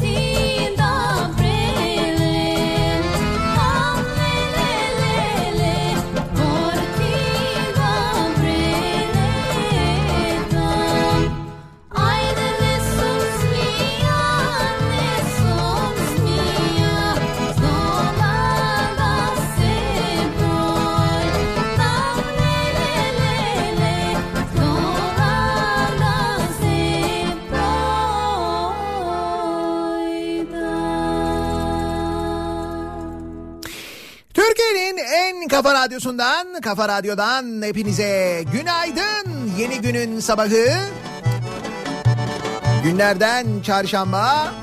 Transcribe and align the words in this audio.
deep. 0.00 0.31
Radyosu'ndan, 36.02 36.60
Kafa 36.60 36.88
Radyo'dan 36.88 37.62
hepinize 37.62 38.44
günaydın. 38.52 39.52
Yeni 39.58 39.80
günün 39.80 40.20
sabahı. 40.20 40.66
Günlerden 42.84 43.46
çarşamba. 43.62 44.54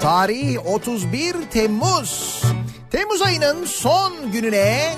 Tarih 0.00 0.66
31 0.66 1.36
Temmuz. 1.50 2.42
Temmuz 2.90 3.22
ayının 3.22 3.64
son 3.64 4.32
gününe, 4.32 4.94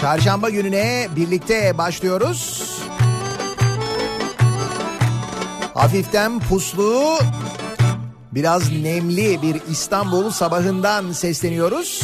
çarşamba 0.00 0.50
gününe 0.50 1.08
birlikte 1.16 1.78
başlıyoruz. 1.78 2.72
Hafiften 5.74 6.40
puslu, 6.40 7.18
biraz 8.32 8.72
nemli 8.72 9.42
bir 9.42 9.60
İstanbul 9.70 10.30
sabahından 10.30 11.12
sesleniyoruz. 11.12 12.02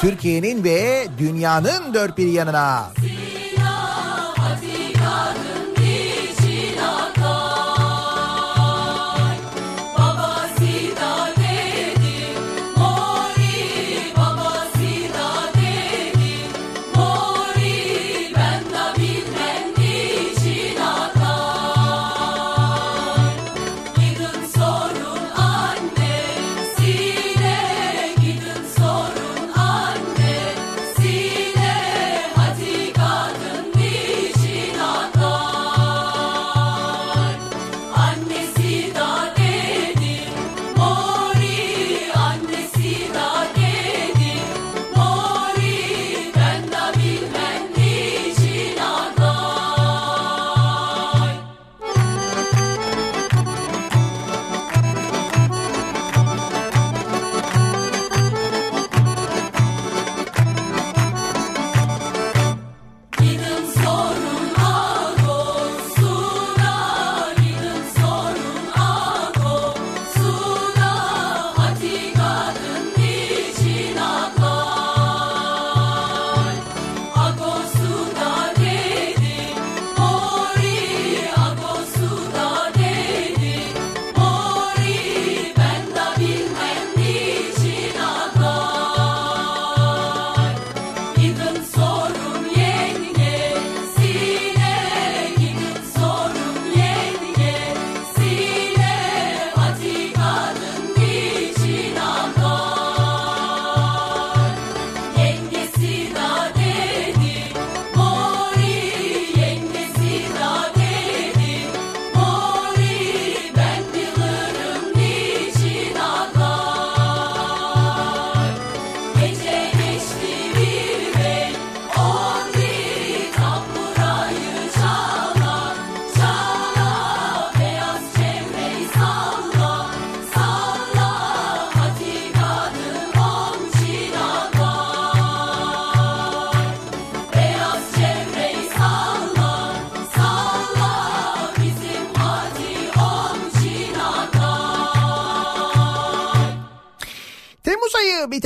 Türkiye'nin 0.00 0.64
ve 0.64 1.06
dünyanın 1.18 1.94
dört 1.94 2.18
bir 2.18 2.26
yanına. 2.26 2.90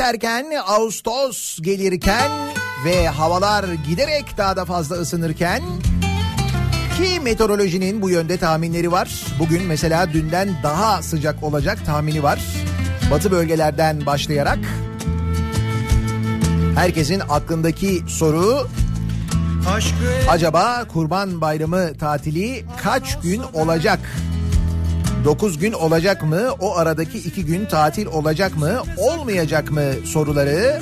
Biterken 0.08 0.46
Ağustos 0.66 1.58
gelirken 1.60 2.31
ve 2.84 3.08
havalar 3.08 3.64
giderek 3.88 4.37
daha 4.37 4.56
da 4.56 4.64
fazla 4.64 4.96
ısınırken 4.96 5.62
ki 6.96 7.20
meteorolojinin 7.20 8.02
bu 8.02 8.10
yönde 8.10 8.37
tahminleri 8.37 8.93
var. 8.93 9.10
Bugün 9.38 9.62
mesela 9.62 10.12
dünden 10.12 10.49
daha 10.62 11.02
sıcak 11.02 11.43
olacak 11.43 11.78
tahmini 11.87 12.22
var. 12.22 12.40
Batı 13.10 13.31
bölgelerden 13.31 14.06
başlayarak 14.06 14.58
herkesin 16.75 17.22
aklındaki 17.28 18.02
soru 18.08 18.69
acaba 20.28 20.84
Kurban 20.93 21.40
Bayramı 21.40 21.94
tatili 21.99 22.64
kaç 22.82 23.20
gün 23.20 23.43
olacak? 23.52 24.00
9 25.24 25.58
gün 25.58 25.72
olacak 25.72 26.22
mı? 26.22 26.40
O 26.60 26.76
aradaki 26.76 27.18
2 27.18 27.44
gün 27.44 27.66
tatil 27.66 28.06
olacak 28.06 28.56
mı? 28.56 28.82
Olmayacak 28.96 29.70
mı 29.70 29.82
soruları? 30.04 30.80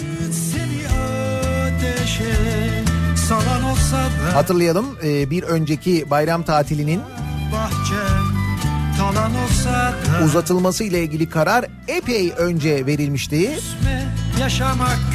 Hatırlayalım 4.35 4.87
bir 5.03 5.43
önceki 5.43 6.11
bayram 6.11 6.43
tatilinin 6.43 7.01
uzatılması 10.25 10.85
ile 10.85 11.03
ilgili 11.03 11.29
karar 11.29 11.65
epey 11.89 12.33
önce 12.39 12.87
verilmişti. 12.87 13.59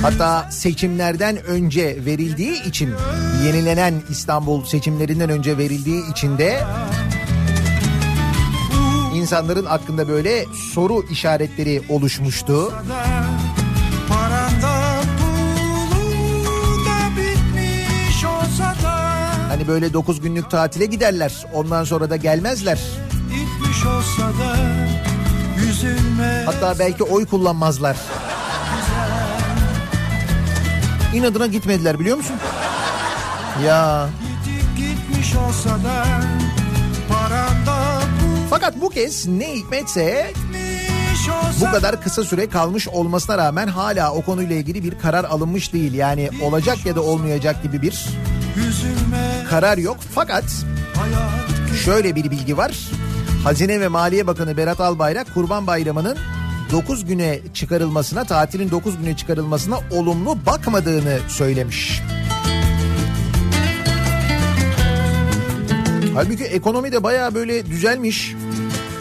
Hatta 0.01 0.51
seçimlerden 0.51 1.43
önce 1.43 1.97
verildiği 2.05 2.63
için 2.63 2.93
yenilenen 3.45 3.93
İstanbul 4.09 4.65
seçimlerinden 4.65 5.29
önce 5.29 5.57
verildiği 5.57 6.11
için 6.11 6.37
de 6.37 6.63
insanların 9.21 9.65
aklında 9.65 10.07
böyle 10.07 10.45
soru 10.73 11.03
işaretleri 11.09 11.81
oluşmuştu. 11.89 12.73
Hani 19.49 19.67
böyle 19.67 19.93
9 19.93 20.21
günlük 20.21 20.51
tatile 20.51 20.85
giderler. 20.85 21.45
Ondan 21.53 21.83
sonra 21.83 22.09
da 22.09 22.15
gelmezler. 22.15 22.79
Hatta 26.45 26.79
belki 26.79 27.03
oy 27.03 27.25
kullanmazlar. 27.25 27.97
İnadına 31.13 31.47
gitmediler 31.47 31.99
biliyor 31.99 32.17
musun? 32.17 32.35
Ya. 33.65 34.09
Gitmiş 34.77 35.35
olsa 35.35 35.69
da 35.69 36.05
fakat 38.51 38.81
bu 38.81 38.89
kez 38.89 39.27
ne 39.27 39.55
hikmetse 39.55 40.33
bu 41.61 41.71
kadar 41.71 42.01
kısa 42.01 42.23
süre 42.23 42.49
kalmış 42.49 42.87
olmasına 42.87 43.37
rağmen 43.37 43.67
hala 43.67 44.13
o 44.13 44.21
konuyla 44.21 44.55
ilgili 44.55 44.83
bir 44.83 44.99
karar 44.99 45.23
alınmış 45.23 45.73
değil. 45.73 45.93
Yani 45.93 46.29
olacak 46.41 46.85
ya 46.85 46.95
da 46.95 47.01
olmayacak 47.01 47.63
gibi 47.63 47.81
bir 47.81 48.05
karar 49.49 49.77
yok. 49.77 49.97
Fakat 50.15 50.43
şöyle 51.85 52.15
bir 52.15 52.31
bilgi 52.31 52.57
var. 52.57 52.77
Hazine 53.43 53.79
ve 53.79 53.87
Maliye 53.87 54.27
Bakanı 54.27 54.57
Berat 54.57 54.79
Albayrak 54.79 55.33
Kurban 55.33 55.67
Bayramı'nın 55.67 56.17
9 56.71 57.05
güne 57.05 57.39
çıkarılmasına, 57.53 58.23
tatilin 58.23 58.71
9 58.71 58.97
güne 58.97 59.17
çıkarılmasına 59.17 59.79
olumlu 59.91 60.37
bakmadığını 60.45 61.19
söylemiş. 61.27 62.01
Halbuki 66.13 66.43
ekonomi 66.43 66.91
de 66.91 67.03
baya 67.03 67.35
böyle 67.35 67.65
düzelmiş. 67.65 68.35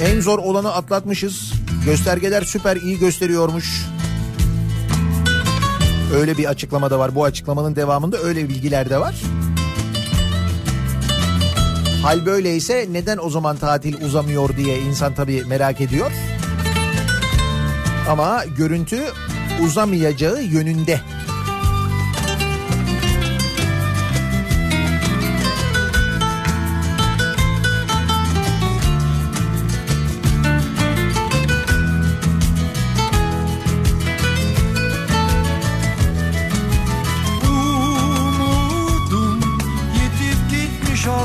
En 0.02 0.20
zor 0.20 0.38
olanı 0.38 0.74
atlatmışız. 0.74 1.52
Göstergeler 1.84 2.42
süper 2.42 2.76
iyi 2.76 2.98
gösteriyormuş. 2.98 3.86
Öyle 6.14 6.38
bir 6.38 6.44
açıklama 6.44 6.90
da 6.90 6.98
var. 6.98 7.14
Bu 7.14 7.24
açıklamanın 7.24 7.76
devamında 7.76 8.18
öyle 8.18 8.48
bilgiler 8.48 8.90
de 8.90 9.00
var. 9.00 9.14
Hal 12.02 12.26
böyleyse 12.26 12.86
neden 12.92 13.18
o 13.22 13.30
zaman 13.30 13.56
tatil 13.56 14.04
uzamıyor 14.04 14.56
diye 14.56 14.78
insan 14.78 15.14
tabii 15.14 15.44
merak 15.44 15.80
ediyor. 15.80 16.12
Ama 18.08 18.44
görüntü 18.56 19.02
uzamayacağı 19.64 20.42
yönünde. 20.42 21.00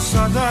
Olsa 0.05 0.33
da 0.35 0.49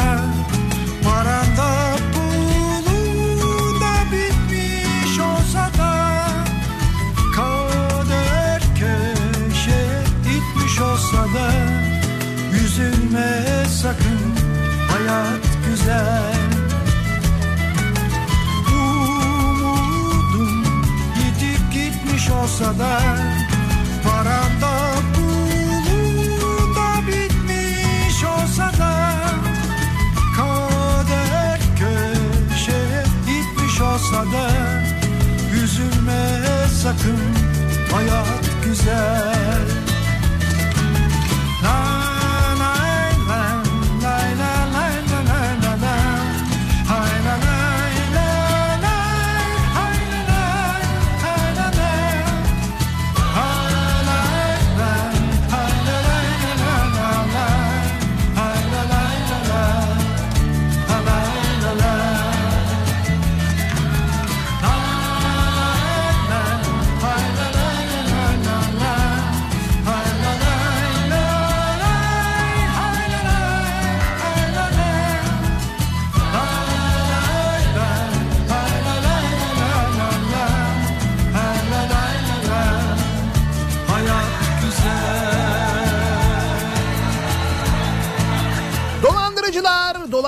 Paranda 1.05 1.97
pulu 2.13 3.81
da 3.81 3.95
bitmiş 4.13 5.19
olsa 5.19 5.71
da 5.79 6.27
Kader 7.37 8.63
köşe 8.79 10.03
itmiş 10.23 10.81
olsa 10.81 11.17
da 11.17 11.51
Üzülme 12.65 13.43
sakın 13.83 14.35
hayat 14.91 15.45
güzel. 15.67 16.35
Umudum 18.73 20.65
yitip 21.17 21.73
gitmiş 21.73 22.31
olsa 22.31 22.79
da 22.79 23.01
Paranda 24.05 24.94
olsa 34.15 34.33
da 34.33 34.49
Üzülme 35.65 36.39
sakın. 36.83 37.19
Hayat 37.93 38.65
güzel 38.65 39.74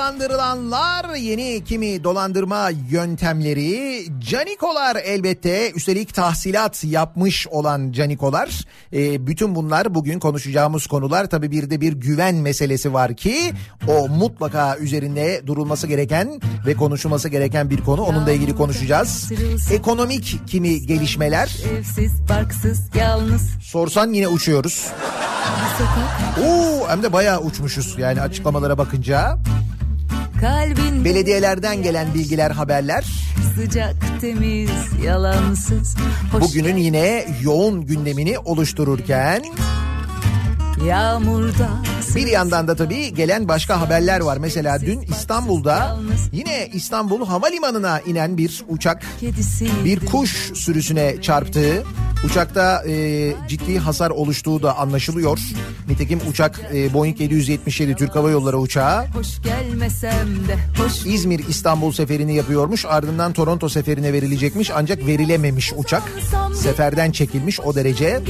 dolandırılanlar, 0.06 1.14
yeni 1.14 1.64
kimi 1.64 2.04
dolandırma 2.04 2.70
yöntemleri, 2.90 4.04
canikolar 4.20 4.96
elbette 4.96 5.72
üstelik 5.72 6.14
tahsilat 6.14 6.84
yapmış 6.84 7.46
olan 7.48 7.92
canikolar. 7.92 8.64
Ee, 8.92 9.26
bütün 9.26 9.54
bunlar 9.54 9.94
bugün 9.94 10.18
konuşacağımız 10.18 10.86
konular. 10.86 11.26
Tabii 11.26 11.50
bir 11.50 11.70
de 11.70 11.80
bir 11.80 11.92
güven 11.92 12.34
meselesi 12.34 12.92
var 12.92 13.16
ki 13.16 13.52
o 13.88 14.08
mutlaka 14.08 14.76
üzerinde 14.76 15.42
durulması 15.46 15.86
gereken 15.86 16.40
ve 16.66 16.74
konuşulması 16.74 17.28
gereken 17.28 17.70
bir 17.70 17.80
konu. 17.80 18.02
Onunla 18.02 18.32
ilgili 18.32 18.56
konuşacağız. 18.56 19.32
Ekonomik 19.72 20.40
kimi 20.46 20.86
gelişmeler. 20.86 21.56
Sorsan 23.62 24.12
yine 24.12 24.28
uçuyoruz. 24.28 24.86
Oo, 26.44 26.88
hem 26.88 27.02
de 27.02 27.12
bayağı 27.12 27.40
uçmuşuz 27.40 27.98
yani 27.98 28.20
açıklamalara 28.20 28.78
bakınca. 28.78 29.38
Kalbin 30.40 31.04
Belediyelerden 31.04 31.82
gelen 31.82 32.14
bilgiler, 32.14 32.50
haberler. 32.50 33.04
sıcak, 33.54 33.94
temiz, 34.20 34.70
yalansız 35.04 35.96
hoş 36.32 36.42
Bugünün 36.42 36.76
yine 36.76 37.26
yoğun 37.42 37.86
gündemini 37.86 38.38
oluştururken 38.38 39.42
Yağmurda 40.86 41.68
bir 42.16 42.26
yandan 42.26 42.68
da 42.68 42.76
tabii 42.76 43.14
gelen 43.14 43.48
başka 43.48 43.80
haberler 43.80 44.20
var. 44.20 44.36
Mesela 44.36 44.80
dün 44.80 45.00
İstanbul'da 45.00 45.96
yine 46.32 46.68
İstanbul 46.72 47.26
Havalimanı'na 47.26 48.00
inen 48.00 48.38
bir 48.38 48.64
uçak 48.68 49.02
bir 49.84 50.06
kuş 50.06 50.30
sürüsüne 50.54 51.22
çarptı. 51.22 51.84
Uçakta 52.26 52.82
e, 52.88 53.32
ciddi 53.48 53.78
hasar 53.78 54.10
oluştuğu 54.10 54.62
da 54.62 54.78
anlaşılıyor. 54.78 55.38
Nitekim 55.88 56.20
uçak 56.30 56.60
e, 56.74 56.94
Boeing 56.94 57.20
777 57.20 57.94
Türk 57.94 58.16
Hava 58.16 58.30
Yolları 58.30 58.58
uçağı 58.58 59.06
İzmir 61.06 61.48
İstanbul 61.48 61.92
seferini 61.92 62.34
yapıyormuş. 62.34 62.84
Ardından 62.84 63.32
Toronto 63.32 63.68
seferine 63.68 64.12
verilecekmiş 64.12 64.70
ancak 64.74 65.06
verilememiş 65.06 65.72
uçak. 65.76 66.02
Seferden 66.54 67.10
çekilmiş 67.10 67.60
o 67.60 67.74
derece. 67.74 68.20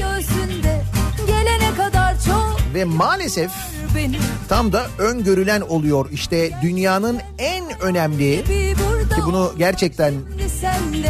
Ve 2.73 2.83
maalesef 2.85 3.51
tam 4.49 4.73
da 4.73 4.87
öngörülen 4.97 5.61
oluyor. 5.61 6.09
İşte 6.11 6.51
dünyanın 6.61 7.19
en 7.37 7.81
önemli 7.81 8.43
ki 9.15 9.21
bunu 9.25 9.53
gerçekten 9.57 10.13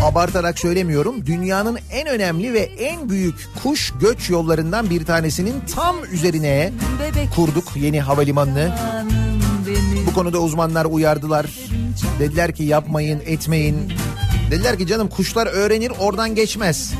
abartarak 0.03 0.59
söylemiyorum. 0.59 1.25
Dünyanın 1.25 1.79
en 1.91 2.07
önemli 2.07 2.53
ve 2.53 2.59
en 2.59 3.09
büyük 3.09 3.47
kuş 3.63 3.93
göç 4.01 4.29
yollarından 4.29 4.89
bir 4.89 5.05
tanesinin 5.05 5.55
tam 5.75 5.95
üzerine 6.11 6.71
kurduk 7.35 7.71
yeni 7.75 8.01
havalimanını. 8.01 8.75
Bu 10.07 10.13
konuda 10.13 10.39
uzmanlar 10.39 10.85
uyardılar. 10.85 11.45
Dediler 12.19 12.55
ki 12.55 12.63
yapmayın, 12.63 13.21
etmeyin. 13.25 13.93
Dediler 14.51 14.77
ki 14.77 14.87
canım 14.87 15.09
kuşlar 15.09 15.47
öğrenir 15.47 15.91
oradan 15.99 16.35
geçmez. 16.35 16.93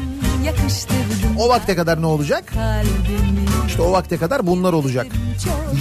O 1.40 1.50
vakte 1.50 1.76
kadar 1.76 2.02
ne 2.02 2.06
olacak? 2.06 2.54
İşte 3.68 3.82
o 3.82 3.92
vakte 3.92 4.18
kadar 4.18 4.48
bunlar 4.48 4.74
olacak. 4.74 5.08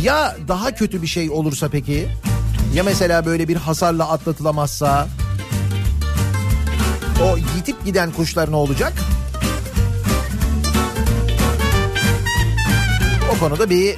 Ya 0.02 0.37
daha 0.49 0.75
kötü 0.75 1.02
bir 1.02 1.06
şey 1.06 1.30
olursa 1.30 1.68
peki? 1.68 2.08
Ya 2.75 2.85
mesela 2.85 3.26
böyle 3.26 3.49
bir 3.49 3.56
hasarla 3.56 4.08
atlatılamazsa? 4.08 5.08
O 7.23 7.37
yitip 7.56 7.85
giden 7.85 8.11
kuşlar 8.11 8.50
ne 8.50 8.56
olacak? 8.56 8.92
O 13.37 13.38
konuda 13.38 13.70
bir 13.70 13.96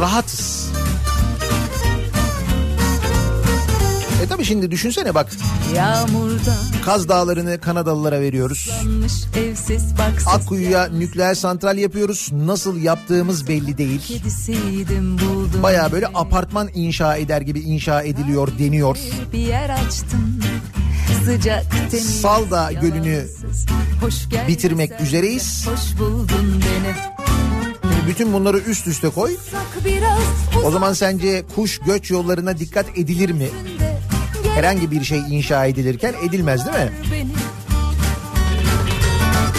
rahatız. 0.00 0.59
E 4.22 4.26
tabi 4.26 4.44
şimdi 4.44 4.70
düşünsene 4.70 5.14
bak 5.14 5.30
Yağmurda 5.76 6.56
Kaz 6.84 7.08
Dağları'nı 7.08 7.60
Kanadalılara 7.60 8.20
veriyoruz. 8.20 8.70
Akkuyu'ya 10.26 10.86
nükleer 10.86 11.34
santral 11.34 11.78
yapıyoruz. 11.78 12.28
Nasıl 12.32 12.76
yaptığımız 12.76 13.48
belli 13.48 13.78
değil. 13.78 14.22
Baya 15.62 15.92
böyle 15.92 16.06
apartman 16.06 16.68
inşa 16.74 17.16
eder 17.16 17.40
gibi 17.40 17.60
inşa 17.60 18.02
ediliyor 18.02 18.48
deniyor. 18.58 18.98
Bir 19.32 19.38
yer 19.38 19.70
açtım 19.70 20.40
Sıcak 21.24 21.64
temiz 21.90 22.20
Salda 22.20 22.72
Gölü'nü 22.72 23.26
bitirmek 24.48 24.90
sen, 24.98 25.04
üzereyiz. 25.04 25.68
Şimdi 27.82 28.06
bütün 28.08 28.32
bunları 28.32 28.58
üst 28.58 28.86
üste 28.86 29.08
koy. 29.08 29.36
O 30.64 30.70
zaman 30.70 30.92
sence 30.92 31.44
kuş 31.54 31.78
göç 31.78 32.10
yollarına 32.10 32.58
dikkat 32.58 32.98
edilir 32.98 33.30
mi? 33.30 33.48
Herhangi 34.54 34.90
bir 34.90 35.04
şey 35.04 35.18
inşa 35.18 35.66
edilirken 35.66 36.14
edilmez 36.28 36.66
değil 36.66 36.76
mi? 36.76 36.92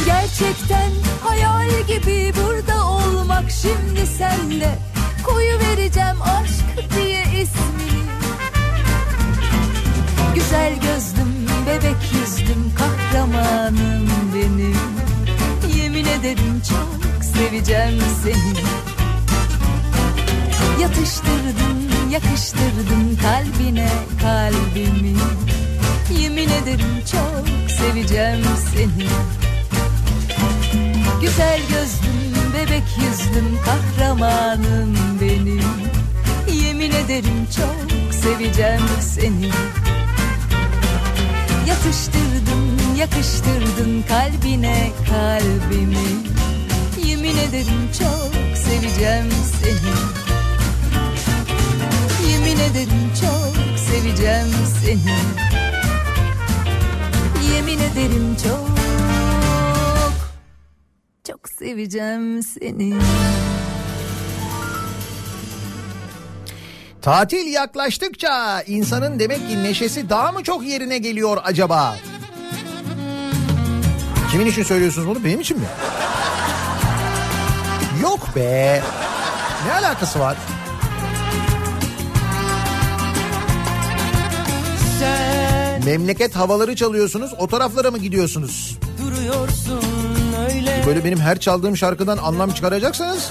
Gerçekten 0.05 0.91
hayal 1.23 1.69
gibi 1.87 2.33
burada 2.35 2.87
olmak 2.87 3.51
şimdi 3.51 4.07
senle. 4.07 4.79
Koyu 5.23 5.59
vereceğim 5.59 6.21
aşk 6.21 6.95
diye 6.95 7.23
ismini 7.23 8.01
Güzel 10.35 10.73
gözlüm 10.73 11.47
bebek 11.67 11.97
yüzlüm 12.13 12.71
kahramanım 12.75 14.11
ederim 16.21 16.61
çok 16.69 17.23
seveceğim 17.23 18.01
seni. 18.23 18.53
Yatıştırdın 20.81 21.90
yakıştırdın 22.11 23.17
kalbine 23.21 23.89
kalbimi. 24.21 25.15
Yemin 26.19 26.49
ederim 26.49 27.03
çok 27.11 27.71
seveceğim 27.71 28.43
seni. 28.73 29.07
Güzel 31.21 31.59
gözlüm 31.59 32.53
bebek 32.53 32.83
yüzlüm 32.97 33.59
kahramanım 33.65 34.97
benim. 35.21 35.63
Yemin 36.63 36.91
ederim 36.91 37.47
çok 37.55 38.13
seveceğim 38.13 38.81
seni. 39.01 39.49
Yatıştırdın 41.67 42.95
yakıştırdın 42.97 44.03
kalbine 44.07 44.91
kalbimi. 45.09 46.31
Yemin 47.05 47.37
ederim 47.37 47.89
çok 47.99 48.57
seveceğim 48.57 49.29
seni 49.61 50.20
ederim 52.61 53.11
çok 53.21 53.79
seveceğim 53.79 54.47
seni 54.81 55.15
Yemin 57.53 57.79
ederim 57.79 58.37
çok 58.43 58.69
Çok 61.27 61.49
seveceğim 61.59 62.43
seni 62.43 62.93
Tatil 67.01 67.53
yaklaştıkça 67.53 68.61
insanın 68.61 69.19
demek 69.19 69.49
ki 69.49 69.63
neşesi 69.63 70.09
daha 70.09 70.31
mı 70.31 70.43
çok 70.43 70.63
yerine 70.65 70.97
geliyor 70.97 71.37
acaba? 71.43 71.95
Kimin 74.31 74.45
için 74.45 74.63
söylüyorsunuz 74.63 75.07
bunu? 75.07 75.23
Benim 75.23 75.39
için 75.39 75.59
mi? 75.59 75.65
Yok 78.01 78.35
be. 78.35 78.81
Ne 79.67 79.73
alakası 79.73 80.19
var? 80.19 80.37
Sen 85.01 85.85
Memleket 85.85 86.35
havaları 86.35 86.75
çalıyorsunuz. 86.75 87.31
O 87.39 87.47
taraflara 87.47 87.91
mı 87.91 87.97
gidiyorsunuz? 87.97 88.77
duruyorsun 89.01 89.83
öyle 90.49 90.83
Böyle 90.87 91.05
benim 91.05 91.19
her 91.19 91.39
çaldığım 91.39 91.77
şarkıdan 91.77 92.17
anlam 92.17 92.51
çıkaracaksanız. 92.51 93.29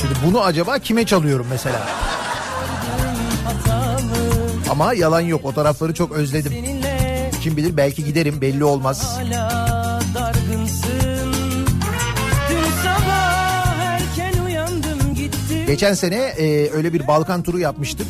Şimdi 0.00 0.14
bunu 0.26 0.42
acaba 0.44 0.78
kime 0.78 1.06
çalıyorum 1.06 1.46
mesela? 1.50 1.86
Ama 4.70 4.94
yalan 4.94 5.20
yok 5.20 5.40
o 5.44 5.52
tarafları 5.52 5.94
çok 5.94 6.12
özledim. 6.12 6.52
Seninle 6.52 7.30
Kim 7.42 7.56
bilir 7.56 7.76
belki 7.76 8.04
giderim 8.04 8.40
belli 8.40 8.64
olmaz. 8.64 9.16
hala 9.16 10.00
dargınsın 10.14 10.88
Geçen 15.66 15.94
sene 15.94 16.16
e, 16.16 16.70
öyle 16.70 16.92
bir 16.92 17.06
Balkan 17.06 17.42
turu 17.42 17.58
yapmıştık. 17.58 18.06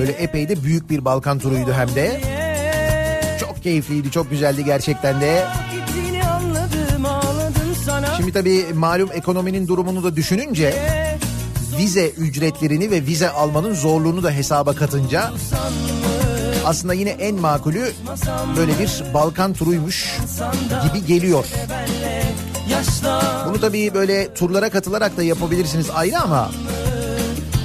Böyle 0.00 0.12
epey 0.12 0.48
de 0.48 0.62
büyük 0.62 0.90
bir 0.90 1.04
Balkan 1.04 1.38
turuydu 1.38 1.72
hem 1.72 1.94
de. 1.94 2.20
Çok 3.40 3.62
keyifliydi, 3.62 4.10
çok 4.10 4.30
güzeldi 4.30 4.64
gerçekten 4.64 5.20
de. 5.20 5.46
Şimdi 8.16 8.32
tabii 8.32 8.66
malum 8.74 9.10
ekonominin 9.14 9.68
durumunu 9.68 10.04
da 10.04 10.16
düşününce 10.16 10.74
vize 11.78 12.08
ücretlerini 12.08 12.90
ve 12.90 13.06
vize 13.06 13.30
almanın 13.30 13.74
zorluğunu 13.74 14.22
da 14.22 14.30
hesaba 14.30 14.74
katınca 14.74 15.30
aslında 16.66 16.94
yine 16.94 17.10
en 17.10 17.34
makulü 17.34 17.92
böyle 18.56 18.78
bir 18.78 19.14
Balkan 19.14 19.52
turuymuş 19.52 20.18
gibi 20.82 21.06
geliyor. 21.06 21.44
Bunu 23.48 23.60
tabii 23.60 23.94
böyle 23.94 24.34
turlara 24.34 24.70
katılarak 24.70 25.16
da 25.16 25.22
yapabilirsiniz 25.22 25.90
ayrı 25.90 26.18
ama 26.18 26.50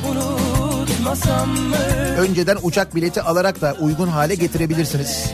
unutmasam 0.09 1.49
mı 1.49 2.04
önceden 2.17 2.57
uçak 2.61 2.95
bileti 2.95 3.21
alarak 3.21 3.61
da 3.61 3.75
uygun 3.79 4.07
hale 4.07 4.35
getirebilirsiniz. 4.35 5.31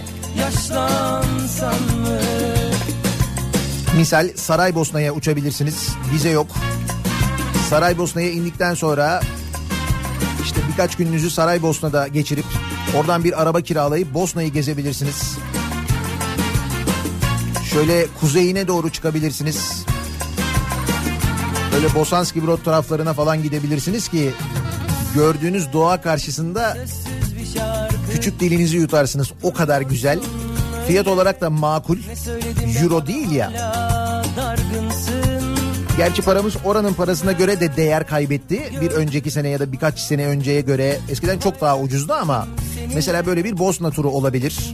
Misal 3.98 4.30
Saraybosna'ya 4.36 5.14
uçabilirsiniz. 5.14 5.90
Vize 6.14 6.30
yok. 6.30 6.48
Saraybosna'ya 7.70 8.32
indikten 8.32 8.74
sonra 8.74 9.22
işte 10.44 10.62
birkaç 10.72 10.96
gününüzü 10.96 11.30
Saraybosna'da 11.30 12.08
geçirip 12.08 12.46
oradan 12.98 13.24
bir 13.24 13.42
araba 13.42 13.62
kiralayıp 13.62 14.14
Bosna'yı 14.14 14.54
gezebilirsiniz. 14.54 15.38
Şöyle 17.72 18.08
kuzeyine 18.20 18.68
doğru 18.68 18.90
çıkabilirsiniz. 18.90 19.86
Böyle 21.74 21.94
Bosanski 21.94 22.48
Brod 22.48 22.64
taraflarına 22.64 23.14
falan 23.14 23.44
gidebilirsiniz 23.44 24.08
ki 24.08 24.34
gördüğünüz 25.16 25.74
doğa 25.74 26.02
karşısında 26.02 26.78
küçük 28.12 28.40
dilinizi 28.40 28.78
yutarsınız. 28.78 29.32
O 29.44 29.54
kadar 29.54 29.82
güzel. 29.82 30.20
Fiyat 30.88 31.08
olarak 31.08 31.42
da 31.42 31.50
makul. 31.50 31.98
Euro 32.82 33.08
değil 33.08 33.32
ya. 33.32 33.52
Gerçi 35.98 36.22
paramız 36.22 36.54
oranın 36.66 36.94
parasına 36.94 37.32
göre 37.32 37.60
de 37.60 37.76
değer 37.76 38.08
kaybetti. 38.08 38.62
Bir 38.82 38.92
önceki 38.92 39.32
sene 39.32 39.50
ya 39.50 39.60
da 39.60 39.72
birkaç 39.72 40.00
sene 40.00 40.26
önceye 40.26 40.62
göre 40.62 41.00
eskiden 41.10 41.40
çok 41.40 41.62
daha 41.62 41.80
ucuzdu 41.80 42.14
ama 42.14 42.48
mesela 42.96 43.26
böyle 43.26 43.44
bir 43.44 43.58
Bosna 43.58 43.92
turu 43.92 44.10
olabilir. 44.10 44.74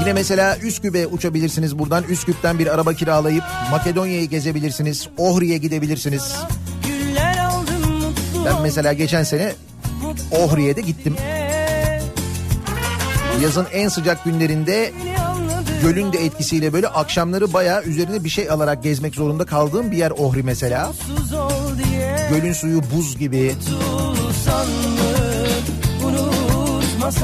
Yine 0.00 0.12
mesela 0.12 0.56
Üsküp'e 0.56 1.06
uçabilirsiniz 1.06 1.78
buradan. 1.78 2.04
Üsküp'ten 2.04 2.58
bir 2.58 2.74
araba 2.74 2.94
kiralayıp 2.94 3.44
Makedonya'yı 3.70 4.28
gezebilirsiniz. 4.28 5.08
Ohri'ye 5.18 5.58
gidebilirsiniz. 5.58 6.36
Ben 8.44 8.62
mesela 8.62 8.92
geçen 8.92 9.22
sene 9.22 9.52
Ohri'ye 10.30 10.76
de 10.76 10.80
gittim. 10.80 11.16
Yazın 13.42 13.66
en 13.72 13.88
sıcak 13.88 14.24
günlerinde 14.24 14.92
gölün 15.82 16.12
de 16.12 16.24
etkisiyle 16.24 16.72
böyle 16.72 16.88
akşamları 16.88 17.52
bayağı 17.52 17.82
üzerine 17.82 18.24
bir 18.24 18.28
şey 18.28 18.50
alarak 18.50 18.82
gezmek 18.82 19.14
zorunda 19.14 19.46
kaldığım 19.46 19.90
bir 19.90 19.96
yer 19.96 20.10
Ohri 20.10 20.42
mesela. 20.42 20.92
Gölün 22.30 22.52
suyu 22.52 22.80
buz 22.94 23.18
gibi, 23.18 23.54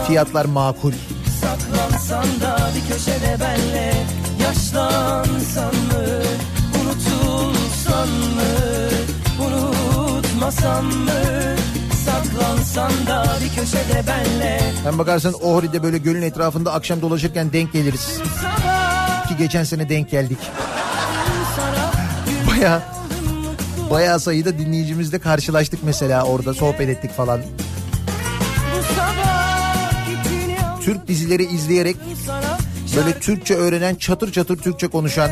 fiyatlar 0.07 0.45
makul. 0.45 0.93
Saklansan 1.41 2.41
da 2.41 2.71
bir 2.77 2.93
köşede 2.93 3.37
benle 3.41 3.95
Yaşlansan 4.43 5.75
mı 5.75 6.23
Unutulsan 6.81 8.09
mı 8.09 8.80
Unutmasan 10.51 10.85
mı 10.85 11.11
Saklansan 12.05 12.93
da 13.07 13.25
bir 13.45 13.61
köşede 13.61 14.07
benle 14.07 14.61
Hem 14.85 14.99
bakarsan 14.99 15.33
Ohri'de 15.33 15.83
böyle 15.83 15.99
gölün 15.99 16.23
etrafında 16.23 16.73
akşam 16.73 17.03
dolaşırken 17.03 17.53
denk 17.53 17.73
geliriz. 17.73 18.19
Ki 19.29 19.37
geçen 19.39 19.65
sene 19.65 19.89
denk 19.89 20.11
geldik. 20.11 20.39
Baya 22.47 22.83
bayağı 23.91 24.21
sayıda 24.21 24.59
dinleyicimizle 24.59 25.19
karşılaştık 25.19 25.81
mesela 25.83 26.25
orada 26.25 26.55
sohbet 26.55 26.89
ettik 26.89 27.13
falan. 27.17 27.41
Türk 30.81 31.09
dizileri 31.09 31.45
izleyerek 31.45 31.97
böyle 32.97 33.19
Türkçe 33.21 33.55
öğrenen 33.55 33.95
çatır 33.95 34.33
çatır 34.33 34.57
Türkçe 34.57 34.89
konuşan 34.89 35.31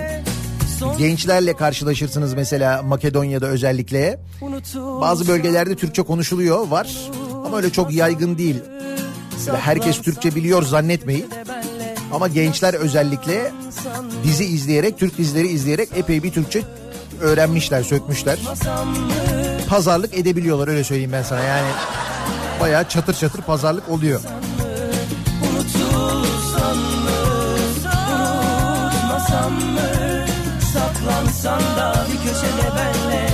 gençlerle 0.99 1.57
karşılaşırsınız 1.57 2.35
mesela 2.35 2.83
Makedonya'da 2.83 3.47
özellikle. 3.47 4.19
Bazı 4.75 5.29
bölgelerde 5.29 5.77
Türkçe 5.77 6.03
konuşuluyor 6.03 6.69
var 6.69 6.97
ama 7.47 7.57
öyle 7.57 7.71
çok 7.71 7.93
yaygın 7.93 8.39
değil. 8.39 8.57
Böyle 9.47 9.59
herkes 9.59 10.03
Türkçe 10.03 10.35
biliyor 10.35 10.63
zannetmeyin. 10.63 11.27
Ama 12.13 12.29
gençler 12.29 12.75
özellikle 12.75 13.53
dizi 14.25 14.45
izleyerek, 14.45 14.99
Türk 14.99 15.19
dizileri 15.19 15.49
izleyerek 15.49 15.89
epey 15.97 16.23
bir 16.23 16.33
Türkçe 16.33 16.63
öğrenmişler, 17.21 17.83
sökmüşler. 17.83 18.39
Pazarlık 19.69 20.19
edebiliyorlar 20.19 20.69
öyle 20.69 20.85
söyleyeyim 20.85 21.13
ben 21.13 21.23
sana 21.23 21.41
yani. 21.41 21.69
Bayağı 22.61 22.89
çatır 22.89 23.15
çatır 23.15 23.43
pazarlık 23.43 23.89
oluyor. 23.89 24.21
Saklansan 31.43 31.77
da 31.77 31.93
bir 32.09 32.29
köşede 32.29 32.77
benle 32.77 33.28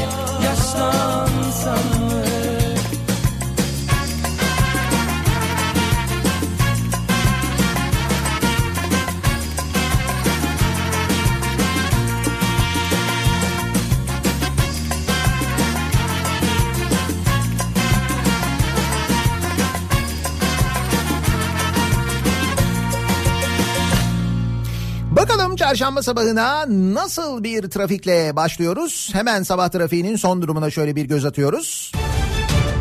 Çarşamba 25.75 26.03
sabahına 26.03 26.65
nasıl 26.69 27.45
bir 27.45 27.63
trafikle 27.63 28.37
başlıyoruz? 28.37 29.11
Hemen 29.13 29.43
sabah 29.43 29.69
trafiğinin 29.69 30.17
son 30.17 30.43
durumuna 30.43 30.71
şöyle 30.71 30.97
bir 30.97 31.05
göz 31.05 31.25
atıyoruz. 31.25 31.93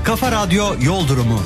Kafa 0.05 0.31
Radyo 0.31 0.65
Yol 0.81 1.07
Durumu. 1.07 1.39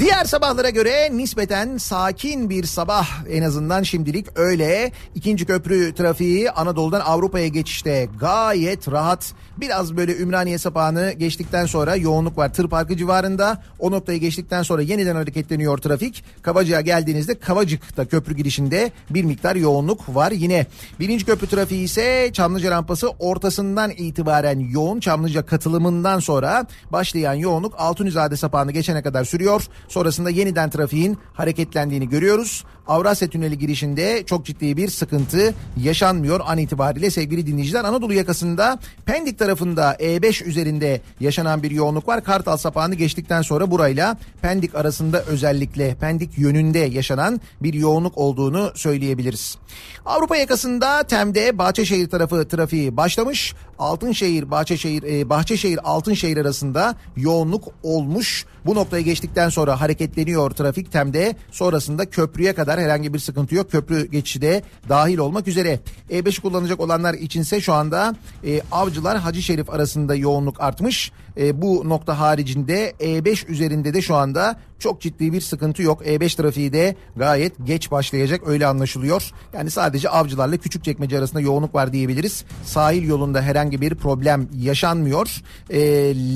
Diğer 0.00 0.24
sabahlara 0.24 0.70
göre 0.70 1.16
nispeten 1.16 1.78
sakin 1.78 2.50
bir 2.50 2.64
sabah 2.64 3.06
en 3.30 3.42
azından 3.42 3.82
şimdilik 3.82 4.26
öyle. 4.38 4.92
İkinci 5.14 5.46
köprü 5.46 5.94
trafiği 5.94 6.50
Anadolu'dan 6.50 7.00
Avrupa'ya 7.00 7.48
geçişte 7.48 8.08
gayet 8.20 8.92
rahat. 8.92 9.32
Biraz 9.56 9.96
böyle 9.96 10.16
Ümraniye 10.16 10.58
sapağını 10.58 11.12
geçtikten 11.12 11.66
sonra 11.66 11.96
yoğunluk 11.96 12.38
var 12.38 12.54
tır 12.54 12.68
parkı 12.68 12.96
civarında. 12.96 13.62
O 13.78 13.90
noktayı 13.90 14.20
geçtikten 14.20 14.62
sonra 14.62 14.82
yeniden 14.82 15.14
hareketleniyor 15.14 15.78
trafik. 15.78 16.24
Kavacık'a 16.42 16.80
geldiğinizde 16.80 17.38
Kavacık'ta 17.38 18.04
köprü 18.04 18.36
girişinde 18.36 18.92
bir 19.10 19.24
miktar 19.24 19.56
yoğunluk 19.56 20.14
var 20.14 20.32
yine. 20.32 20.66
Birinci 21.00 21.24
köprü 21.24 21.46
trafiği 21.46 21.84
ise 21.84 22.30
Çamlıca 22.32 22.70
rampası 22.70 23.08
ortasından 23.08 23.90
itibaren 23.90 24.60
yoğun. 24.60 25.00
Çamlıca 25.00 25.46
katılımından 25.46 26.18
sonra 26.18 26.66
başlayan 26.92 27.34
yoğunluk 27.34 27.74
Altunizade 27.78 28.36
sapağını 28.36 28.72
geçene 28.72 29.02
kadar 29.02 29.24
sürüyor. 29.24 29.68
Sonrasında 29.90 30.30
yeniden 30.30 30.70
trafiğin 30.70 31.18
hareketlendiğini 31.34 32.08
görüyoruz. 32.08 32.64
Avrasya 32.88 33.28
Tüneli 33.28 33.58
girişinde 33.58 34.22
çok 34.26 34.46
ciddi 34.46 34.76
bir 34.76 34.88
sıkıntı 34.88 35.54
yaşanmıyor 35.76 36.40
an 36.44 36.58
itibariyle 36.58 37.10
sevgili 37.10 37.46
dinleyiciler. 37.46 37.84
Anadolu 37.84 38.14
yakasında 38.14 38.78
Pendik 39.06 39.38
tarafında 39.38 39.94
E5 39.94 40.44
üzerinde 40.44 41.00
yaşanan 41.20 41.62
bir 41.62 41.70
yoğunluk 41.70 42.08
var. 42.08 42.24
Kartal 42.24 42.56
sapağını 42.56 42.94
geçtikten 42.94 43.42
sonra 43.42 43.70
burayla 43.70 44.16
Pendik 44.42 44.74
arasında 44.74 45.22
özellikle 45.22 45.94
Pendik 45.94 46.38
yönünde 46.38 46.78
yaşanan 46.78 47.40
bir 47.62 47.74
yoğunluk 47.74 48.18
olduğunu 48.18 48.72
söyleyebiliriz. 48.74 49.58
Avrupa 50.06 50.36
yakasında 50.36 51.02
Tem'de 51.02 51.58
Bahçeşehir 51.58 52.08
tarafı 52.08 52.48
trafiği 52.48 52.96
başlamış. 52.96 53.54
Altınşehir 53.78 54.50
Bahçeşehir 54.50 55.02
e, 55.02 55.30
Bahçeşehir 55.30 55.78
Altınşehir 55.84 56.36
arasında 56.36 56.94
yoğunluk 57.16 57.64
olmuş. 57.82 58.46
Bu 58.66 58.74
noktayı 58.74 59.04
geçtikten 59.04 59.48
sonra 59.48 59.80
hareketleniyor 59.80 60.50
trafik 60.50 60.92
Tem'de. 60.92 61.36
Sonrasında 61.50 62.10
köprüye 62.10 62.52
kadar 62.52 62.69
herhangi 62.78 63.14
bir 63.14 63.18
sıkıntı 63.18 63.54
yok. 63.54 63.70
Köprü 63.70 64.10
geçişi 64.10 64.42
de 64.42 64.62
dahil 64.88 65.18
olmak 65.18 65.48
üzere. 65.48 65.80
E5 66.10 66.40
kullanacak 66.40 66.80
olanlar 66.80 67.14
içinse 67.14 67.60
şu 67.60 67.72
anda 67.72 68.14
e, 68.44 68.60
Avcılar 68.72 69.18
Hacı 69.18 69.42
Şerif 69.42 69.70
arasında 69.70 70.14
yoğunluk 70.14 70.60
artmış. 70.60 71.12
E, 71.36 71.62
bu 71.62 71.88
nokta 71.88 72.18
haricinde 72.18 72.90
E5 73.00 73.46
üzerinde 73.46 73.94
de 73.94 74.02
şu 74.02 74.14
anda 74.14 74.56
çok 74.80 75.00
ciddi 75.00 75.32
bir 75.32 75.40
sıkıntı 75.40 75.82
yok. 75.82 76.06
E5 76.06 76.36
trafiği 76.36 76.72
de 76.72 76.96
gayet 77.16 77.52
geç 77.64 77.90
başlayacak 77.90 78.40
öyle 78.46 78.66
anlaşılıyor. 78.66 79.30
Yani 79.52 79.70
sadece 79.70 80.08
avcılarla 80.08 80.56
küçükçekmece 80.56 81.18
arasında 81.18 81.40
yoğunluk 81.40 81.74
var 81.74 81.92
diyebiliriz. 81.92 82.44
Sahil 82.64 83.08
yolunda 83.08 83.42
herhangi 83.42 83.80
bir 83.80 83.94
problem 83.94 84.48
yaşanmıyor. 84.56 85.42
E, 85.70 85.80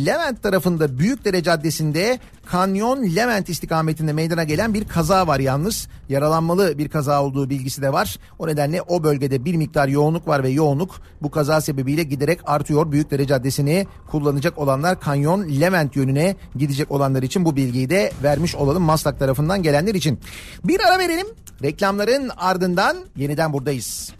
Levent 0.06 0.42
tarafında 0.42 0.98
Büyükdere 0.98 1.42
Caddesi'nde 1.42 2.18
Kanyon 2.46 3.16
Levent 3.16 3.48
istikametinde 3.48 4.12
meydana 4.12 4.44
gelen 4.44 4.74
bir 4.74 4.88
kaza 4.88 5.26
var 5.26 5.40
yalnız. 5.40 5.88
Yaralanmalı 6.08 6.78
bir 6.78 6.88
kaza 6.88 7.24
olduğu 7.24 7.50
bilgisi 7.50 7.82
de 7.82 7.92
var. 7.92 8.18
O 8.38 8.46
nedenle 8.46 8.82
o 8.82 9.02
bölgede 9.02 9.44
bir 9.44 9.54
miktar 9.54 9.88
yoğunluk 9.88 10.28
var 10.28 10.42
ve 10.42 10.48
yoğunluk 10.48 11.00
bu 11.22 11.30
kaza 11.30 11.60
sebebiyle 11.60 12.02
giderek 12.02 12.40
artıyor. 12.44 12.92
Büyükdere 12.92 13.26
Caddesi'ni 13.26 13.86
kullanacak 14.10 14.58
olanlar 14.58 14.83
Kanyon 14.92 15.60
Levent 15.60 15.96
yönüne 15.96 16.36
gidecek 16.56 16.90
olanlar 16.90 17.22
için 17.22 17.44
bu 17.44 17.56
bilgiyi 17.56 17.90
de 17.90 18.12
vermiş 18.22 18.54
olalım 18.54 18.82
Maslak 18.82 19.18
tarafından 19.18 19.62
gelenler 19.62 19.94
için. 19.94 20.20
Bir 20.64 20.80
ara 20.80 20.98
verelim. 20.98 21.26
Reklamların 21.62 22.30
ardından 22.36 22.96
yeniden 23.16 23.52
buradayız. 23.52 24.12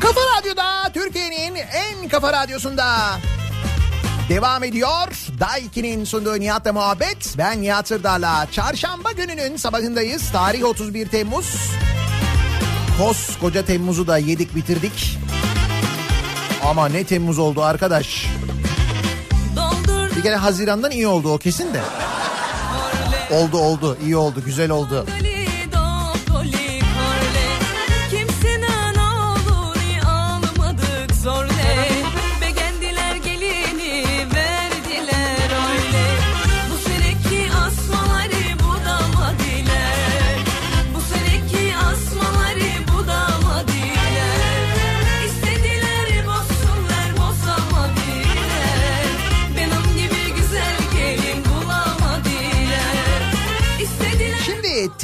Kafa 0.00 0.20
Radyo'da 0.38 0.92
Türkiye'nin 0.94 1.54
en 1.54 2.08
kafa 2.08 2.32
radyosunda 2.32 2.84
devam 4.28 4.64
ediyor. 4.64 5.08
Daiki'nin 5.40 6.04
sunduğu 6.04 6.40
Nihat'la 6.40 6.72
muhabbet. 6.72 7.34
Ben 7.38 7.62
Nihat 7.62 7.88
Sırdar'la. 7.88 8.46
Çarşamba 8.52 9.12
gününün 9.12 9.56
sabahındayız. 9.56 10.32
Tarih 10.32 10.64
31 10.64 11.08
Temmuz. 11.08 11.56
Koskoca 12.98 13.64
Temmuz'u 13.64 14.06
da 14.06 14.18
yedik 14.18 14.56
bitirdik. 14.56 15.18
Ama 16.64 16.88
ne 16.88 17.04
Temmuz 17.04 17.38
oldu 17.38 17.62
arkadaş. 17.62 18.26
Bir 20.16 20.22
kere 20.22 20.36
Haziran'dan 20.36 20.90
iyi 20.90 21.06
oldu 21.06 21.32
o 21.32 21.38
kesin 21.38 21.74
de. 21.74 21.80
Oldu 23.30 23.58
oldu 23.58 23.98
iyi 24.04 24.16
oldu 24.16 24.42
güzel 24.44 24.70
oldu. 24.70 25.06
Kimsinin 25.06 25.33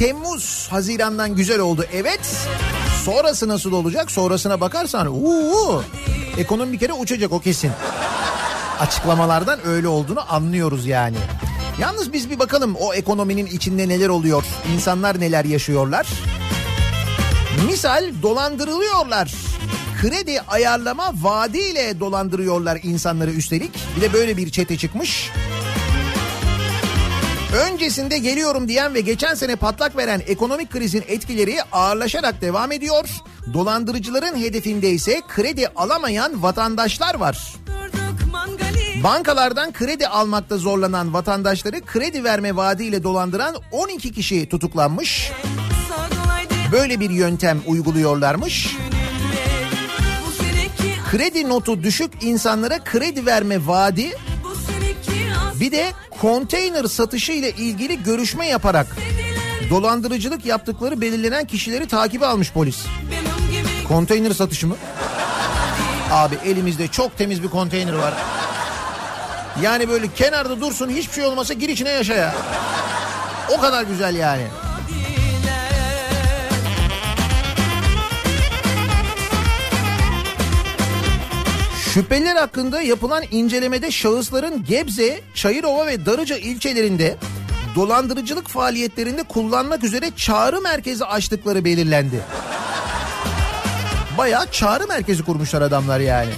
Temmuz 0.01 0.67
Haziran'dan 0.71 1.35
güzel 1.35 1.59
oldu 1.59 1.85
evet. 1.93 2.47
Sonrası 3.05 3.47
nasıl 3.47 3.71
olacak? 3.71 4.11
Sonrasına 4.11 4.61
bakarsan 4.61 5.07
uuu, 5.07 5.83
ekonomi 6.37 6.73
bir 6.73 6.79
kere 6.79 6.93
uçacak 6.93 7.31
o 7.31 7.39
kesin. 7.39 7.71
Açıklamalardan 8.79 9.67
öyle 9.67 9.87
olduğunu 9.87 10.33
anlıyoruz 10.33 10.87
yani. 10.87 11.17
Yalnız 11.79 12.13
biz 12.13 12.29
bir 12.29 12.39
bakalım 12.39 12.75
o 12.75 12.93
ekonominin 12.93 13.45
içinde 13.45 13.89
neler 13.89 14.09
oluyor? 14.09 14.43
İnsanlar 14.73 15.19
neler 15.19 15.45
yaşıyorlar? 15.45 16.07
Misal 17.67 18.13
dolandırılıyorlar. 18.21 19.33
Kredi 20.01 20.41
ayarlama 20.41 21.13
vaadiyle 21.21 21.99
dolandırıyorlar 21.99 22.79
insanları 22.83 23.31
üstelik. 23.31 23.71
Bir 23.95 24.01
de 24.01 24.13
böyle 24.13 24.37
bir 24.37 24.49
çete 24.49 24.77
çıkmış. 24.77 25.31
Öncesinde 27.53 28.17
geliyorum 28.17 28.67
diyen 28.67 28.93
ve 28.93 29.01
geçen 29.01 29.33
sene 29.33 29.55
patlak 29.55 29.97
veren 29.97 30.21
ekonomik 30.27 30.71
krizin 30.71 31.03
etkileri 31.07 31.63
ağırlaşarak 31.71 32.41
devam 32.41 32.71
ediyor. 32.71 33.09
Dolandırıcıların 33.53 34.41
hedefinde 34.41 34.89
ise 34.89 35.21
kredi 35.27 35.67
alamayan 35.67 36.43
vatandaşlar 36.43 37.15
var. 37.15 37.53
Bankalardan 39.03 39.73
kredi 39.73 40.07
almakta 40.07 40.57
zorlanan 40.57 41.13
vatandaşları 41.13 41.81
kredi 41.85 42.23
verme 42.23 42.55
vaadiyle 42.55 43.03
dolandıran 43.03 43.55
12 43.71 44.11
kişi 44.11 44.49
tutuklanmış. 44.49 45.31
Böyle 46.71 46.99
bir 46.99 47.09
yöntem 47.09 47.61
uyguluyorlarmış. 47.67 48.75
Kredi 51.11 51.49
notu 51.49 51.83
düşük 51.83 52.11
insanlara 52.21 52.83
kredi 52.83 53.25
verme 53.25 53.67
vaadi 53.67 54.11
bir 55.59 55.71
de 55.71 55.91
konteyner 56.21 56.83
satışı 56.83 57.31
ile 57.31 57.51
ilgili 57.51 58.03
görüşme 58.03 58.47
yaparak 58.47 58.87
dolandırıcılık 59.69 60.45
yaptıkları 60.45 61.01
belirlenen 61.01 61.45
kişileri 61.47 61.87
takibe 61.87 62.25
almış 62.25 62.51
polis. 62.51 62.85
Konteyner 63.87 64.31
satışı 64.31 64.67
mı? 64.67 64.75
Abi 66.11 66.35
elimizde 66.45 66.87
çok 66.87 67.17
temiz 67.17 67.43
bir 67.43 67.47
konteyner 67.47 67.93
var. 67.93 68.13
Yani 69.61 69.89
böyle 69.89 70.13
kenarda 70.13 70.61
dursun 70.61 70.89
hiçbir 70.89 71.13
şey 71.13 71.25
olmasa 71.25 71.53
gir 71.53 71.69
içine 71.69 71.89
yaşa 71.89 72.13
ya. 72.13 72.35
O 73.57 73.61
kadar 73.61 73.83
güzel 73.83 74.15
yani. 74.15 74.47
Şüpheliler 81.93 82.35
hakkında 82.35 82.81
yapılan 82.81 83.23
incelemede 83.31 83.91
şahısların 83.91 84.63
Gebze, 84.63 85.21
Çayırova 85.33 85.87
ve 85.87 86.05
Darıca 86.05 86.37
ilçelerinde 86.37 87.17
dolandırıcılık 87.75 88.47
faaliyetlerinde 88.47 89.23
kullanmak 89.23 89.83
üzere 89.83 90.11
çağrı 90.15 90.61
merkezi 90.61 91.05
açtıkları 91.05 91.65
belirlendi. 91.65 92.21
Bayağı 94.17 94.51
çağrı 94.51 94.87
merkezi 94.87 95.23
kurmuşlar 95.23 95.61
adamlar 95.61 95.99
yani. 95.99 96.31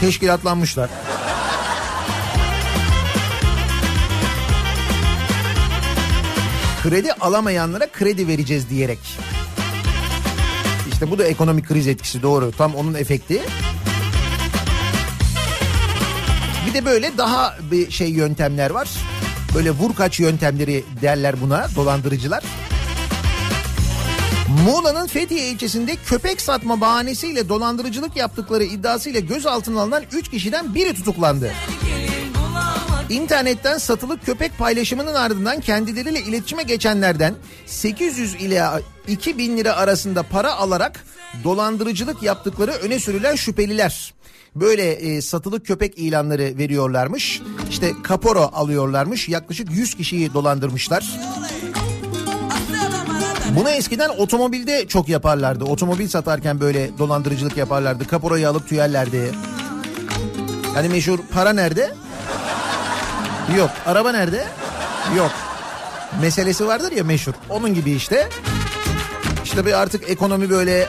Teşkilatlanmışlar. 0.00 0.90
Kredi 6.82 7.12
alamayanlara 7.12 7.86
kredi 7.86 8.28
vereceğiz 8.28 8.70
diyerek. 8.70 8.98
İşte 10.94 11.10
bu 11.10 11.18
da 11.18 11.24
ekonomik 11.24 11.68
kriz 11.68 11.86
etkisi 11.86 12.22
doğru. 12.22 12.52
Tam 12.52 12.74
onun 12.74 12.94
efekti. 12.94 13.42
Bir 16.66 16.74
de 16.74 16.84
böyle 16.84 17.18
daha 17.18 17.56
bir 17.70 17.90
şey 17.90 18.08
yöntemler 18.08 18.70
var. 18.70 18.88
Böyle 19.54 19.70
vur 19.70 19.94
kaç 19.94 20.20
yöntemleri 20.20 20.84
derler 21.02 21.40
buna 21.40 21.68
dolandırıcılar. 21.76 22.44
Muğla'nın 24.64 25.06
Fethiye 25.06 25.50
ilçesinde 25.50 25.96
köpek 25.96 26.40
satma 26.40 26.80
bahanesiyle 26.80 27.48
dolandırıcılık 27.48 28.16
yaptıkları 28.16 28.64
iddiasıyla 28.64 29.20
gözaltına 29.20 29.80
alınan 29.80 30.02
3 30.12 30.30
kişiden 30.30 30.74
biri 30.74 30.94
tutuklandı. 30.94 31.52
İnternetten 33.08 33.78
satılık 33.78 34.26
köpek 34.26 34.58
paylaşımının 34.58 35.14
ardından 35.14 35.60
kendileriyle 35.60 36.20
iletişime 36.20 36.62
geçenlerden 36.62 37.34
800 37.66 38.34
ila 38.34 38.80
2000 39.08 39.56
lira 39.56 39.76
arasında 39.76 40.22
para 40.22 40.54
alarak 40.54 41.04
dolandırıcılık 41.44 42.22
yaptıkları 42.22 42.70
öne 42.70 42.98
sürülen 42.98 43.34
şüpheliler. 43.34 44.14
Böyle 44.56 44.92
e, 44.92 45.22
satılık 45.22 45.66
köpek 45.66 45.98
ilanları 45.98 46.58
veriyorlarmış. 46.58 47.40
İşte 47.70 47.92
kaporo 48.02 48.50
alıyorlarmış. 48.54 49.28
Yaklaşık 49.28 49.70
100 49.70 49.94
kişiyi 49.94 50.34
dolandırmışlar. 50.34 51.10
Bunu 53.56 53.70
eskiden 53.70 54.08
otomobilde 54.08 54.88
çok 54.88 55.08
yaparlardı. 55.08 55.64
Otomobil 55.64 56.08
satarken 56.08 56.60
böyle 56.60 56.98
dolandırıcılık 56.98 57.56
yaparlardı. 57.56 58.06
Kaporayı 58.06 58.48
alıp 58.48 58.68
tüyerlerdi. 58.68 59.32
Yani 60.76 60.88
meşhur 60.88 61.18
para 61.32 61.52
nerede? 61.52 61.94
Yok. 63.56 63.70
Araba 63.86 64.12
nerede? 64.12 64.48
Yok. 65.16 65.30
Meselesi 66.20 66.66
vardır 66.66 66.92
ya 66.92 67.04
meşhur. 67.04 67.32
Onun 67.48 67.74
gibi 67.74 67.92
işte. 67.92 68.28
İşte 69.44 69.66
bir 69.66 69.72
artık 69.72 70.10
ekonomi 70.10 70.50
böyle 70.50 70.88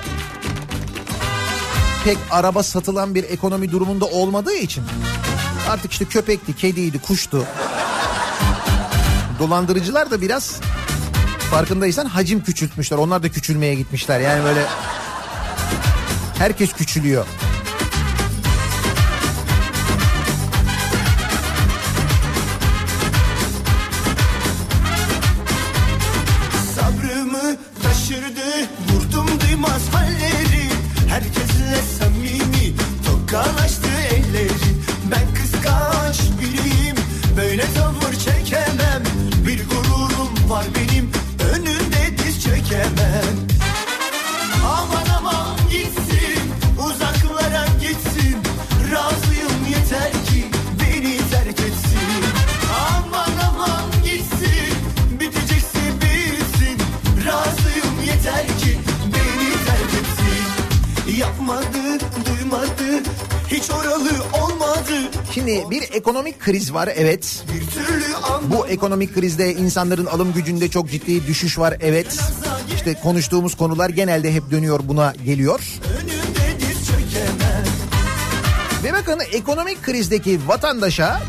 pek 2.04 2.18
araba 2.32 2.64
satılan 2.64 3.16
bir 3.16 3.24
ekonomi 3.24 3.72
durumunda 3.72 4.06
olmadığı 4.06 4.54
için 4.56 4.84
artık 5.70 5.92
işte 5.92 6.06
köpekti, 6.06 6.56
kediydi, 6.56 7.00
kuştu. 7.00 7.46
Dolandırıcılar 9.40 10.12
da 10.12 10.22
biraz 10.22 10.60
farkındaysan 11.52 12.06
hacim 12.06 12.44
küçültmüşler. 12.44 12.98
Onlar 12.98 13.24
da 13.24 13.30
küçülmeye 13.30 13.76
gitmişler. 13.76 14.20
Yani 14.20 14.44
böyle 14.44 14.66
herkes 16.38 16.74
küçülüyor. 16.74 17.26
Hiç 63.48 63.72
oralı 63.72 64.12
olmadı 64.44 64.92
Şimdi 65.34 65.64
bir 65.70 65.84
ekonomik 65.94 66.40
kriz 66.40 66.74
var 66.74 66.90
evet. 66.96 67.44
Bu 68.42 68.68
ekonomik 68.68 69.16
krizde 69.16 69.54
insanların 69.54 70.06
alım 70.06 70.34
gücünde 70.34 70.70
çok 70.70 70.90
ciddi 70.90 71.28
düşüş 71.28 71.60
var 71.60 71.78
evet. 71.80 72.20
İşte 72.76 72.94
konuştuğumuz 72.94 73.56
konular 73.56 73.90
genelde 73.90 74.34
hep 74.34 74.52
dönüyor 74.52 74.80
buna 74.84 75.14
geliyor. 75.26 75.60
Ve 78.84 78.94
bakın 78.94 79.20
ekonomik 79.32 79.84
krizdeki 79.84 80.40
vatandaşa 80.48 81.22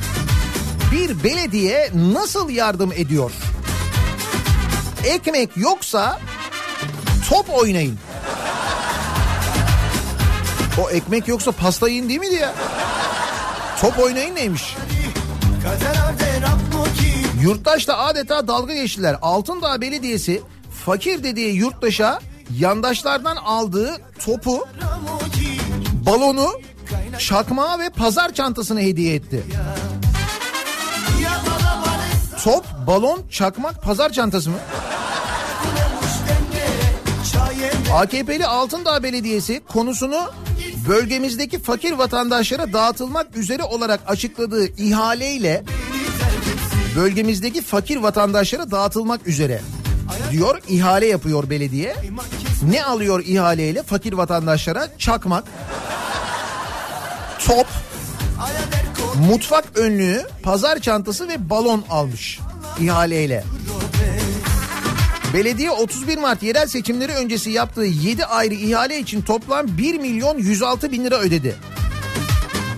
bir 0.93 1.25
belediye 1.25 1.91
nasıl 1.95 2.51
yardım 2.51 2.93
ediyor? 2.93 3.31
Ekmek 5.05 5.57
yoksa 5.57 6.21
top 7.29 7.51
oynayın. 7.51 7.99
O 10.83 10.91
ekmek 10.91 11.29
yoksa 11.29 11.53
pasta 11.53 11.89
yiyin 11.89 12.09
değil 12.09 12.21
miydi 12.21 12.35
ya? 12.35 12.55
Top 13.81 13.99
oynayın 13.99 14.35
neymiş? 14.35 14.77
Yurttaşla 17.43 17.99
adeta 17.99 18.49
dalga 18.49 18.75
geçtiler. 18.75 19.17
Altındağ 19.23 19.81
Belediyesi 19.81 20.43
fakir 20.85 21.23
dediği 21.23 21.55
yurttaşa 21.55 22.21
yandaşlardan 22.59 23.37
aldığı 23.37 23.97
topu, 24.25 24.69
balonu, 26.07 26.53
çakmağı 27.19 27.79
ve 27.79 27.91
pazar 27.91 28.35
çantasını 28.35 28.81
hediye 28.81 29.15
etti. 29.15 29.45
Top, 32.45 32.65
balon, 32.87 33.23
çakmak, 33.31 33.83
pazar 33.83 34.11
çantası 34.11 34.51
mı? 34.51 34.57
AKP'li 37.95 38.47
Altındağ 38.47 39.03
Belediyesi 39.03 39.63
konusunu 39.69 40.31
bölgemizdeki 40.89 41.59
fakir 41.59 41.93
vatandaşlara 41.93 42.73
dağıtılmak 42.73 43.37
üzere 43.37 43.63
olarak 43.63 44.01
açıkladığı 44.07 44.67
ihaleyle 44.67 45.65
bölgemizdeki 46.97 47.63
fakir 47.63 47.97
vatandaşlara 47.97 48.71
dağıtılmak 48.71 49.27
üzere 49.27 49.61
diyor 50.31 50.61
ihale 50.69 51.07
yapıyor 51.07 51.51
belediye. 51.51 51.97
Ne 52.71 52.85
alıyor 52.85 53.25
ihaleyle 53.27 53.83
fakir 53.83 54.13
vatandaşlara? 54.13 54.89
Çakmak, 54.99 55.45
top, 57.47 57.67
mutfak 59.29 59.65
önlüğü, 59.79 60.27
pazar 60.43 60.79
çantası 60.79 61.29
ve 61.29 61.51
balon 61.51 61.85
almış 61.91 62.41
ihaleyle. 62.81 63.45
Belediye 65.37 65.71
31 65.71 66.19
Mart 66.19 66.43
yerel 66.43 66.67
seçimleri 66.67 67.13
öncesi 67.13 67.51
yaptığı 67.51 67.85
7 67.85 68.27
ayrı 68.27 68.55
ihale 68.55 68.99
için 68.99 69.23
toplam 69.23 69.79
1 69.79 69.99
milyon 69.99 70.39
106 70.39 70.93
bin 70.93 71.05
lira 71.05 71.19
ödedi. 71.19 71.57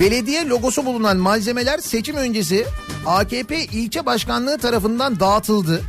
Belediye 0.00 0.48
logosu 0.48 0.86
bulunan 0.86 1.16
malzemeler 1.16 1.78
seçim 1.78 2.16
öncesi 2.16 2.66
AKP 3.06 3.64
ilçe 3.64 4.06
başkanlığı 4.06 4.58
tarafından 4.58 5.20
dağıtıldı. 5.20 5.82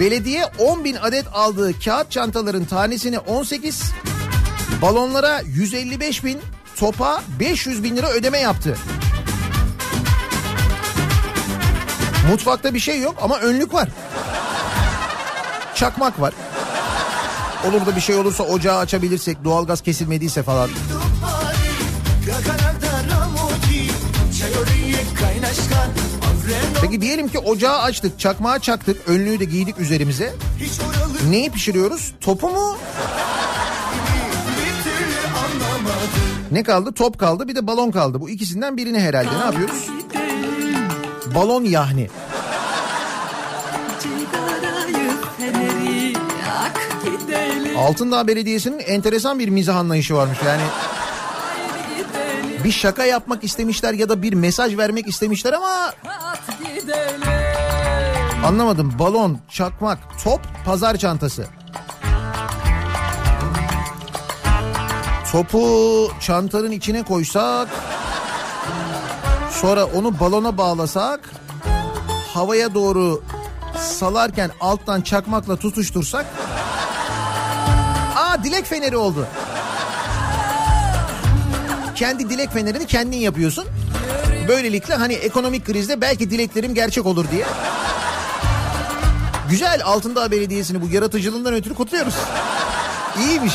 Belediye 0.00 0.44
10 0.58 0.84
bin 0.84 0.96
adet 0.96 1.26
aldığı 1.32 1.80
kağıt 1.80 2.10
çantaların 2.10 2.64
tanesini 2.64 3.18
18, 3.18 3.82
balonlara 4.82 5.40
155 5.40 6.24
bin, 6.24 6.38
topa 6.76 7.22
500 7.40 7.84
bin 7.84 7.96
lira 7.96 8.10
ödeme 8.10 8.38
yaptı. 8.38 8.76
Mutfakta 12.30 12.74
bir 12.74 12.80
şey 12.80 13.00
yok 13.00 13.14
ama 13.20 13.38
önlük 13.38 13.74
var. 13.74 13.88
Çakmak 15.80 16.20
var. 16.20 16.34
Olur 17.68 17.86
da 17.86 17.96
bir 17.96 18.00
şey 18.00 18.16
olursa 18.16 18.44
ocağı 18.44 18.78
açabilirsek 18.78 19.44
doğalgaz 19.44 19.80
kesilmediyse 19.80 20.42
falan. 20.42 20.70
Peki 26.80 27.00
diyelim 27.00 27.28
ki 27.28 27.38
ocağı 27.38 27.78
açtık, 27.78 28.18
çakmağı 28.18 28.58
çaktık, 28.58 29.08
önlüğü 29.08 29.40
de 29.40 29.44
giydik 29.44 29.78
üzerimize. 29.78 30.34
Neyi 31.30 31.50
pişiriyoruz? 31.50 32.14
Topu 32.20 32.48
mu? 32.48 32.76
Ne 36.50 36.62
kaldı? 36.62 36.92
Top 36.92 37.18
kaldı 37.18 37.48
bir 37.48 37.54
de 37.54 37.66
balon 37.66 37.90
kaldı. 37.90 38.20
Bu 38.20 38.30
ikisinden 38.30 38.76
birini 38.76 39.00
herhalde 39.00 39.38
ne 39.38 39.44
yapıyoruz? 39.44 39.86
Balon 41.34 41.64
yahni. 41.64 42.08
Altındağ 47.80 48.26
Belediyesi'nin 48.26 48.78
enteresan 48.78 49.38
bir 49.38 49.48
mizah 49.48 49.76
anlayışı 49.76 50.14
varmış. 50.14 50.38
Yani 50.46 50.62
bir 52.64 52.72
şaka 52.72 53.04
yapmak 53.04 53.44
istemişler 53.44 53.92
ya 53.92 54.08
da 54.08 54.22
bir 54.22 54.32
mesaj 54.32 54.76
vermek 54.76 55.08
istemişler 55.08 55.52
ama 55.52 55.92
anlamadım. 58.44 58.94
Balon, 58.98 59.38
çakmak, 59.48 59.98
top, 60.24 60.40
pazar 60.64 60.96
çantası. 60.96 61.46
Topu 65.32 66.08
çantanın 66.20 66.70
içine 66.70 67.02
koysak 67.02 67.68
sonra 69.50 69.84
onu 69.84 70.20
balona 70.20 70.58
bağlasak 70.58 71.30
havaya 72.34 72.74
doğru 72.74 73.22
salarken 73.78 74.50
alttan 74.60 75.00
çakmakla 75.00 75.56
tutuştursak. 75.56 76.26
Dilek 78.44 78.66
feneri 78.66 78.96
oldu. 78.96 79.26
Kendi 81.94 82.30
dilek 82.30 82.52
fenerini 82.52 82.86
kendin 82.86 83.16
yapıyorsun. 83.16 83.64
Böylelikle 84.48 84.94
hani 84.94 85.12
ekonomik 85.12 85.66
krizde 85.66 86.00
belki 86.00 86.30
dileklerim 86.30 86.74
gerçek 86.74 87.06
olur 87.06 87.26
diye. 87.30 87.44
Güzel 89.50 89.80
Altındağ 89.84 90.30
Belediyesi'ni 90.30 90.82
bu 90.82 90.88
yaratıcılığından 90.88 91.54
ötürü 91.54 91.74
kutluyoruz. 91.74 92.14
İyiymiş. 93.18 93.54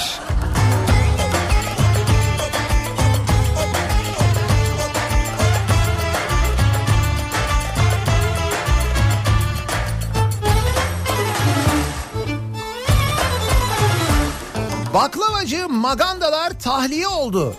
Baklavacı 15.46 15.70
magandalar 15.70 16.60
tahliye 16.60 17.08
oldu. 17.08 17.56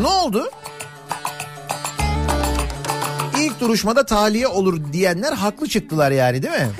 Ne 0.00 0.06
oldu? 0.06 0.50
İlk 3.40 3.60
duruşmada 3.60 4.06
tahliye 4.06 4.48
olur 4.48 4.92
diyenler 4.92 5.32
haklı 5.32 5.68
çıktılar 5.68 6.10
yani 6.10 6.42
değil 6.42 6.54
mi? 6.54 6.70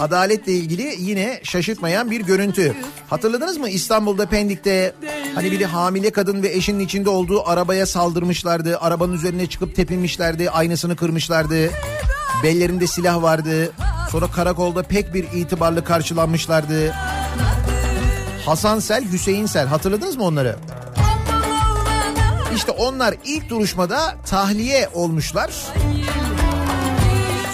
Adaletle 0.00 0.52
ilgili 0.52 0.96
yine 0.98 1.40
şaşırtmayan 1.42 2.10
bir 2.10 2.20
görüntü. 2.20 2.74
Hatırladınız 3.10 3.56
mı 3.56 3.68
İstanbul'da 3.68 4.26
Pendik'te 4.26 4.94
hani 5.34 5.50
biri 5.50 5.66
hamile 5.66 6.10
kadın 6.10 6.42
ve 6.42 6.48
eşinin 6.48 6.84
içinde 6.84 7.10
olduğu 7.10 7.48
arabaya 7.48 7.86
saldırmışlardı. 7.86 8.78
Arabanın 8.80 9.12
üzerine 9.12 9.46
çıkıp 9.46 9.76
tepinmişlerdi. 9.76 10.50
Aynasını 10.50 10.96
kırmışlardı. 10.96 11.70
Bellerinde 12.42 12.86
silah 12.86 13.22
vardı. 13.22 13.72
Sonra 14.10 14.26
karakolda 14.26 14.82
pek 14.82 15.14
bir 15.14 15.24
itibarlı 15.32 15.84
karşılanmışlardı. 15.84 16.94
Hasan 18.46 18.78
Sel, 18.78 19.12
Hüseyin 19.12 19.46
Sel 19.46 19.66
hatırladınız 19.66 20.16
mı 20.16 20.24
onları? 20.24 20.56
İşte 22.54 22.72
onlar 22.72 23.14
ilk 23.24 23.48
duruşmada 23.50 24.16
tahliye 24.26 24.88
olmuşlar. 24.94 25.50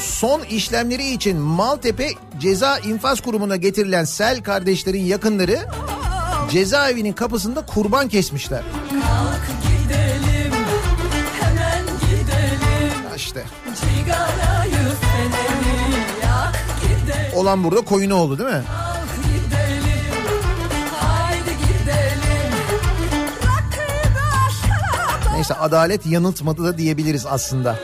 Son 0.01 0.43
işlemleri 0.43 1.11
için 1.11 1.37
Maltepe 1.37 2.11
Ceza 2.41 2.79
İnfaz 2.79 3.21
Kurumu'na 3.21 3.57
getirilen 3.57 4.05
Sel 4.05 4.43
kardeşlerin 4.43 5.05
yakınları 5.05 5.59
cezaevinin 6.51 7.13
kapısında 7.13 7.67
kurban 7.67 8.09
kesmişler. 8.09 8.63
İşte 13.17 13.45
olan 17.35 17.65
burada 17.65 17.81
koyunu 17.81 18.15
oldu 18.15 18.39
değil 18.39 18.51
mi? 18.51 18.63
Neyse 25.41 25.55
adalet 25.55 26.07
yanıltmadı 26.07 26.65
da 26.65 26.79
diyebiliriz 26.79 27.27
aslında. 27.27 27.79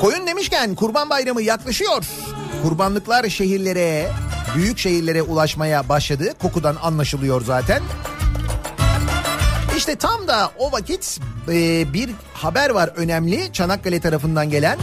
Koyun 0.00 0.26
demişken 0.26 0.74
Kurban 0.74 1.10
Bayramı 1.10 1.42
yaklaşıyor. 1.42 2.04
Kurbanlıklar 2.62 3.28
şehirlere, 3.28 4.12
büyük 4.56 4.78
şehirlere 4.78 5.22
ulaşmaya 5.22 5.88
başladı. 5.88 6.34
Kokudan 6.38 6.76
anlaşılıyor 6.82 7.44
zaten. 7.44 7.82
İşte 9.76 9.96
tam 9.96 10.28
da 10.28 10.50
o 10.58 10.72
vakit 10.72 11.20
e, 11.48 11.92
bir 11.92 12.10
haber 12.34 12.70
var 12.70 12.90
önemli 12.96 13.52
Çanakkale 13.52 14.00
tarafından 14.00 14.50
gelen. 14.50 14.78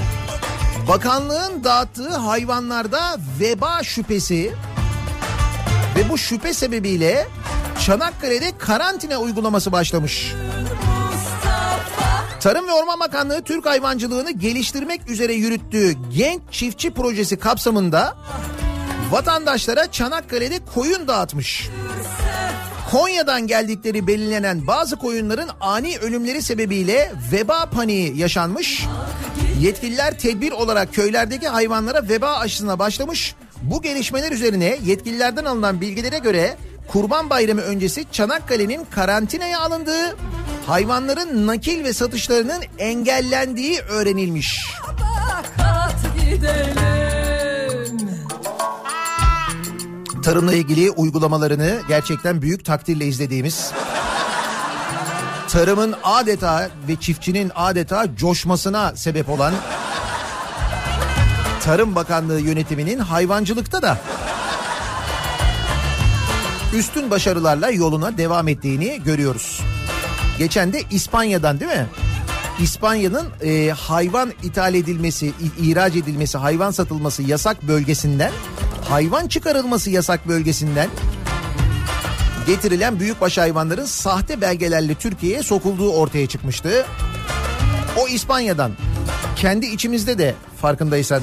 Bakanlığın 0.88 1.64
dağıttığı 1.64 2.16
hayvanlarda 2.16 3.18
veba 3.40 3.84
şüphesi 3.84 4.54
ve 5.96 6.10
bu 6.10 6.18
şüphe 6.18 6.54
sebebiyle 6.54 7.28
Çanakkale'de 7.86 8.58
karantina 8.58 9.18
uygulaması 9.18 9.72
başlamış. 9.72 10.34
Tarım 12.40 12.68
ve 12.68 12.72
Orman 12.72 13.00
Bakanlığı 13.00 13.42
Türk 13.42 13.66
hayvancılığını 13.66 14.32
geliştirmek 14.32 15.10
üzere 15.10 15.34
yürüttüğü 15.34 15.94
Genç 16.18 16.42
Çiftçi 16.52 16.94
Projesi 16.94 17.40
kapsamında 17.40 18.18
vatandaşlara 19.12 19.92
Çanakkale'de 19.92 20.60
koyun 20.74 21.08
dağıtmış. 21.08 21.70
Konya'dan 22.92 23.48
geldikleri 23.48 24.08
belirlenen 24.08 24.68
bazı 24.68 24.96
koyunların 24.96 25.50
ani 25.62 25.98
ölümleri 25.98 26.42
sebebiyle 26.42 27.12
veba 27.32 27.66
paniği 27.66 28.18
yaşanmış. 28.18 28.86
Yetkililer 29.60 30.20
tedbir 30.20 30.52
olarak 30.52 30.94
köylerdeki 30.94 31.48
hayvanlara 31.48 32.10
veba 32.10 32.36
aşısına 32.36 32.80
başlamış. 32.80 33.36
Bu 33.62 33.82
gelişmeler 33.82 34.32
üzerine 34.32 34.78
yetkililerden 34.86 35.46
alınan 35.46 35.82
bilgilere 35.82 36.18
göre 36.18 36.58
Kurban 36.88 37.30
Bayramı 37.30 37.62
öncesi 37.62 38.06
Çanakkale'nin 38.12 38.86
karantinaya 38.92 39.60
alındığı, 39.60 40.16
hayvanların 40.68 41.48
nakil 41.48 41.84
ve 41.84 41.94
satışlarının 41.94 42.64
engellendiği 42.78 43.80
öğrenilmiş. 43.80 44.72
Tarımla 50.24 50.54
ilgili 50.54 50.92
uygulamalarını 50.92 51.82
gerçekten 51.88 52.42
büyük 52.42 52.66
takdirle 52.66 53.06
izlediğimiz 53.06 53.72
tarımın 55.50 55.96
adeta 56.04 56.70
ve 56.88 56.96
çiftçinin 56.96 57.52
adeta 57.56 58.16
coşmasına 58.16 58.96
sebep 58.96 59.30
olan 59.30 59.54
Tarım 61.64 61.96
Bakanlığı 61.96 62.40
yönetiminin 62.40 63.00
hayvancılıkta 63.00 63.82
da 63.82 63.98
üstün 66.76 67.12
başarılarla 67.12 67.70
yoluna 67.70 68.18
devam 68.18 68.48
ettiğini 68.48 69.02
görüyoruz. 69.06 69.62
Geçen 70.38 70.74
de 70.74 70.82
İspanya'dan 70.92 71.60
değil 71.60 71.72
mi? 71.72 71.88
İspanya'nın 72.60 73.28
e, 73.44 73.70
hayvan 73.70 74.32
ithal 74.44 74.74
edilmesi, 74.74 75.34
ihraç 75.62 75.96
edilmesi, 75.96 76.38
hayvan 76.38 76.72
satılması 76.72 77.24
yasak 77.24 77.64
bölgesinden, 77.68 78.32
hayvan 78.90 79.28
çıkarılması 79.28 79.90
yasak 79.90 80.28
bölgesinden 80.28 80.90
getirilen 82.48 83.00
büyükbaş 83.00 83.38
hayvanların 83.38 83.86
sahte 83.86 84.42
belgelerle 84.42 84.96
Türkiye'ye 84.96 85.44
sokulduğu 85.44 85.92
ortaya 85.92 86.28
çıkmıştı. 86.28 86.86
O 87.98 88.08
İspanya'dan. 88.08 88.72
Kendi 89.36 89.66
içimizde 89.66 90.18
de 90.18 90.36
farkındaysan 90.62 91.22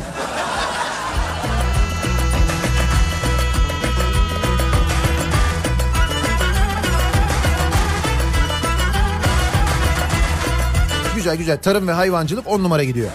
Güzel 11.23 11.37
güzel 11.37 11.59
tarım 11.63 11.89
ve 11.89 11.93
hayvancılık 11.93 12.47
on 12.49 12.63
numara 12.63 12.85
gidiyor. 12.85 13.11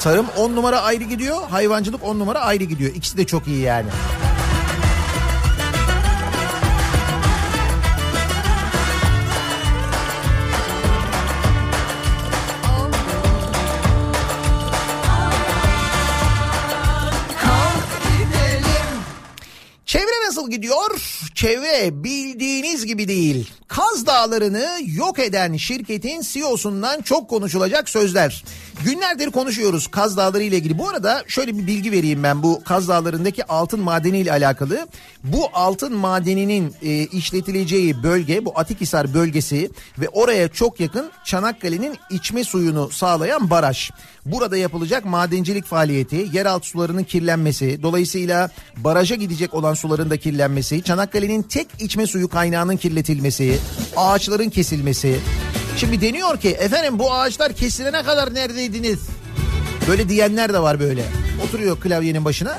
Tarım 0.00 0.26
on 0.36 0.56
numara 0.56 0.80
ayrı 0.80 1.04
gidiyor, 1.04 1.48
hayvancılık 1.50 2.04
on 2.04 2.18
numara 2.18 2.40
ayrı 2.40 2.64
gidiyor. 2.64 2.94
İkisi 2.94 3.16
de 3.16 3.26
çok 3.26 3.46
iyi 3.46 3.60
yani. 3.60 3.88
Gidiyor? 20.50 21.19
Çevre 21.40 22.04
bildiğiniz 22.04 22.86
gibi 22.86 23.08
değil. 23.08 23.50
Kaz 23.68 24.06
Dağları'nı 24.06 24.68
yok 24.86 25.18
eden 25.18 25.56
şirketin 25.56 26.22
CEO'sundan 26.22 27.02
çok 27.02 27.30
konuşulacak 27.30 27.88
sözler. 27.88 28.44
Günlerdir 28.84 29.30
konuşuyoruz 29.30 29.86
Kaz 29.86 30.16
Dağları 30.16 30.42
ile 30.42 30.56
ilgili. 30.56 30.78
Bu 30.78 30.88
arada 30.88 31.24
şöyle 31.28 31.58
bir 31.58 31.66
bilgi 31.66 31.92
vereyim 31.92 32.22
ben 32.22 32.42
bu 32.42 32.64
Kaz 32.64 32.88
Dağları'ndaki 32.88 33.44
altın 33.44 33.80
madeni 33.80 34.18
ile 34.18 34.32
alakalı. 34.32 34.88
Bu 35.24 35.48
altın 35.52 35.96
madeninin 35.96 36.74
e, 36.82 37.06
işletileceği 37.06 38.02
bölge 38.02 38.44
bu 38.44 38.58
Atikhisar 38.58 39.14
bölgesi 39.14 39.70
ve 39.98 40.08
oraya 40.08 40.48
çok 40.48 40.80
yakın 40.80 41.10
Çanakkale'nin 41.24 41.96
içme 42.10 42.44
suyunu 42.44 42.90
sağlayan 42.90 43.50
baraj. 43.50 43.90
Burada 44.26 44.56
yapılacak 44.56 45.04
madencilik 45.04 45.64
faaliyeti, 45.64 46.28
yeraltı 46.32 46.68
sularının 46.68 47.04
kirlenmesi, 47.04 47.82
dolayısıyla 47.82 48.50
baraja 48.76 49.14
gidecek 49.14 49.54
olan 49.54 49.74
suların 49.74 50.10
da 50.10 50.16
kirlenmesi, 50.16 50.82
Çanakkale'nin 50.82 51.42
tek 51.42 51.68
içme 51.78 52.06
suyu 52.06 52.28
kaynağının 52.28 52.76
kirletilmesi, 52.76 53.58
ağaçların 53.96 54.50
kesilmesi. 54.50 55.20
Şimdi 55.76 56.00
deniyor 56.00 56.40
ki 56.40 56.48
efendim 56.48 56.98
bu 56.98 57.14
ağaçlar 57.14 57.52
kesilene 57.52 58.02
kadar 58.02 58.34
neredeydiniz? 58.34 58.98
Böyle 59.88 60.08
diyenler 60.08 60.52
de 60.52 60.62
var 60.62 60.80
böyle. 60.80 61.04
Oturuyor 61.46 61.80
klavyenin 61.80 62.24
başına. 62.24 62.58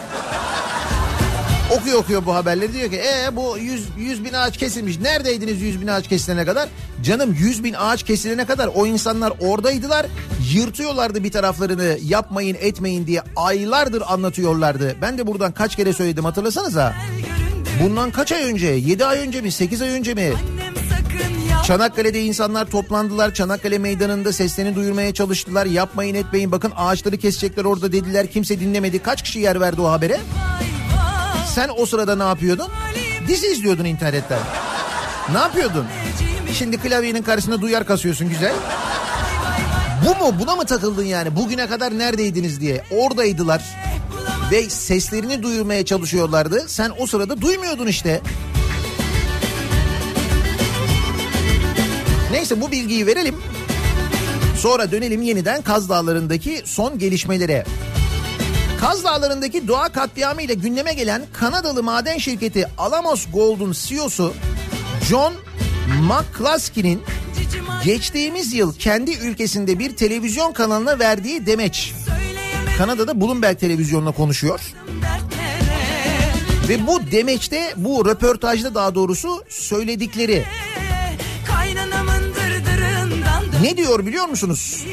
Okuyor 1.72 1.98
okuyor 1.98 2.26
bu 2.26 2.36
haberleri 2.36 2.74
diyor 2.74 2.90
ki 2.90 2.98
ee 2.98 3.36
bu 3.36 3.58
100, 3.58 3.88
100 3.98 4.26
bin 4.26 4.34
ağaç 4.34 4.58
kesilmiş. 4.58 5.00
Neredeydiniz 5.00 5.62
100 5.62 5.82
bin 5.82 5.88
ağaç 5.88 6.08
kesilene 6.08 6.46
kadar? 6.46 6.70
Canım 7.04 7.34
100 7.40 7.64
bin 7.64 7.74
ağaç 7.74 8.04
kesilene 8.04 8.46
kadar 8.46 8.70
o 8.76 8.86
insanlar 8.86 9.34
oradaydılar. 9.40 10.06
Yırtıyorlardı 10.54 11.24
bir 11.24 11.32
taraflarını 11.32 11.98
yapmayın 12.04 12.58
etmeyin 12.60 13.08
diye 13.08 13.22
aylardır 13.36 14.04
anlatıyorlardı. 14.08 14.96
Ben 15.02 15.18
de 15.18 15.28
buradan 15.28 15.52
kaç 15.52 15.76
kere 15.76 15.94
söyledim 15.94 16.26
hatırlasanıza. 16.26 16.94
Bundan 17.84 18.12
kaç 18.12 18.32
ay 18.32 18.44
önce? 18.44 18.68
7 18.68 19.06
ay 19.06 19.20
önce 19.20 19.42
mi? 19.42 19.52
8 19.52 19.82
ay 19.82 19.90
önce 19.90 20.14
mi? 20.14 20.34
Annem 20.36 20.81
Çanakkale'de 21.72 22.22
insanlar 22.22 22.66
toplandılar. 22.66 23.34
Çanakkale 23.34 23.78
meydanında 23.78 24.34
seslerini 24.34 24.76
duyurmaya 24.76 25.14
çalıştılar. 25.14 25.66
Yapmayın 25.66 26.16
etmeyin 26.16 26.52
bakın 26.52 26.74
ağaçları 26.76 27.18
kesecekler 27.18 27.66
orada 27.66 27.92
dediler. 27.92 28.32
Kimse 28.32 28.60
dinlemedi. 28.60 29.00
Kaç 29.00 29.24
kişi 29.24 29.40
yer 29.40 29.62
verdi 29.62 29.82
o 29.82 29.92
habere? 29.92 30.20
Sen 31.56 31.70
o 31.78 31.86
sırada 31.86 32.16
ne 32.16 32.24
yapıyordun? 32.24 32.68
Dizi 33.28 33.48
izliyordun 33.48 33.86
internetten. 33.86 34.40
Ne 35.32 35.38
yapıyordun? 35.38 35.86
Şimdi 36.54 36.78
klavyenin 36.78 37.24
karşısında 37.24 37.62
duyar 37.62 37.86
kasıyorsun 37.86 38.30
güzel. 38.30 38.54
Bu 40.06 40.26
mu? 40.26 40.40
Buna 40.40 40.56
mı 40.56 40.66
takıldın 40.66 41.06
yani? 41.06 41.36
Bugüne 41.36 41.68
kadar 41.68 41.98
neredeydiniz 42.00 42.62
diye. 42.62 42.84
Oradaydılar. 42.92 43.64
Ve 44.52 44.70
seslerini 44.70 45.44
duyurmaya 45.44 45.86
çalışıyorlardı. 45.86 46.64
Sen 46.68 46.92
o 47.00 47.08
sırada 47.08 47.42
duymuyordun 47.42 47.88
işte. 47.88 48.22
Neyse 52.32 52.62
bu 52.62 52.72
bilgiyi 52.72 53.08
verelim. 53.08 53.36
Sonra 54.58 54.92
dönelim 54.92 55.22
yeniden 55.22 55.62
Kaz 55.62 55.90
Dağları'ndaki 55.90 56.62
son 56.66 57.00
gelişmelere. 57.00 57.66
Kaz 58.80 59.04
Dağları'ndaki 59.04 59.68
doğa 59.68 59.90
katliamı 59.90 60.42
ile 60.42 60.54
gündeme 60.54 60.94
gelen 60.94 61.22
Kanadalı 61.34 61.84
maden 61.84 62.18
şirketi 62.18 62.68
Alamos 62.78 63.26
Gold'un 63.34 63.72
CEO'su 63.72 64.34
John 65.10 65.34
McCluskey'nin 66.02 67.02
geçtiğimiz 67.84 68.54
yıl 68.54 68.76
kendi 68.76 69.12
ülkesinde 69.12 69.80
bir 69.80 69.96
televizyon 69.96 70.54
kanalına 70.54 71.00
verdiği 71.00 71.46
demeç. 71.46 71.94
Kanada'da 72.78 73.22
Bloomberg 73.22 73.60
televizyonuna 73.60 74.12
konuşuyor. 74.12 74.60
Ve 76.70 76.88
bu 76.88 77.12
demeçte 77.12 77.74
bu 77.78 78.06
röportajda 78.06 78.76
daha 78.76 78.96
doğrusu 78.96 79.44
söyledikleri 79.50 80.46
ne 83.62 83.78
diyor 83.78 84.06
biliyor 84.06 84.26
musunuz? 84.26 84.86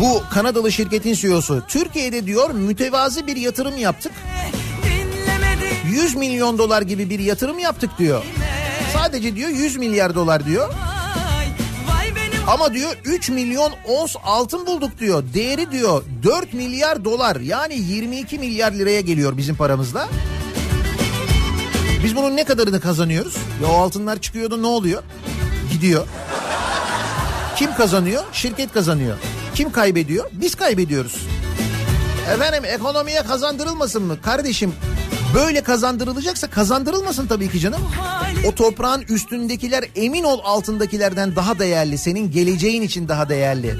Bu 0.00 0.22
Kanadalı 0.30 0.72
şirketin 0.72 1.14
CEO'su 1.14 1.62
Türkiye'de 1.68 2.26
diyor 2.26 2.50
mütevazı 2.50 3.26
bir 3.26 3.36
yatırım 3.36 3.76
yaptık. 3.76 4.12
dinlemedi 4.84 5.74
100 5.90 6.14
milyon 6.16 6.58
dolar 6.58 6.82
gibi 6.82 7.10
bir 7.10 7.18
yatırım 7.18 7.58
yaptık 7.58 7.90
diyor. 7.98 8.24
Sadece 8.92 9.36
diyor 9.36 9.50
100 9.50 9.76
milyar 9.76 10.14
dolar 10.14 10.46
diyor. 10.46 10.74
Ama 12.46 12.74
diyor 12.74 12.96
3 13.04 13.30
milyon 13.30 13.72
ons 13.88 14.16
altın 14.24 14.66
bulduk 14.66 14.98
diyor. 14.98 15.24
Değeri 15.34 15.70
diyor 15.72 16.02
4 16.22 16.54
milyar 16.54 17.04
dolar 17.04 17.36
yani 17.36 17.74
22 17.78 18.38
milyar 18.38 18.72
liraya 18.72 19.00
geliyor 19.00 19.36
bizim 19.36 19.56
paramızla. 19.56 20.08
Biz 22.04 22.16
bunun 22.16 22.36
ne 22.36 22.44
kadarını 22.44 22.80
kazanıyoruz? 22.80 23.36
Ya 23.62 23.68
o 23.68 23.74
altınlar 23.74 24.18
çıkıyordu 24.20 24.62
ne 24.62 24.66
oluyor? 24.66 25.02
Gidiyor. 25.72 26.06
Kim 27.56 27.74
kazanıyor? 27.74 28.22
Şirket 28.32 28.72
kazanıyor. 28.72 29.16
Kim 29.54 29.72
kaybediyor? 29.72 30.24
Biz 30.32 30.54
kaybediyoruz. 30.54 31.26
Efendim 32.34 32.64
ekonomiye 32.64 33.22
kazandırılmasın 33.22 34.02
mı? 34.02 34.20
Kardeşim 34.22 34.74
böyle 35.34 35.60
kazandırılacaksa 35.60 36.50
kazandırılmasın 36.50 37.26
tabii 37.26 37.50
ki 37.50 37.60
canım. 37.60 37.80
O 38.46 38.54
toprağın 38.54 39.02
üstündekiler 39.02 39.84
emin 39.96 40.24
ol 40.24 40.40
altındakilerden 40.44 41.36
daha 41.36 41.58
değerli. 41.58 41.98
Senin 41.98 42.30
geleceğin 42.30 42.82
için 42.82 43.08
daha 43.08 43.28
değerli. 43.28 43.74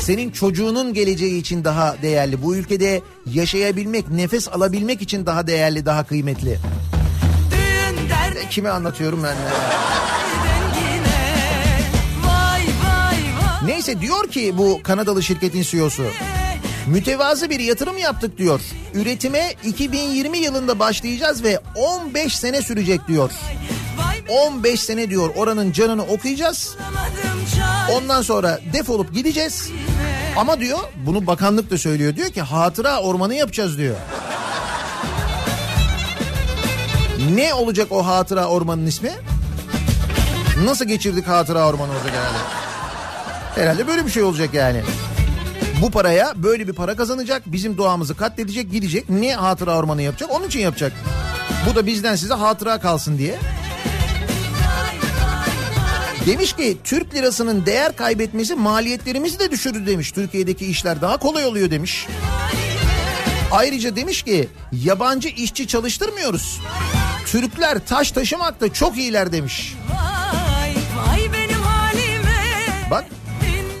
Senin 0.00 0.30
çocuğunun 0.30 0.94
geleceği 0.94 1.40
için 1.40 1.64
daha 1.64 1.96
değerli. 2.02 2.42
Bu 2.42 2.56
ülkede 2.56 3.00
yaşayabilmek, 3.32 4.10
nefes 4.10 4.48
alabilmek 4.48 5.02
için 5.02 5.26
daha 5.26 5.46
değerli, 5.46 5.86
daha 5.86 6.04
kıymetli. 6.04 6.58
E, 8.44 8.48
Kime 8.50 8.68
anlatıyorum 8.70 9.22
ben 9.24 9.36
Neyse 13.68 14.00
diyor 14.00 14.28
ki 14.28 14.58
bu 14.58 14.80
Kanadalı 14.82 15.22
şirketin 15.22 15.62
CEO'su. 15.62 16.04
Mütevazı 16.86 17.50
bir 17.50 17.60
yatırım 17.60 17.98
yaptık 17.98 18.38
diyor. 18.38 18.60
Üretime 18.94 19.54
2020 19.64 20.38
yılında 20.38 20.78
başlayacağız 20.78 21.44
ve 21.44 21.60
15 21.74 22.36
sene 22.36 22.62
sürecek 22.62 23.08
diyor. 23.08 23.30
Vay 23.98 24.22
15 24.28 24.80
sene 24.80 25.10
diyor 25.10 25.30
oranın 25.36 25.72
canını 25.72 26.02
okuyacağız. 26.02 26.76
Ondan 27.92 28.22
sonra 28.22 28.60
defolup 28.72 29.14
gideceğiz. 29.14 29.70
Ama 30.36 30.60
diyor 30.60 30.78
bunu 31.06 31.26
bakanlık 31.26 31.70
da 31.70 31.78
söylüyor. 31.78 32.16
Diyor 32.16 32.28
ki 32.30 32.42
hatıra 32.42 33.00
ormanı 33.00 33.34
yapacağız 33.34 33.78
diyor. 33.78 33.96
Ne 37.34 37.54
olacak 37.54 37.86
o 37.90 38.06
hatıra 38.06 38.46
ormanın 38.46 38.86
ismi? 38.86 39.12
Nasıl 40.64 40.84
geçirdik 40.84 41.28
hatıra 41.28 41.68
ormanı 41.68 41.92
olacak 41.92 42.12
herhalde. 42.12 42.67
Herhalde 43.58 43.86
böyle 43.86 44.06
bir 44.06 44.10
şey 44.10 44.22
olacak 44.22 44.54
yani. 44.54 44.82
Bu 45.82 45.90
paraya 45.90 46.42
böyle 46.42 46.68
bir 46.68 46.72
para 46.72 46.96
kazanacak. 46.96 47.42
Bizim 47.46 47.76
doğamızı 47.78 48.16
katledecek 48.16 48.70
gidecek. 48.70 49.10
Ne 49.10 49.34
hatıra 49.34 49.76
ormanı 49.78 50.02
yapacak? 50.02 50.30
Onun 50.32 50.46
için 50.46 50.60
yapacak. 50.60 50.92
Bu 51.70 51.74
da 51.74 51.86
bizden 51.86 52.16
size 52.16 52.34
hatıra 52.34 52.80
kalsın 52.80 53.18
diye. 53.18 53.38
Demiş 56.26 56.52
ki 56.52 56.78
Türk 56.84 57.14
lirasının 57.14 57.66
değer 57.66 57.96
kaybetmesi 57.96 58.54
maliyetlerimizi 58.54 59.38
de 59.38 59.50
düşürdü 59.50 59.86
demiş. 59.86 60.12
Türkiye'deki 60.12 60.66
işler 60.66 61.00
daha 61.00 61.16
kolay 61.16 61.46
oluyor 61.46 61.70
demiş. 61.70 62.06
Ayrıca 63.52 63.96
demiş 63.96 64.22
ki 64.22 64.48
yabancı 64.72 65.28
işçi 65.28 65.66
çalıştırmıyoruz. 65.66 66.60
Türkler 67.26 67.78
taş 67.86 68.12
taşımakta 68.12 68.72
çok 68.72 68.98
iyiler 68.98 69.32
demiş. 69.32 69.76
Vay 69.90 70.17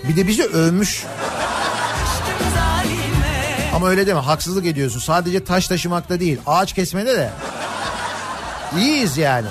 bir 0.08 0.16
de 0.16 0.26
bizi 0.28 0.44
övmüş. 0.44 1.04
Ama 3.74 3.88
öyle 3.88 4.06
deme 4.06 4.20
haksızlık 4.20 4.66
ediyorsun. 4.66 5.00
Sadece 5.00 5.44
taş 5.44 5.68
taşımakta 5.68 6.20
değil 6.20 6.38
ağaç 6.46 6.72
kesmede 6.72 7.16
de. 7.16 7.30
İyiyiz 8.78 9.18
yani. 9.18 9.46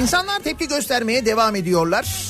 İnsanlar 0.00 0.38
tepki 0.38 0.68
göstermeye 0.68 1.26
devam 1.26 1.56
ediyorlar. 1.56 2.25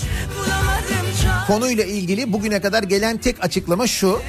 Konuyla 1.46 1.84
ilgili 1.84 2.32
bugüne 2.32 2.60
kadar 2.60 2.82
gelen 2.82 3.18
tek 3.18 3.44
açıklama 3.44 3.86
şu. 3.86 4.20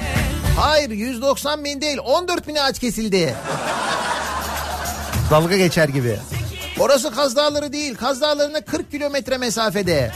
Hayır 0.56 0.90
190 0.90 1.64
bin 1.64 1.80
değil 1.80 1.98
14 2.04 2.48
bin 2.48 2.54
ağaç 2.54 2.78
kesildi. 2.78 3.34
Dalga 5.30 5.56
geçer 5.56 5.88
gibi. 5.88 6.18
Orası 6.78 7.14
Kaz 7.14 7.36
Dağları 7.36 7.72
değil. 7.72 7.94
Kaz 7.94 8.20
Dağları'na 8.20 8.60
40 8.60 8.90
kilometre 8.90 9.38
mesafede. 9.38 10.12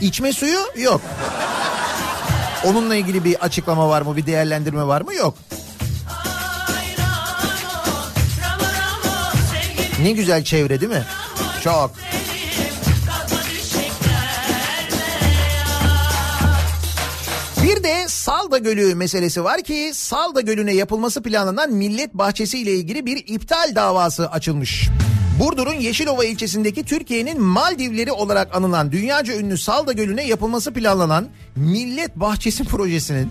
İçme 0.00 0.32
suyu 0.32 0.60
yok. 0.76 1.00
Onunla 2.64 2.94
ilgili 2.94 3.24
bir 3.24 3.34
açıklama 3.44 3.88
var 3.88 4.02
mı? 4.02 4.16
Bir 4.16 4.26
değerlendirme 4.26 4.86
var 4.86 5.00
mı? 5.00 5.14
Yok. 5.14 5.34
Ne 10.02 10.10
güzel 10.10 10.44
çevre 10.44 10.80
değil 10.80 10.92
mi? 10.92 11.04
Çok. 11.64 11.90
Bir 17.68 17.82
de 17.82 18.08
Salda 18.08 18.58
Gölü 18.58 18.94
meselesi 18.94 19.44
var 19.44 19.62
ki 19.62 19.90
Salda 19.94 20.40
Gölü'ne 20.40 20.74
yapılması 20.74 21.22
planlanan 21.22 21.72
millet 21.72 22.14
bahçesi 22.14 22.58
ile 22.58 22.74
ilgili 22.74 23.06
bir 23.06 23.24
iptal 23.26 23.72
davası 23.74 24.30
açılmış. 24.30 24.88
Burdur'un 25.40 25.74
Yeşilova 25.74 26.24
ilçesindeki 26.24 26.84
Türkiye'nin 26.84 27.40
Maldivleri 27.40 28.12
olarak 28.12 28.56
anılan 28.56 28.92
dünyaca 28.92 29.34
ünlü 29.34 29.58
Salda 29.58 29.92
Gölü'ne 29.92 30.26
yapılması 30.26 30.72
planlanan 30.72 31.28
millet 31.56 32.16
bahçesi 32.16 32.64
projesinin 32.74 33.30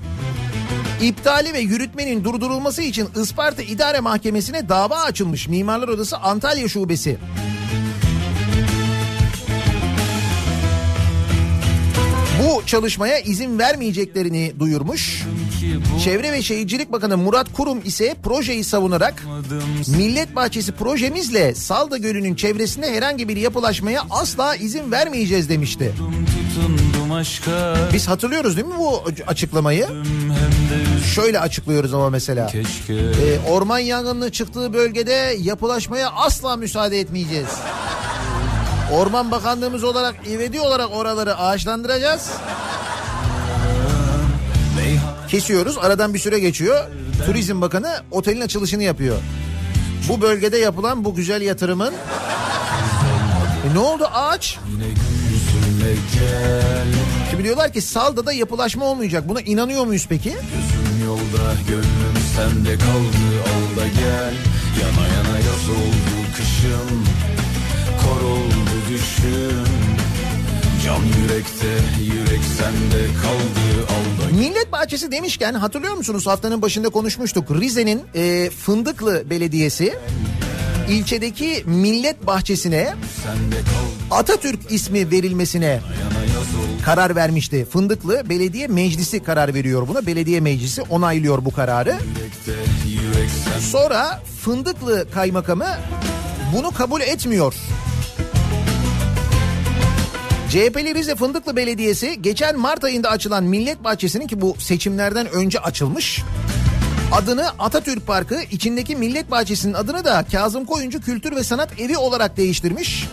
iptali 1.02 1.54
ve 1.54 1.60
yürütmenin 1.60 2.24
durdurulması 2.24 2.82
için 2.82 3.10
Isparta 3.22 3.62
İdare 3.62 4.00
Mahkemesi'ne 4.00 4.70
dava 4.70 4.96
açılmış 4.96 5.48
Mimarlar 5.48 5.88
Odası 5.88 6.18
Antalya 6.18 6.68
Şubesi. 6.68 7.18
Bu 12.44 12.66
çalışmaya 12.66 13.20
izin 13.20 13.60
vermeyeceklerini 13.60 14.54
duyurmuş. 14.60 15.24
Çevre 16.04 16.32
ve 16.32 16.42
Şehircilik 16.42 16.92
Bakanı 16.92 17.18
Murat 17.18 17.54
Kurum 17.54 17.82
ise 17.86 18.16
projeyi 18.24 18.64
savunarak 18.64 19.24
Millet 19.98 20.36
Bahçesi 20.36 20.72
projemizle 20.72 21.56
Salda 21.56 21.98
Gölü'nün 21.98 22.36
çevresinde 22.36 22.94
herhangi 22.96 23.28
bir 23.30 23.38
yapılaşmaya 23.38 24.02
asla 24.10 24.56
izin 24.56 24.92
vermeyeceğiz 24.92 25.50
demişti. 25.50 25.94
Biz 27.94 28.08
hatırlıyoruz 28.08 28.56
değil 28.58 28.68
mi 28.68 28.74
bu 28.80 29.04
açıklamayı? 29.28 29.88
Şöyle 31.16 31.40
açıklıyoruz 31.40 31.94
ama 31.94 32.10
mesela. 32.10 32.52
Ee, 32.90 33.50
orman 33.50 33.80
yangınının 33.80 34.30
çıktığı 34.30 34.74
bölgede 34.74 35.38
yapılaşmaya 35.42 36.10
asla 36.10 36.56
müsaade 36.56 37.00
etmeyeceğiz. 37.00 37.48
Orman 38.92 39.32
Bakanlığımız 39.32 39.84
olarak 39.84 40.16
ivedi 40.28 40.60
olarak 40.60 40.92
oraları 40.92 41.38
ağaçlandıracağız. 41.38 42.32
Kesiyoruz 45.28 45.78
aradan 45.78 46.14
bir 46.14 46.20
süre 46.20 46.40
geçiyor. 46.40 46.86
Turizm 47.26 47.62
Bakanı 47.62 47.94
otelin 48.12 48.42
açılışını 48.42 48.84
yapıyor. 48.84 49.18
Bu 50.10 50.22
bölgede 50.22 50.58
yapılan 50.58 51.06
bu 51.06 51.16
güzel 51.16 51.42
yatırımın... 51.42 51.94
E 53.72 53.74
ne 53.74 53.80
oldu 53.80 54.10
ağaç? 54.14 54.60
Şimdi 57.32 57.44
diyorlar 57.44 57.74
ki 57.74 57.82
Salda'da 57.82 58.34
yapılaşma 58.34 58.86
olmayacak. 58.86 59.30
Buna 59.30 59.42
inanıyor 59.42 59.86
muyuz 59.86 60.06
peki? 60.10 60.30
Gözüm 60.30 61.06
yolda 61.06 61.54
gönlüm 61.68 62.18
sende 62.36 62.76
kaldı 62.76 63.44
al 63.44 63.82
da 63.82 63.88
gel 63.88 64.34
Yana 64.82 65.08
yana 65.08 65.38
yaz 65.38 65.70
oldu 65.70 66.34
kışım 66.36 67.06
Kor 68.02 68.47
düşüm 69.18 69.64
Can 70.86 71.00
yürekte 71.22 71.68
yürek 72.04 72.44
sende 72.58 73.06
kaldı 73.22 73.88
al 73.90 74.32
da 74.32 74.38
Millet 74.38 74.72
Bahçesi 74.72 75.12
demişken 75.12 75.54
hatırlıyor 75.54 75.94
musunuz 75.94 76.28
haftanın 76.28 76.62
başında 76.62 76.90
konuşmuştuk. 76.90 77.52
Rize'nin 77.52 78.02
e, 78.16 78.50
Fındıklı 78.50 79.30
Belediyesi 79.30 79.94
ilçedeki 80.90 81.64
Millet 81.66 82.28
Bahçesi'ne 82.28 82.94
Atatürk 84.12 84.72
ismi 84.72 85.12
verilmesine 85.12 85.82
karar 86.86 87.16
vermişti. 87.16 87.68
Fındıklı 87.72 88.30
Belediye 88.30 88.68
Meclisi 88.68 89.24
karar 89.24 89.54
veriyor 89.54 89.88
buna. 89.88 90.06
Belediye 90.06 90.40
Meclisi 90.40 90.82
onaylıyor 90.82 91.46
bu 91.46 91.52
kararı. 91.52 91.98
Sonra 93.60 94.22
Fındıklı 94.42 95.12
Kaymakamı 95.12 95.68
bunu 96.56 96.72
kabul 96.72 97.02
etmiyor. 97.02 97.54
CHP'li 100.50 100.96
Rize 100.96 101.16
Fındıklı 101.16 101.56
Belediyesi 101.56 102.22
geçen 102.22 102.60
Mart 102.60 102.84
ayında 102.84 103.10
açılan 103.10 103.44
Millet 103.44 103.84
Bahçesi'nin 103.84 104.28
ki 104.28 104.42
bu 104.42 104.56
seçimlerden 104.60 105.30
önce 105.30 105.60
açılmış. 105.60 106.22
Adını 107.12 107.50
Atatürk 107.60 108.08
Parkı, 108.08 108.42
içindeki 108.52 108.96
Millet 108.96 109.32
Bahçesi'nin 109.32 109.74
adını 109.74 110.06
da 110.06 110.26
Kazım 110.32 110.66
Koyuncu 110.66 111.02
Kültür 111.02 111.36
ve 111.36 111.44
Sanat 111.44 111.80
Evi 111.80 111.98
olarak 111.98 112.38
değiştirmiş. 112.38 113.08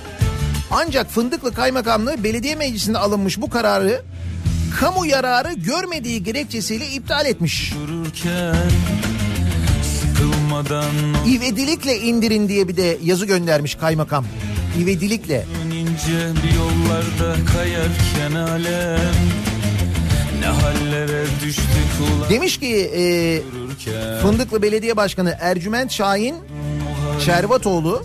Ancak 0.71 1.11
Fındıklı 1.11 1.55
Kaymakamlığı 1.55 2.25
Belediye 2.25 2.55
Meclisi'nde 2.55 2.99
alınmış 2.99 3.41
bu 3.41 3.51
kararı 3.51 4.03
kamu 4.81 5.07
yararı 5.07 5.53
görmediği 5.53 6.23
gerekçesiyle 6.23 6.89
iptal 6.89 7.27
etmiş. 7.27 7.73
dururken 7.75 8.57
İvedilikle 11.29 12.01
indirin 12.01 12.49
diye 12.49 12.69
bir 12.69 12.77
de 12.77 12.99
yazı 13.03 13.27
göndermiş 13.27 13.75
kaymakam. 13.75 14.25
İvedilikle. 14.79 15.47
Bir 15.95 16.55
yollarda 16.57 17.37
kayarken 17.53 18.41
alem 18.41 19.15
Ne 20.41 20.47
hallere 20.47 21.25
düştük 21.45 21.67
ulan 22.01 22.31
Demiş 22.31 22.59
ki 22.59 22.91
e, 22.97 23.43
Fındıklı 24.23 24.63
Belediye 24.63 24.97
Başkanı 24.97 25.37
Ercüment 25.41 25.93
Şahin 25.93 26.37
Şervatoğlu 27.25 28.05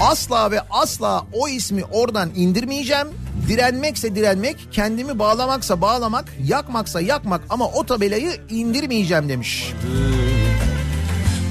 asla 0.00 0.50
ve 0.50 0.60
asla 0.70 1.26
o 1.32 1.48
ismi 1.48 1.84
oradan 1.84 2.30
indirmeyeceğim. 2.36 3.08
Direnmekse 3.48 4.14
direnmek, 4.14 4.68
kendimi 4.72 5.18
bağlamaksa 5.18 5.80
bağlamak, 5.80 6.24
yakmaksa 6.44 7.00
yakmak 7.00 7.42
ama 7.50 7.68
o 7.68 7.86
tabelayı 7.86 8.32
indirmeyeceğim 8.50 9.28
demiş. 9.28 9.72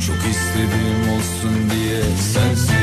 Çok 0.08 0.16
istedim 0.16 1.12
olsun 1.14 1.70
diye 1.72 2.02
olmak 2.28 2.81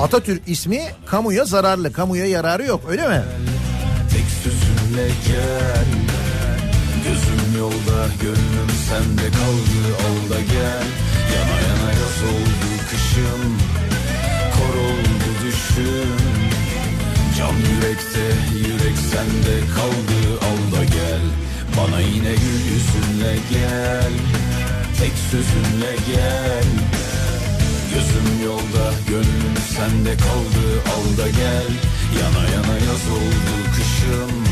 Atatürk 0.00 0.42
ismi 0.46 0.82
kamuya 1.06 1.44
zararlı, 1.44 1.92
kamuya 1.92 2.26
yararı 2.26 2.64
yok 2.64 2.80
öyle 2.88 3.08
mi? 3.08 3.22
Tek 4.10 4.24
sözünle 4.42 5.08
gel 5.28 5.86
Gözüm 7.04 7.58
yolda 7.58 8.06
gönlüm 8.22 8.70
sende 8.88 9.30
kaldı 9.30 9.80
al 10.06 10.38
gel. 10.52 10.86
Yana 11.34 11.60
yana 11.66 11.90
yaz 11.92 12.22
oldu 12.30 12.68
kışım 12.90 13.58
Kor 14.54 14.74
oldu 14.80 15.30
düşüm 15.46 16.16
Can 17.38 17.52
yürekte 17.52 18.26
yürek 18.58 18.96
sende 19.12 19.60
kaldı 19.74 20.38
al 20.42 20.84
gel. 20.84 21.20
Bana 21.76 22.00
yine 22.00 22.32
gül 22.32 22.60
yüzünle 22.72 23.36
gel 23.50 24.12
Tek 24.98 25.12
sözünle 25.30 25.96
gel 26.12 26.64
Gözüm 27.94 28.44
yolda 28.46 28.92
gönlüm 29.08 29.56
sende 29.76 30.16
kaldı 30.16 30.82
al 30.96 31.18
da 31.24 31.28
gel 31.28 31.66
Yana 32.20 32.44
yana 32.50 32.74
yaz 32.78 33.08
oldu 33.12 33.70
kışım 33.76 34.44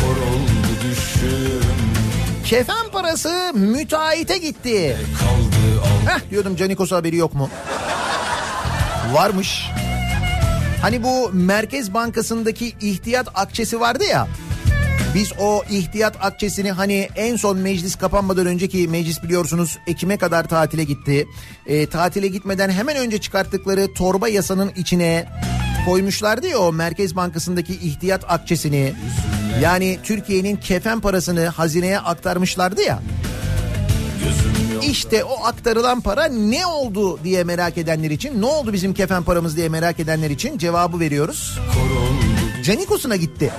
Kor 0.00 0.16
oldu 0.16 0.72
düşüm 0.82 1.62
Kefen 2.44 2.90
parası 2.92 3.52
müteahhite 3.54 4.38
gitti. 4.38 4.96
Kaldı 5.18 5.80
al 5.82 6.12
Heh 6.14 6.30
diyordum 6.30 6.56
Canikos 6.56 6.92
haberi 6.92 7.16
yok 7.16 7.34
mu? 7.34 7.50
Varmış. 9.12 9.70
Hani 10.82 11.02
bu 11.02 11.30
Merkez 11.32 11.94
Bankası'ndaki 11.94 12.72
ihtiyat 12.80 13.28
akçesi 13.34 13.80
vardı 13.80 14.04
ya. 14.04 14.28
Biz 15.14 15.32
o 15.38 15.62
ihtiyat 15.70 16.16
akçesini 16.20 16.72
hani 16.72 17.08
en 17.16 17.36
son 17.36 17.58
meclis 17.58 17.96
kapanmadan 17.96 18.46
önceki 18.46 18.88
meclis 18.88 19.22
biliyorsunuz 19.22 19.78
Ekim'e 19.86 20.16
kadar 20.16 20.48
tatile 20.48 20.84
gitti. 20.84 21.26
E, 21.66 21.86
tatile 21.86 22.28
gitmeden 22.28 22.70
hemen 22.70 22.96
önce 22.96 23.18
çıkarttıkları 23.18 23.94
torba 23.94 24.28
yasanın 24.28 24.72
içine 24.76 25.26
koymuşlardı 25.86 26.46
ya 26.46 26.58
o 26.58 26.72
Merkez 26.72 27.16
Bankası'ndaki 27.16 27.72
ihtiyat 27.74 28.24
akçesini. 28.28 28.94
Yani 29.60 29.98
Türkiye'nin 30.02 30.56
kefen 30.56 31.00
parasını 31.00 31.46
hazineye 31.46 31.98
aktarmışlardı 31.98 32.82
ya. 32.82 33.02
İşte 34.82 35.24
o 35.24 35.44
aktarılan 35.44 36.00
para 36.00 36.24
ne 36.24 36.66
oldu 36.66 37.24
diye 37.24 37.44
merak 37.44 37.78
edenler 37.78 38.10
için, 38.10 38.40
ne 38.40 38.46
oldu 38.46 38.72
bizim 38.72 38.94
kefen 38.94 39.22
paramız 39.22 39.56
diye 39.56 39.68
merak 39.68 40.00
edenler 40.00 40.30
için 40.30 40.58
cevabı 40.58 41.00
veriyoruz. 41.00 41.58
Canikos'una 42.64 43.16
gitti. 43.16 43.50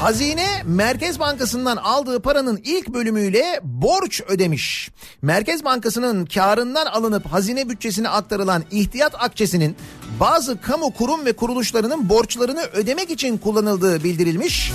Hazine 0.00 0.62
Merkez 0.64 1.18
Bankası'ndan 1.20 1.76
aldığı 1.76 2.20
paranın 2.20 2.60
ilk 2.64 2.88
bölümüyle 2.88 3.60
borç 3.62 4.20
ödemiş. 4.28 4.90
Merkez 5.22 5.64
Bankası'nın 5.64 6.26
karından 6.26 6.86
alınıp 6.86 7.26
hazine 7.26 7.68
bütçesine 7.68 8.08
aktarılan 8.08 8.64
ihtiyat 8.70 9.14
akçesinin 9.22 9.76
bazı 10.20 10.60
kamu 10.60 10.90
kurum 10.90 11.24
ve 11.24 11.32
kuruluşlarının 11.32 12.08
borçlarını 12.08 12.62
ödemek 12.62 13.10
için 13.10 13.38
kullanıldığı 13.38 14.04
bildirilmiş. 14.04 14.72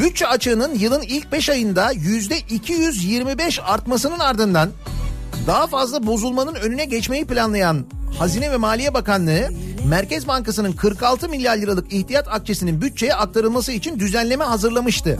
Bütçe 0.00 0.26
açığının 0.26 0.74
yılın 0.74 1.02
ilk 1.02 1.32
5 1.32 1.50
ayında 1.50 1.92
%225 1.92 3.62
artmasının 3.62 4.18
ardından 4.18 4.70
daha 5.46 5.66
fazla 5.66 6.06
bozulmanın 6.06 6.54
önüne 6.54 6.84
geçmeyi 6.84 7.24
planlayan 7.26 7.86
Hazine 8.18 8.52
ve 8.52 8.56
Maliye 8.56 8.94
Bakanlığı 8.94 9.50
Merkez 9.86 10.28
Bankası'nın 10.28 10.72
46 10.72 11.28
milyar 11.28 11.56
liralık 11.56 11.92
ihtiyat 11.92 12.28
akçesinin 12.28 12.80
bütçeye 12.80 13.14
aktarılması 13.14 13.72
için 13.72 13.98
düzenleme 13.98 14.44
hazırlamıştı. 14.44 15.18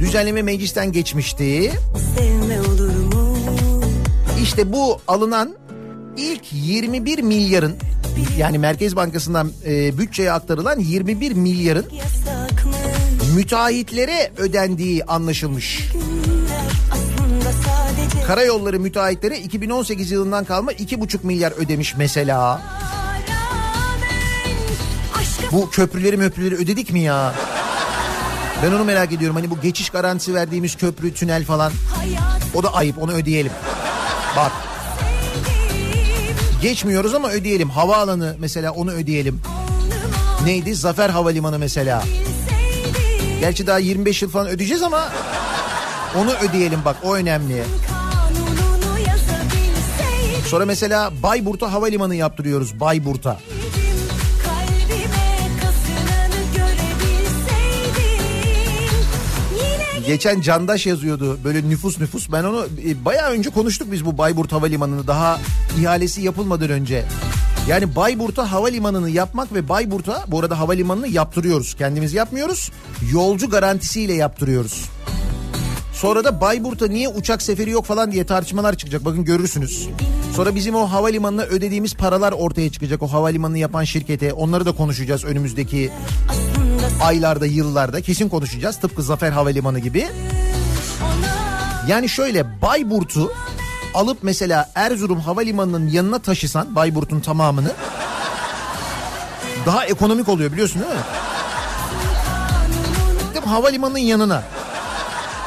Düzenleme 0.00 0.42
meclisten 0.42 0.92
geçmişti. 0.92 1.72
İşte 4.42 4.72
bu 4.72 5.00
alınan 5.08 5.54
ilk 6.16 6.42
21 6.52 7.18
milyarın 7.18 7.76
yani 8.38 8.58
Merkez 8.58 8.96
Bankası'ndan 8.96 9.50
e, 9.66 9.98
bütçeye 9.98 10.32
aktarılan 10.32 10.78
21 10.78 11.32
milyarın 11.32 11.86
müteahhitlere 13.36 14.32
ödendiği 14.36 15.04
anlaşılmış. 15.04 15.88
Sadece 15.88 16.23
Karayolları 18.26 18.80
müteahhitleri 18.80 19.38
2018 19.38 20.10
yılından 20.10 20.44
kalma 20.44 20.72
2,5 20.72 21.18
milyar 21.26 21.52
ödemiş 21.52 21.96
mesela. 21.96 22.62
Bu 25.52 25.70
köprüleri 25.70 26.16
möprüleri 26.16 26.54
ödedik 26.54 26.92
mi 26.92 27.00
ya? 27.00 27.34
Ben 28.62 28.72
onu 28.72 28.84
merak 28.84 29.12
ediyorum. 29.12 29.36
Hani 29.36 29.50
bu 29.50 29.60
geçiş 29.60 29.90
garantisi 29.90 30.34
verdiğimiz 30.34 30.76
köprü, 30.76 31.14
tünel 31.14 31.44
falan. 31.44 31.72
O 32.54 32.62
da 32.62 32.74
ayıp 32.74 33.02
onu 33.02 33.12
ödeyelim. 33.12 33.52
Bak 34.36 34.52
geçmiyoruz 36.62 37.14
ama 37.14 37.30
ödeyelim. 37.30 37.70
Havaalanı 37.70 38.36
mesela 38.38 38.72
onu 38.72 38.90
ödeyelim. 38.92 39.40
Neydi? 40.44 40.74
Zafer 40.74 41.10
Havalimanı 41.10 41.58
mesela. 41.58 42.02
Gerçi 43.40 43.66
daha 43.66 43.78
25 43.78 44.22
yıl 44.22 44.30
falan 44.30 44.48
ödeyeceğiz 44.48 44.82
ama 44.82 45.08
onu 46.16 46.32
ödeyelim 46.32 46.80
bak 46.84 46.96
o 47.02 47.14
önemli. 47.14 47.64
Sonra 50.46 50.66
mesela 50.66 51.12
Bayburt'a 51.22 51.72
havalimanı 51.72 52.14
yaptırıyoruz 52.14 52.80
Bayburt'a. 52.80 53.38
Geçen 60.06 60.40
Candaş 60.40 60.86
yazıyordu 60.86 61.38
böyle 61.44 61.68
nüfus 61.68 62.00
nüfus. 62.00 62.32
Ben 62.32 62.44
onu 62.44 62.66
e, 62.86 63.04
bayağı 63.04 63.30
önce 63.30 63.50
konuştuk 63.50 63.92
biz 63.92 64.04
bu 64.06 64.18
Bayburt 64.18 64.52
Havalimanı'nı 64.52 65.06
daha 65.06 65.40
ihalesi 65.80 66.22
yapılmadan 66.22 66.70
önce. 66.70 67.04
Yani 67.68 67.96
Bayburt'a 67.96 68.52
havalimanını 68.52 69.10
yapmak 69.10 69.54
ve 69.54 69.68
Bayburt'a 69.68 70.24
bu 70.28 70.40
arada 70.40 70.58
havalimanını 70.58 71.08
yaptırıyoruz. 71.08 71.74
Kendimiz 71.74 72.14
yapmıyoruz. 72.14 72.70
Yolcu 73.12 73.50
garantisiyle 73.50 74.12
yaptırıyoruz. 74.14 74.84
Sonra 75.94 76.24
da 76.24 76.40
Bayburt'a 76.40 76.86
niye 76.86 77.08
uçak 77.08 77.42
seferi 77.42 77.70
yok 77.70 77.84
falan 77.84 78.12
diye 78.12 78.26
tartışmalar 78.26 78.76
çıkacak. 78.76 79.04
Bakın 79.04 79.24
görürsünüz. 79.24 79.88
Sonra 80.36 80.54
bizim 80.54 80.74
o 80.74 80.86
havalimanına 80.86 81.42
ödediğimiz 81.42 81.94
paralar 81.94 82.32
ortaya 82.32 82.72
çıkacak. 82.72 83.02
O 83.02 83.06
havalimanını 83.06 83.58
yapan 83.58 83.84
şirkete. 83.84 84.32
Onları 84.32 84.66
da 84.66 84.72
konuşacağız 84.72 85.24
önümüzdeki 85.24 85.90
aylarda, 87.02 87.46
yıllarda. 87.46 88.00
Kesin 88.00 88.28
konuşacağız. 88.28 88.80
Tıpkı 88.80 89.02
Zafer 89.02 89.32
Havalimanı 89.32 89.78
gibi. 89.78 90.06
Yani 91.88 92.08
şöyle 92.08 92.62
Bayburt'u 92.62 93.32
alıp 93.94 94.18
mesela 94.22 94.70
Erzurum 94.74 95.20
Havalimanı'nın 95.20 95.88
yanına 95.88 96.18
taşısan 96.18 96.74
Bayburt'un 96.74 97.20
tamamını 97.20 97.72
daha 99.66 99.84
ekonomik 99.84 100.28
oluyor 100.28 100.52
biliyorsun? 100.52 100.82
Değil 100.82 100.94
mi? 103.44 103.50
Havalimanının 103.50 103.98
yanına. 103.98 104.42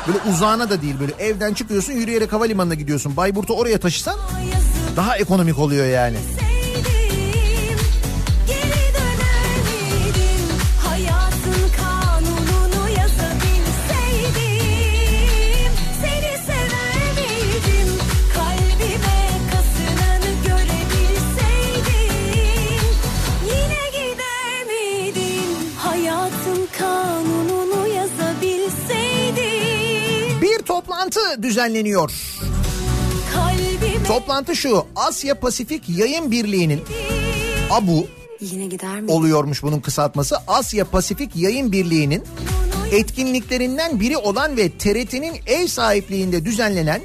Böyle 0.07 0.19
uzağına 0.31 0.69
da 0.69 0.81
değil 0.81 0.95
böyle 0.99 1.11
evden 1.19 1.53
çıkıyorsun 1.53 1.93
yürüyerek 1.93 2.33
havalimanına 2.33 2.73
gidiyorsun. 2.73 3.17
Bayburt'u 3.17 3.53
oraya 3.53 3.79
taşısan 3.79 4.15
daha 4.95 5.17
ekonomik 5.17 5.59
oluyor 5.59 5.85
yani. 5.85 6.17
Düzenleniyor. 31.41 32.11
Kalbime 33.33 34.03
Toplantı 34.07 34.55
şu 34.55 34.85
Asya 34.95 35.39
Pasifik 35.39 35.89
Yayın 35.89 36.31
Birliği'nin 36.31 36.81
ABU 37.69 38.07
oluyormuş 39.07 39.63
bunun 39.63 39.79
kısaltması. 39.79 40.35
Asya 40.47 40.85
Pasifik 40.85 41.35
Yayın 41.35 41.71
Birliği'nin 41.71 42.23
etkinliklerinden 42.91 43.99
biri 43.99 44.17
olan 44.17 44.57
ve 44.57 44.69
TRT'nin 44.69 45.35
ev 45.47 45.67
sahipliğinde 45.67 46.45
düzenlenen 46.45 47.01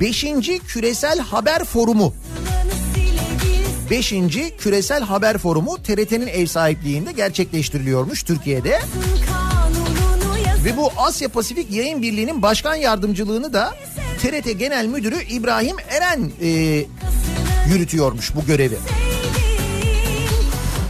5. 0.00 0.24
Küresel 0.66 1.18
Haber 1.18 1.64
Forumu. 1.64 2.14
5. 3.90 4.14
Küresel 4.58 5.02
Haber 5.02 5.38
Forumu 5.38 5.82
TRT'nin 5.82 6.26
ev 6.26 6.46
sahipliğinde 6.46 7.12
gerçekleştiriliyormuş 7.12 8.22
Türkiye'de. 8.22 8.80
Ve 10.66 10.76
bu 10.76 10.90
Asya 10.96 11.28
Pasifik 11.28 11.72
Yayın 11.72 12.02
Birliği'nin 12.02 12.42
başkan 12.42 12.74
yardımcılığını 12.74 13.52
da 13.52 13.74
TRT 14.22 14.58
Genel 14.58 14.86
Müdürü 14.86 15.22
İbrahim 15.30 15.76
Eren 15.90 16.30
e, 16.42 16.48
yürütüyormuş 17.68 18.34
bu 18.36 18.44
görevi. 18.44 18.76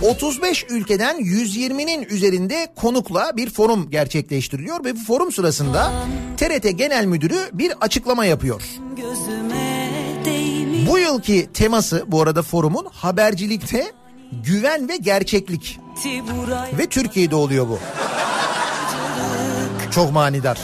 35 0.03 0.67
ülkeden 0.71 1.21
120'nin 1.21 2.05
üzerinde 2.05 2.69
konukla 2.77 3.37
bir 3.37 3.51
forum 3.51 3.91
gerçekleştiriliyor 3.91 4.85
ve 4.85 4.95
bu 4.97 5.05
forum 5.05 5.33
sırasında 5.33 5.93
TRT 6.37 6.79
Genel 6.79 7.05
Müdürü 7.05 7.39
bir 7.53 7.73
açıklama 7.81 8.25
yapıyor. 8.25 8.63
Bu 10.91 10.99
yılki 10.99 11.49
teması 11.55 12.05
bu 12.07 12.23
arada 12.23 12.43
forumun 12.43 12.87
habercilikte 12.93 13.93
güven 14.45 14.89
ve 14.89 14.97
gerçeklik 14.97 15.79
ve 16.79 16.87
Türkiye'de 16.87 17.37
oluyor 17.37 17.69
bu. 17.69 17.79
Çok 19.97 20.13
manidar. 20.13 20.59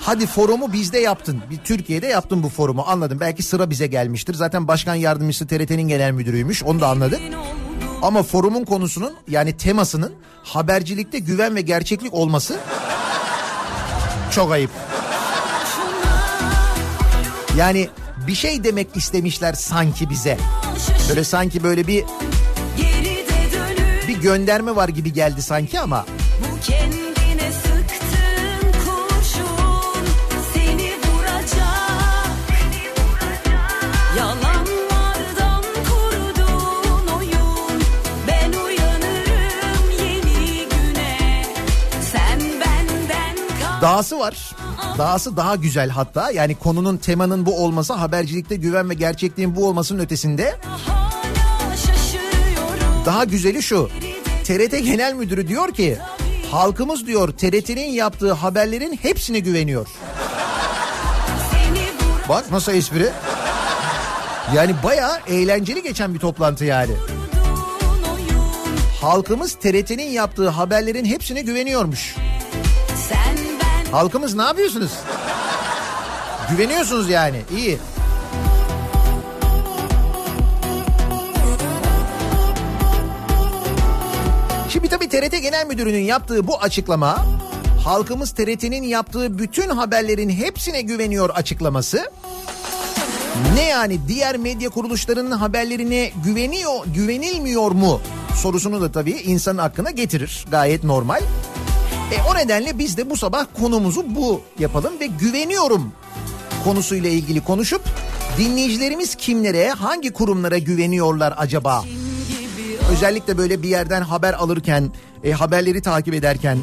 Hadi 0.00 0.26
forumu 0.26 0.72
bizde 0.72 0.98
yaptın. 0.98 1.42
Bir 1.50 1.56
Türkiye'de 1.56 2.06
yaptın 2.06 2.42
bu 2.42 2.48
forumu 2.48 2.84
anladım. 2.86 3.20
Belki 3.20 3.42
sıra 3.42 3.70
bize 3.70 3.86
gelmiştir. 3.86 4.34
Zaten 4.34 4.68
başkan 4.68 4.94
yardımcısı 4.94 5.46
TRT'nin 5.46 5.88
genel 5.88 6.12
müdürüymüş. 6.12 6.62
Onu 6.62 6.80
da 6.80 6.88
anladık. 6.88 7.20
Ama 8.02 8.22
forumun 8.22 8.64
konusunun 8.64 9.14
yani 9.28 9.56
temasının 9.56 10.12
habercilikte 10.42 11.18
güven 11.18 11.56
ve 11.56 11.60
gerçeklik 11.60 12.14
olması 12.14 12.56
çok 14.30 14.52
ayıp. 14.52 14.70
Yani 17.56 17.88
bir 18.26 18.34
şey 18.34 18.64
demek 18.64 18.96
istemişler 18.96 19.52
sanki 19.52 20.10
bize. 20.10 20.38
Böyle 21.08 21.24
sanki 21.24 21.62
böyle 21.62 21.86
bir 21.86 22.04
bir 24.08 24.20
gönderme 24.20 24.76
var 24.76 24.88
gibi 24.88 25.12
geldi 25.12 25.42
sanki 25.42 25.80
ama 25.80 26.06
Dahası 43.82 44.18
var. 44.18 44.50
Dahası 44.98 45.36
daha 45.36 45.56
güzel 45.56 45.90
hatta. 45.90 46.30
Yani 46.30 46.54
konunun 46.54 46.96
temanın 46.96 47.46
bu 47.46 47.64
olması 47.64 47.92
habercilikte 47.92 48.56
güven 48.56 48.90
ve 48.90 48.94
gerçekliğin 48.94 49.56
bu 49.56 49.68
olmasının 49.68 49.98
ötesinde 50.02 50.56
daha 53.06 53.24
güzeli 53.24 53.62
şu. 53.62 53.90
TRT 54.44 54.70
Genel 54.70 55.14
Müdürü 55.14 55.48
diyor 55.48 55.74
ki 55.74 55.98
halkımız 56.50 57.06
diyor 57.06 57.28
TRT'nin 57.28 57.90
yaptığı 57.90 58.32
haberlerin 58.32 58.98
hepsine 59.02 59.38
güveniyor. 59.38 59.86
Bak 62.28 62.50
nasıl 62.50 62.72
espri. 62.72 63.10
Yani 64.54 64.74
bayağı 64.84 65.18
eğlenceli 65.26 65.82
geçen 65.82 66.14
bir 66.14 66.18
toplantı 66.18 66.64
yani. 66.64 66.92
Halkımız 69.00 69.54
TRT'nin 69.54 70.10
yaptığı 70.10 70.48
haberlerin 70.48 71.04
hepsine 71.04 71.42
güveniyormuş. 71.42 72.14
sen 73.08 73.45
Halkımız 73.96 74.34
ne 74.34 74.42
yapıyorsunuz? 74.42 74.92
Güveniyorsunuz 76.50 77.10
yani. 77.10 77.42
İyi. 77.56 77.78
Şimdi 84.68 84.88
tabii 84.88 85.08
TRT 85.08 85.42
Genel 85.42 85.66
Müdürü'nün 85.66 86.02
yaptığı 86.02 86.46
bu 86.46 86.58
açıklama 86.58 87.26
halkımız 87.84 88.30
TRT'nin 88.30 88.82
yaptığı 88.82 89.38
bütün 89.38 89.68
haberlerin 89.68 90.30
hepsine 90.30 90.82
güveniyor 90.82 91.30
açıklaması. 91.30 92.10
Ne 93.54 93.62
yani 93.62 93.98
diğer 94.08 94.36
medya 94.36 94.70
kuruluşlarının 94.70 95.30
haberlerine 95.30 96.12
güveniyor, 96.24 96.86
güvenilmiyor 96.86 97.70
mu 97.70 98.00
sorusunu 98.34 98.80
da 98.80 98.92
tabii 98.92 99.10
insanın 99.10 99.58
aklına 99.58 99.90
getirir. 99.90 100.44
Gayet 100.50 100.84
normal. 100.84 101.20
E 102.12 102.30
o 102.30 102.34
nedenle 102.34 102.78
biz 102.78 102.96
de 102.96 103.10
bu 103.10 103.16
sabah 103.16 103.46
konumuzu 103.60 104.04
bu 104.14 104.40
yapalım 104.58 105.00
ve 105.00 105.06
güveniyorum 105.06 105.92
konusuyla 106.64 107.10
ilgili 107.10 107.44
konuşup 107.44 107.82
dinleyicilerimiz 108.38 109.14
kimlere, 109.14 109.70
hangi 109.70 110.12
kurumlara 110.12 110.58
güveniyorlar 110.58 111.34
acaba? 111.36 111.84
Özellikle 112.92 113.38
böyle 113.38 113.62
bir 113.62 113.68
yerden 113.68 114.02
haber 114.02 114.34
alırken, 114.34 114.90
e, 115.24 115.32
haberleri 115.32 115.82
takip 115.82 116.14
ederken 116.14 116.58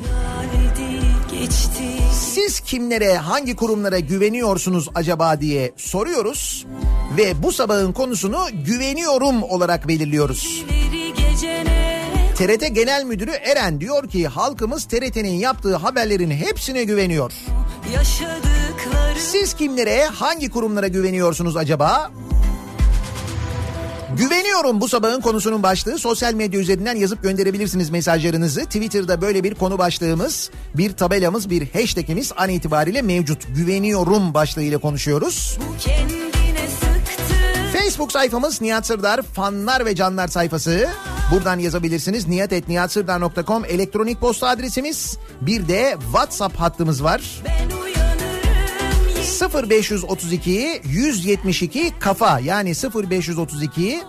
siz 2.33 2.59
kimlere, 2.59 3.17
hangi 3.17 3.55
kurumlara 3.55 3.99
güveniyorsunuz 3.99 4.89
acaba 4.95 5.41
diye 5.41 5.73
soruyoruz 5.77 6.65
ve 7.17 7.43
bu 7.43 7.51
sabahın 7.51 7.93
konusunu 7.93 8.45
güveniyorum 8.65 9.43
olarak 9.43 9.87
belirliyoruz. 9.87 10.65
gecene 11.15 11.82
TRT 12.35 12.75
Genel 12.75 13.03
Müdürü 13.03 13.31
Eren 13.31 13.81
diyor 13.81 14.09
ki 14.09 14.27
halkımız 14.27 14.85
TRT'nin 14.85 15.33
yaptığı 15.33 15.75
haberlerin 15.75 16.31
hepsine 16.31 16.83
güveniyor. 16.83 17.31
Siz 19.17 19.53
kimlere, 19.53 20.05
hangi 20.05 20.49
kurumlara 20.49 20.87
güveniyorsunuz 20.87 21.57
acaba? 21.57 22.11
Güveniyorum 24.17 24.81
bu 24.81 24.87
sabahın 24.87 25.21
konusunun 25.21 25.63
başlığı. 25.63 25.99
Sosyal 25.99 26.33
medya 26.33 26.59
üzerinden 26.59 26.95
yazıp 26.95 27.23
gönderebilirsiniz 27.23 27.89
mesajlarınızı. 27.89 28.65
Twitter'da 28.65 29.21
böyle 29.21 29.43
bir 29.43 29.55
konu 29.55 29.77
başlığımız, 29.77 30.49
bir 30.75 30.93
tabelamız, 30.93 31.49
bir 31.49 31.71
hashtagimiz 31.73 32.31
an 32.37 32.49
itibariyle 32.49 33.01
mevcut. 33.01 33.47
Güveniyorum 33.55 34.33
başlığıyla 34.33 34.77
konuşuyoruz. 34.77 35.57
Facebook 37.73 38.11
sayfamız 38.11 38.61
Nihat 38.61 38.85
Sırdar 38.85 39.21
fanlar 39.21 39.85
ve 39.85 39.95
canlar 39.95 40.27
sayfası. 40.27 40.89
Buradan 41.33 41.59
yazabilirsiniz. 41.59 42.27
niyatetniyatsırdar.com 42.27 43.65
elektronik 43.65 44.19
posta 44.19 44.47
adresimiz. 44.47 45.17
Bir 45.41 45.67
de 45.67 45.97
WhatsApp 46.03 46.59
hattımız 46.59 47.03
var. 47.03 47.21
Ben 47.45 47.77
uyanırım 47.77 49.69
0532 49.69 50.81
172 50.85 51.91
kafa 51.99 52.39
yani 52.39 52.73
0532 52.95 54.03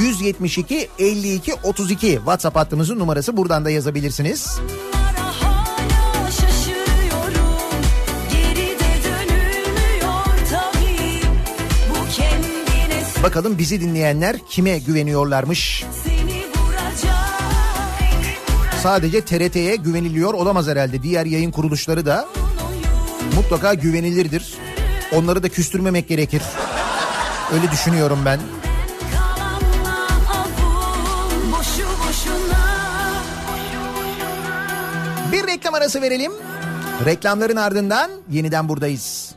172 0.00 0.88
52 0.98 1.54
32 1.54 2.06
WhatsApp 2.06 2.56
hattımızın 2.56 2.98
numarası 2.98 3.36
buradan 3.36 3.64
da 3.64 3.70
yazabilirsiniz. 3.70 4.58
tabii 10.50 11.22
Bakalım 13.22 13.58
bizi 13.58 13.80
dinleyenler 13.80 14.36
kime 14.48 14.78
güveniyorlarmış? 14.78 15.84
Sadece 18.82 19.20
TRT'ye 19.24 19.76
güveniliyor 19.76 20.34
olamaz 20.34 20.68
herhalde. 20.68 21.02
Diğer 21.02 21.26
yayın 21.26 21.50
kuruluşları 21.50 22.06
da 22.06 22.28
mutlaka 23.36 23.74
güvenilirdir. 23.74 24.54
Onları 25.12 25.42
da 25.42 25.48
küstürmemek 25.48 26.08
gerekir. 26.08 26.42
Öyle 27.54 27.70
düşünüyorum 27.70 28.18
ben. 28.24 28.40
Bir 35.32 35.46
reklam 35.46 35.74
arası 35.74 36.02
verelim. 36.02 36.32
Reklamların 37.06 37.56
ardından 37.56 38.10
yeniden 38.30 38.68
buradayız. 38.68 39.34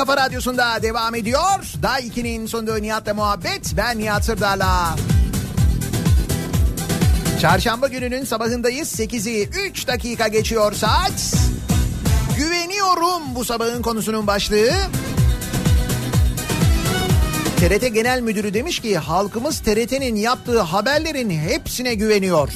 Kafa 0.00 0.16
radyosunda 0.16 0.82
devam 0.82 1.14
ediyor. 1.14 1.72
Daha 1.82 2.00
2'nin 2.00 2.46
sonunda 2.46 2.76
Nihat'la 2.76 3.14
muhabbet. 3.14 3.72
Ben 3.76 3.98
Nihat 3.98 4.24
Sırdar'la. 4.24 4.96
Çarşamba 7.40 7.88
gününün 7.88 8.24
sabahındayız. 8.24 9.00
8'i 9.00 9.48
3 9.48 9.86
dakika 9.86 10.28
geçiyor 10.28 10.72
saat. 10.72 11.34
Güveniyorum 12.36 13.34
bu 13.34 13.44
sabahın 13.44 13.82
konusunun 13.82 14.26
başlığı. 14.26 14.70
TRT 17.58 17.94
Genel 17.94 18.20
Müdürü 18.20 18.54
demiş 18.54 18.80
ki 18.80 18.98
halkımız 18.98 19.60
TRT'nin 19.60 20.16
yaptığı 20.16 20.60
haberlerin 20.60 21.30
hepsine 21.30 21.94
güveniyor. 21.94 22.48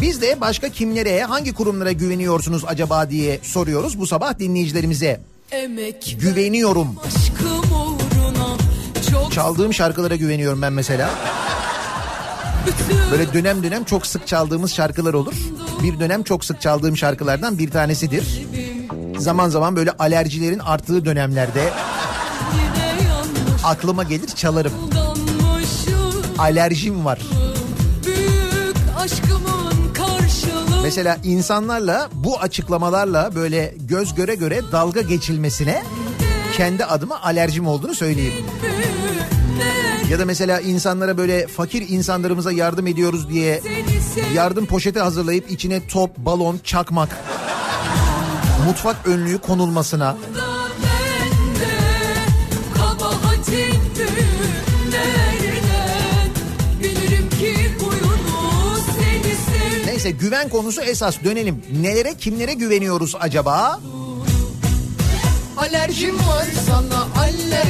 Biz 0.00 0.22
de 0.22 0.40
başka 0.40 0.68
kimlere, 0.68 1.22
hangi 1.22 1.54
kurumlara 1.54 1.92
güveniyorsunuz 1.92 2.64
acaba 2.66 3.10
diye 3.10 3.40
soruyoruz 3.42 3.98
bu 3.98 4.06
sabah 4.06 4.38
dinleyicilerimize. 4.38 5.33
Emek 5.54 6.16
Güveniyorum. 6.20 6.96
uğruna 7.72 9.30
Çaldığım 9.30 9.74
şarkılara 9.74 10.16
güveniyorum 10.16 10.62
ben 10.62 10.72
mesela. 10.72 11.10
Böyle 13.10 13.32
dönem 13.32 13.62
dönem 13.62 13.84
çok 13.84 14.06
sık 14.06 14.26
çaldığımız 14.26 14.74
şarkılar 14.74 15.14
olur. 15.14 15.34
Bir 15.82 16.00
dönem 16.00 16.22
çok 16.22 16.44
sık 16.44 16.60
çaldığım 16.60 16.96
şarkılardan 16.96 17.58
bir 17.58 17.70
tanesidir. 17.70 18.42
Zaman 19.18 19.48
zaman 19.48 19.76
böyle 19.76 19.90
alerjilerin 19.90 20.58
arttığı 20.58 21.04
dönemlerde 21.04 21.70
aklıma 23.64 24.02
gelir 24.02 24.28
çalarım. 24.28 24.72
Alerjim 26.38 27.04
var. 27.04 27.18
Mesela 30.84 31.18
insanlarla 31.24 32.08
bu 32.12 32.40
açıklamalarla 32.40 33.34
böyle 33.34 33.74
göz 33.88 34.14
göre 34.14 34.34
göre 34.34 34.60
dalga 34.72 35.00
geçilmesine 35.00 35.82
kendi 36.56 36.84
adıma 36.84 37.20
alerjim 37.22 37.66
olduğunu 37.66 37.94
söyleyeyim. 37.94 38.32
Ya 40.10 40.18
da 40.18 40.24
mesela 40.24 40.60
insanlara 40.60 41.16
böyle 41.18 41.46
fakir 41.46 41.88
insanlarımıza 41.88 42.52
yardım 42.52 42.86
ediyoruz 42.86 43.28
diye 43.28 43.62
yardım 44.34 44.66
poşeti 44.66 45.00
hazırlayıp 45.00 45.50
içine 45.50 45.86
top, 45.86 46.18
balon, 46.18 46.60
çakmak, 46.64 47.16
mutfak 48.66 48.96
önlüğü 49.06 49.38
konulmasına 49.38 50.16
Neyse 60.04 60.18
güven 60.18 60.48
konusu 60.48 60.80
esas 60.80 61.24
dönelim. 61.24 61.62
Nelere 61.80 62.14
kimlere 62.14 62.54
güveniyoruz 62.54 63.14
acaba? 63.20 63.80
Alerjim 65.56 66.18
var 66.18 66.46
sana 66.66 67.06
alerjim 67.16 67.63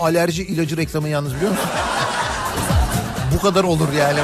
alerji 0.00 0.42
ilacı 0.44 0.76
reklamı 0.76 1.08
yalnız 1.08 1.34
biliyor 1.34 1.50
musun? 1.50 1.68
Bu 3.34 3.40
kadar 3.40 3.64
olur 3.64 3.92
yani. 3.92 4.20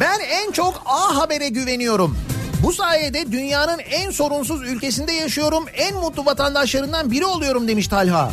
Ben 0.00 0.20
en 0.20 0.52
çok 0.52 0.82
A 0.86 1.16
Haber'e 1.16 1.48
güveniyorum. 1.48 2.16
Bu 2.62 2.72
sayede 2.72 3.32
dünyanın 3.32 3.78
en 3.78 4.10
sorunsuz 4.10 4.62
ülkesinde 4.62 5.12
yaşıyorum. 5.12 5.64
En 5.74 5.94
mutlu 5.94 6.26
vatandaşlarından 6.26 7.10
biri 7.10 7.26
oluyorum 7.26 7.68
demiş 7.68 7.88
Talha. 7.88 8.30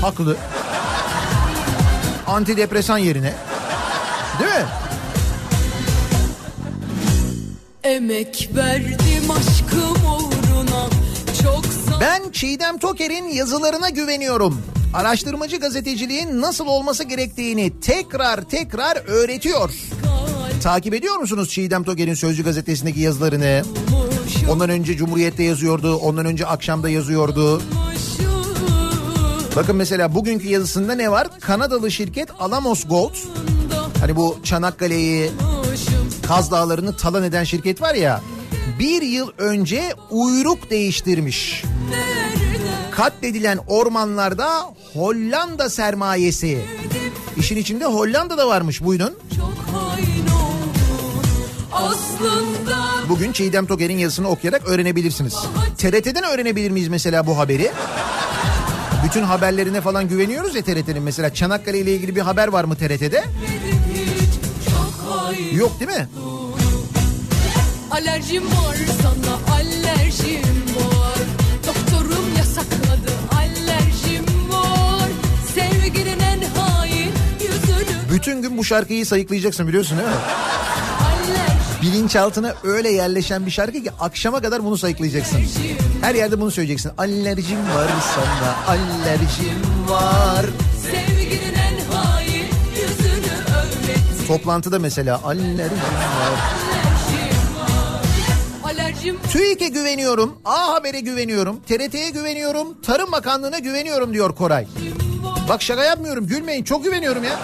Haklı. 0.00 0.36
Antidepresan 2.26 2.98
yerine. 2.98 3.32
Değil 4.40 4.50
mi? 4.50 4.66
Emek 7.84 8.50
verdim 8.56 9.03
Ben 12.00 12.30
Çiğdem 12.30 12.78
Toker'in 12.78 13.28
yazılarına 13.28 13.88
güveniyorum. 13.88 14.62
Araştırmacı 14.94 15.56
gazeteciliğin 15.56 16.40
nasıl 16.40 16.66
olması 16.66 17.04
gerektiğini 17.04 17.80
tekrar 17.80 18.42
tekrar 18.42 18.96
öğretiyor. 19.06 19.70
Takip 20.62 20.94
ediyor 20.94 21.16
musunuz 21.16 21.50
Çiğdem 21.50 21.84
Toker'in 21.84 22.14
Sözcü 22.14 22.44
gazetesindeki 22.44 23.00
yazılarını? 23.00 23.62
Ondan 24.50 24.70
önce 24.70 24.96
Cumhuriyet'te 24.96 25.42
yazıyordu, 25.42 25.96
ondan 25.96 26.26
önce 26.26 26.46
akşamda 26.46 26.88
yazıyordu. 26.88 27.62
Bakın 29.56 29.76
mesela 29.76 30.14
bugünkü 30.14 30.48
yazısında 30.48 30.94
ne 30.94 31.10
var? 31.10 31.40
Kanadalı 31.40 31.90
şirket 31.90 32.28
Alamos 32.40 32.84
Gold. 32.88 33.14
Hani 34.00 34.16
bu 34.16 34.38
Çanakkale'yi, 34.44 35.30
Kaz 36.28 36.50
Dağları'nı 36.50 36.96
talan 36.96 37.24
eden 37.24 37.44
şirket 37.44 37.82
var 37.82 37.94
ya. 37.94 38.20
Bir 38.78 39.02
yıl 39.02 39.30
önce 39.38 39.94
uyruk 40.10 40.70
değiştirmiş. 40.70 41.64
Katledilen 42.90 43.58
ormanlarda 43.66 44.74
Hollanda 44.92 45.70
sermayesi. 45.70 46.60
İşin 47.36 47.56
içinde 47.56 47.84
Hollanda 47.84 48.38
da 48.38 48.48
varmış 48.48 48.84
buyurun. 48.84 49.18
Bugün 53.08 53.32
Çiğdem 53.32 53.66
Toker'in 53.66 53.98
yazısını 53.98 54.28
okuyarak 54.28 54.68
öğrenebilirsiniz. 54.68 55.34
TRT'den 55.78 56.24
öğrenebilir 56.24 56.70
miyiz 56.70 56.88
mesela 56.88 57.26
bu 57.26 57.38
haberi? 57.38 57.72
Bütün 59.04 59.22
haberlerine 59.22 59.80
falan 59.80 60.08
güveniyoruz 60.08 60.54
ya 60.54 60.62
TRT'nin. 60.62 61.02
Mesela 61.02 61.34
Çanakkale 61.34 61.78
ile 61.78 61.94
ilgili 61.94 62.16
bir 62.16 62.20
haber 62.20 62.48
var 62.48 62.64
mı 62.64 62.76
TRT'de? 62.76 63.24
hiç 63.94 65.58
Yok 65.58 65.80
değil 65.80 65.90
mi? 65.90 66.08
Alerjim 67.90 68.42
var 68.46 68.76
sana 69.02 69.54
alerjim 69.54 70.53
Bütün 78.14 78.42
gün 78.42 78.58
bu 78.58 78.64
şarkıyı 78.64 79.06
sayıklayacaksın 79.06 79.68
biliyorsun 79.68 79.98
değil 79.98 80.08
mi? 80.08 80.14
bilinçaltına 81.82 82.54
öyle 82.64 82.90
yerleşen 82.90 83.46
bir 83.46 83.50
şarkı 83.50 83.82
ki 83.82 83.90
akşama 84.00 84.42
kadar 84.42 84.64
bunu 84.64 84.78
sayıklayacaksın. 84.78 85.38
Her 86.00 86.14
yerde 86.14 86.40
bunu 86.40 86.50
söyleyeceksin. 86.50 86.92
Alerjim 86.98 87.58
var 87.58 87.88
sana, 88.14 88.76
alerjim 88.76 89.88
var. 89.88 90.44
Hain 91.92 92.46
Toplantıda 94.28 94.78
mesela 94.78 95.20
alerjim 95.24 95.60
var. 95.64 96.54
TÜİK'e 99.32 99.68
güveniyorum, 99.68 100.34
A 100.44 100.74
Haber'e 100.74 101.00
güveniyorum, 101.00 101.60
TRT'ye 101.68 102.10
güveniyorum, 102.10 102.80
Tarım 102.82 103.12
Bakanlığı'na 103.12 103.58
güveniyorum 103.58 104.12
diyor 104.12 104.34
Koray. 104.34 104.66
Bak 105.48 105.62
şaka 105.62 105.84
yapmıyorum 105.84 106.26
gülmeyin 106.26 106.64
çok 106.64 106.84
güveniyorum 106.84 107.24
ya. 107.24 107.38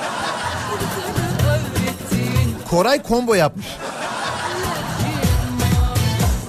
Koray 2.70 3.02
combo 3.08 3.34
yapmış. 3.34 3.66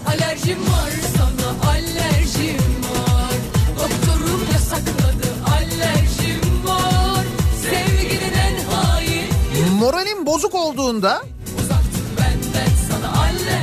Alerjim 0.07 0.59
var 0.59 0.91
sana 1.17 1.71
alerjim 1.71 2.57
var 2.83 3.33
Doktorum 3.75 4.47
yasakladı 4.53 5.27
alerjim 5.55 6.65
var 6.65 7.25
Sevginin 7.61 8.33
en 8.33 8.65
hain 8.71 9.73
Moralim 9.73 10.25
bozuk 10.25 10.55
olduğunda 10.55 11.21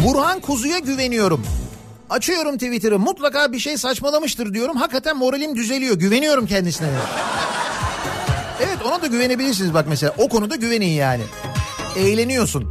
Burhan 0.05 0.41
Kuzu'ya 0.41 0.79
güveniyorum. 0.79 1.47
Açıyorum 2.11 2.55
Twitter'ı 2.55 2.99
mutlaka 2.99 3.53
bir 3.53 3.59
şey 3.59 3.77
saçmalamıştır 3.77 4.55
diyorum. 4.55 4.77
Hakikaten 4.77 5.17
moralim 5.17 5.57
düzeliyor. 5.57 5.97
Güveniyorum 5.97 6.47
kendisine. 6.47 6.89
Evet 8.61 8.79
ona 8.87 9.03
da 9.03 9.07
güvenebilirsiniz 9.07 9.75
bak 9.75 9.87
mesela. 9.89 10.15
O 10.19 10.29
konuda 10.29 10.57
güvenin 10.57 10.87
yani. 10.87 11.23
Eğleniyorsun. 11.99 12.71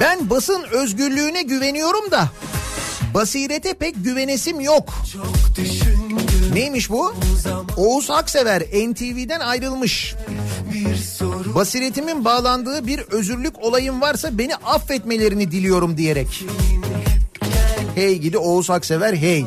Ben 0.00 0.30
basın 0.30 0.62
özgürlüğüne 0.62 1.42
güveniyorum 1.42 2.10
da 2.10 2.28
basirete 3.14 3.74
pek 3.74 4.04
güvenesim 4.04 4.60
yok. 4.60 4.94
Neymiş 6.52 6.90
bu? 6.90 7.14
Oğuz 7.76 8.10
Aksever 8.10 8.62
NTV'den 8.62 9.40
ayrılmış. 9.40 10.14
Basiretimin 11.54 12.24
bağlandığı 12.24 12.86
bir 12.86 12.98
özürlük 12.98 13.58
olayım 13.58 14.00
varsa 14.00 14.38
beni 14.38 14.56
affetmelerini 14.56 15.50
diliyorum 15.50 15.96
diyerek. 15.96 16.44
Hey 17.94 18.18
gidi 18.18 18.38
Oğuz 18.38 18.70
Aksever 18.70 19.14
hey. 19.14 19.44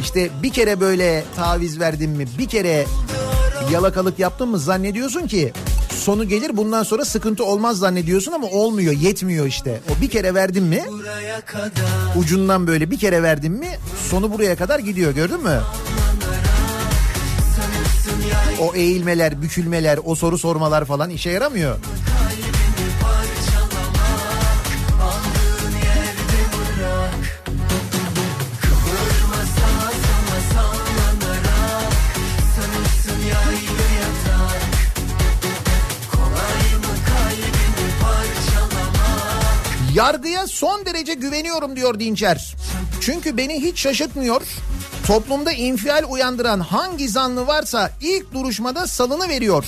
İşte 0.00 0.30
bir 0.42 0.52
kere 0.52 0.80
böyle 0.80 1.24
taviz 1.36 1.80
verdin 1.80 2.10
mi 2.10 2.26
bir 2.38 2.48
kere 2.48 2.86
yalakalık 3.72 4.18
yaptın 4.18 4.48
mı 4.48 4.58
zannediyorsun 4.58 5.26
ki 5.26 5.52
sonu 5.90 6.28
gelir 6.28 6.56
bundan 6.56 6.82
sonra 6.82 7.04
sıkıntı 7.04 7.44
olmaz 7.44 7.78
zannediyorsun 7.78 8.32
ama 8.32 8.46
olmuyor 8.46 8.92
yetmiyor 8.92 9.46
işte. 9.46 9.80
O 9.90 10.02
bir 10.02 10.10
kere 10.10 10.34
verdin 10.34 10.64
mi 10.64 10.84
ucundan 12.16 12.66
böyle 12.66 12.90
bir 12.90 12.98
kere 12.98 13.22
verdin 13.22 13.52
mi 13.52 13.68
sonu 14.10 14.32
buraya 14.32 14.56
kadar 14.56 14.78
gidiyor 14.78 15.14
gördün 15.14 15.42
mü? 15.42 15.60
O 18.60 18.74
eğilmeler, 18.74 19.42
bükülmeler, 19.42 19.98
o 20.04 20.14
soru 20.14 20.38
sormalar 20.38 20.84
falan 20.84 21.10
işe 21.10 21.30
yaramıyor. 21.30 21.76
Yargıya 40.02 40.46
son 40.46 40.86
derece 40.86 41.14
güveniyorum 41.14 41.76
diyor 41.76 41.98
Dinçer. 41.98 42.54
Çünkü 43.00 43.36
beni 43.36 43.62
hiç 43.62 43.78
şaşırtmıyor. 43.78 44.42
Toplumda 45.06 45.52
infial 45.52 46.04
uyandıran 46.08 46.60
hangi 46.60 47.08
zanlı 47.08 47.46
varsa 47.46 47.90
ilk 48.00 48.34
duruşmada 48.34 48.86
salını 48.86 49.28
veriyor. 49.28 49.64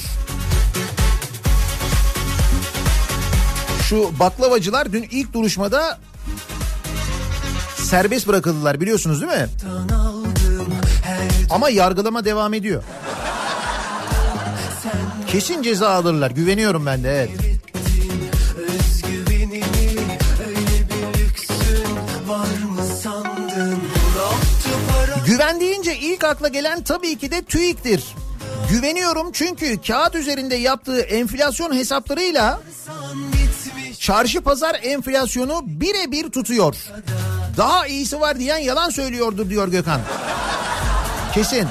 Şu 3.88 4.18
baklavacılar 4.18 4.92
dün 4.92 5.06
ilk 5.10 5.32
duruşmada 5.32 5.98
serbest 7.76 8.28
bırakıldılar 8.28 8.80
biliyorsunuz 8.80 9.20
değil 9.20 9.32
mi? 9.32 9.48
Ama 11.50 11.70
yargılama 11.70 12.24
devam 12.24 12.54
ediyor. 12.54 12.82
Kesin 15.26 15.62
ceza 15.62 15.88
alırlar 15.88 16.30
güveniyorum 16.30 16.86
ben 16.86 17.04
de 17.04 17.28
evet. 17.30 17.43
Güven 25.34 25.60
deyince 25.60 25.96
ilk 25.96 26.24
akla 26.24 26.48
gelen 26.48 26.82
tabii 26.82 27.18
ki 27.18 27.30
de 27.30 27.42
TÜİK'tir. 27.42 28.04
Güveniyorum 28.70 29.32
çünkü 29.32 29.82
kağıt 29.82 30.14
üzerinde 30.14 30.54
yaptığı 30.54 31.00
enflasyon 31.00 31.76
hesaplarıyla 31.76 32.60
çarşı 33.98 34.40
pazar 34.40 34.76
enflasyonu 34.82 35.62
birebir 35.66 36.30
tutuyor. 36.30 36.76
Daha 37.56 37.86
iyisi 37.86 38.20
var 38.20 38.38
diyen 38.38 38.58
yalan 38.58 38.90
söylüyordur 38.90 39.50
diyor 39.50 39.68
Gökhan. 39.68 40.00
Kesin. 41.34 41.68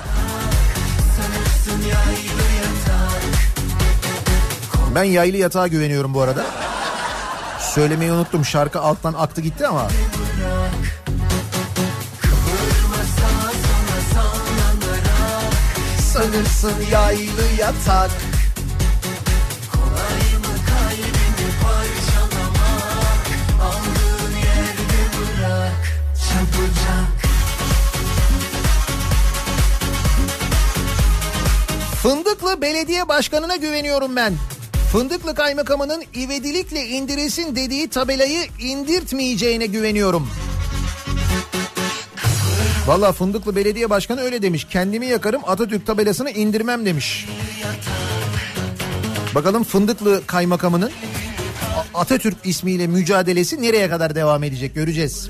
Ben 4.96 5.04
yaylı 5.04 5.38
yatağa 5.38 5.68
güveniyorum 5.68 6.14
bu 6.14 6.22
arada. 6.22 6.46
Söylemeyi 7.60 8.12
unuttum 8.12 8.46
şarkı 8.46 8.82
alttan 8.82 9.14
aktı 9.14 9.42
gitti 9.42 9.68
ama. 9.68 9.88
Sanırsın 16.14 16.74
yaylı 16.92 17.44
yatak. 17.60 18.12
Fındıklı 32.02 32.62
Belediye 32.62 33.08
Başkanı'na 33.08 33.56
güveniyorum 33.56 34.16
ben. 34.16 34.34
Fındıklı 34.92 35.36
Kaymakamı'nın 35.36 36.04
ivedilikle 36.16 36.86
indirilsin 36.86 37.56
dediği 37.56 37.90
tabelayı 37.90 38.48
indirtmeyeceğine 38.60 39.66
güveniyorum. 39.66 40.43
Valla 42.88 43.12
Fındıklı 43.12 43.56
Belediye 43.56 43.90
Başkanı 43.90 44.22
öyle 44.22 44.42
demiş. 44.42 44.68
Kendimi 44.70 45.06
yakarım 45.06 45.42
Atatürk 45.48 45.86
tabelasını 45.88 46.30
indirmem 46.30 46.86
demiş. 46.86 47.28
Bakalım 49.36 49.64
Fındıklı 49.64 50.22
Kaymakamı'nın 50.28 50.92
Atatürk 51.94 52.38
ismiyle 52.44 52.88
mücadelesi 52.88 53.62
nereye 53.62 53.90
kadar 53.90 54.16
devam 54.16 54.44
edecek 54.44 54.76
göreceğiz. 54.76 55.30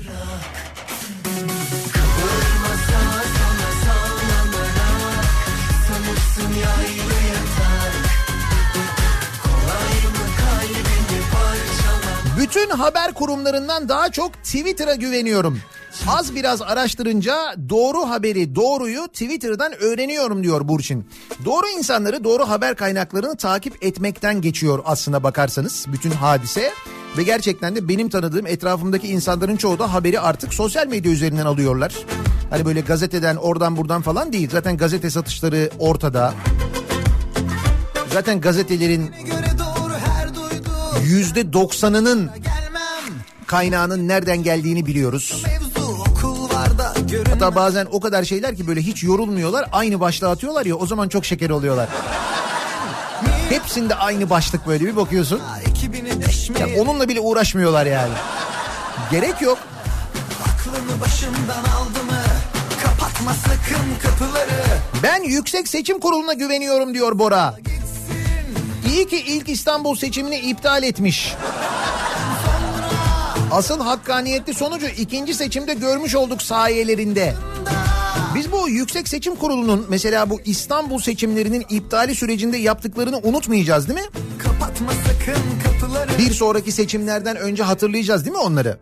Bütün 12.38 12.70
haber 12.70 13.14
kurumlarından 13.14 13.88
daha 13.88 14.12
çok 14.12 14.34
Twitter'a 14.34 14.94
güveniyorum. 14.94 15.60
Az 16.06 16.34
biraz 16.34 16.62
araştırınca 16.62 17.54
doğru 17.68 18.08
haberi, 18.10 18.54
doğruyu 18.54 19.08
Twitter'dan 19.08 19.72
öğreniyorum 19.72 20.42
diyor 20.42 20.68
Burçin. 20.68 21.06
Doğru 21.44 21.68
insanları, 21.78 22.24
doğru 22.24 22.48
haber 22.48 22.76
kaynaklarını 22.76 23.36
takip 23.36 23.84
etmekten 23.84 24.40
geçiyor 24.40 24.82
aslında 24.84 25.22
bakarsanız 25.22 25.86
bütün 25.92 26.10
hadise. 26.10 26.72
Ve 27.16 27.22
gerçekten 27.22 27.76
de 27.76 27.88
benim 27.88 28.08
tanıdığım 28.08 28.46
etrafımdaki 28.46 29.08
insanların 29.08 29.56
çoğu 29.56 29.78
da 29.78 29.92
haberi 29.92 30.20
artık 30.20 30.54
sosyal 30.54 30.86
medya 30.86 31.12
üzerinden 31.12 31.46
alıyorlar. 31.46 31.94
Hani 32.50 32.64
böyle 32.64 32.80
gazeteden 32.80 33.36
oradan 33.36 33.76
buradan 33.76 34.02
falan 34.02 34.32
değil. 34.32 34.48
Zaten 34.52 34.76
gazete 34.76 35.10
satışları 35.10 35.70
ortada. 35.78 36.34
Zaten 38.12 38.40
gazetelerin 38.40 39.10
yüzde 41.04 41.52
doksanının 41.52 42.30
kaynağının 43.46 44.08
nereden 44.08 44.42
geldiğini 44.42 44.86
biliyoruz. 44.86 45.44
Hatta 47.30 47.54
bazen 47.54 47.86
o 47.90 48.00
kadar 48.00 48.24
şeyler 48.24 48.56
ki 48.56 48.66
böyle 48.66 48.80
hiç 48.80 49.02
yorulmuyorlar 49.02 49.68
aynı 49.72 50.00
başlığı 50.00 50.28
atıyorlar 50.30 50.66
ya 50.66 50.76
o 50.76 50.86
zaman 50.86 51.08
çok 51.08 51.24
şeker 51.24 51.50
oluyorlar. 51.50 51.88
Hepsinde 53.48 53.94
aynı 53.94 54.30
başlık 54.30 54.66
böyle 54.66 54.84
bir 54.84 54.96
bakıyorsun. 54.96 55.40
Ya 56.60 56.82
onunla 56.82 57.08
bile 57.08 57.20
uğraşmıyorlar 57.20 57.86
yani. 57.86 58.12
Gerek 59.10 59.42
yok. 59.42 59.58
Aklını 60.44 61.00
başımdan 61.00 61.64
aldı 61.64 62.04
mı? 62.04 62.22
Kapatma 62.84 63.34
sakın 63.34 64.10
kapıları. 64.10 64.64
Ben 65.02 65.22
Yüksek 65.22 65.68
Seçim 65.68 66.00
Kurulu'na 66.00 66.32
güveniyorum 66.32 66.94
diyor 66.94 67.18
Bora. 67.18 67.54
İyi 68.88 69.08
ki 69.08 69.16
ilk 69.26 69.48
İstanbul 69.48 69.96
seçimini 69.96 70.36
iptal 70.36 70.82
etmiş. 70.82 71.34
Asıl 73.52 73.80
hakkaniyetli 73.80 74.54
sonucu 74.54 74.86
ikinci 74.86 75.34
seçimde 75.34 75.74
görmüş 75.74 76.14
olduk 76.14 76.42
sayelerinde. 76.42 77.34
Biz 78.34 78.52
bu 78.52 78.68
Yüksek 78.68 79.08
Seçim 79.08 79.36
Kurulu'nun 79.36 79.86
mesela 79.88 80.30
bu 80.30 80.40
İstanbul 80.44 80.98
seçimlerinin 80.98 81.66
iptali 81.70 82.14
sürecinde 82.14 82.56
yaptıklarını 82.56 83.18
unutmayacağız 83.18 83.88
değil 83.88 84.00
mi? 84.00 84.06
Kapatma 84.38 84.90
sakın 84.92 85.42
kapıları 85.64 86.18
Bir 86.18 86.30
sonraki 86.34 86.72
seçimlerden 86.72 87.36
önce 87.36 87.62
hatırlayacağız 87.62 88.24
değil 88.24 88.36
mi 88.36 88.42
onları? 88.42 88.78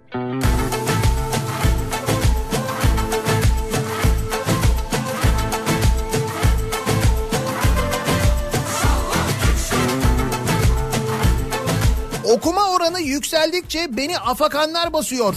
Yükseldikçe 13.23 13.97
beni 13.97 14.19
afakanlar 14.19 14.93
basıyor. 14.93 15.35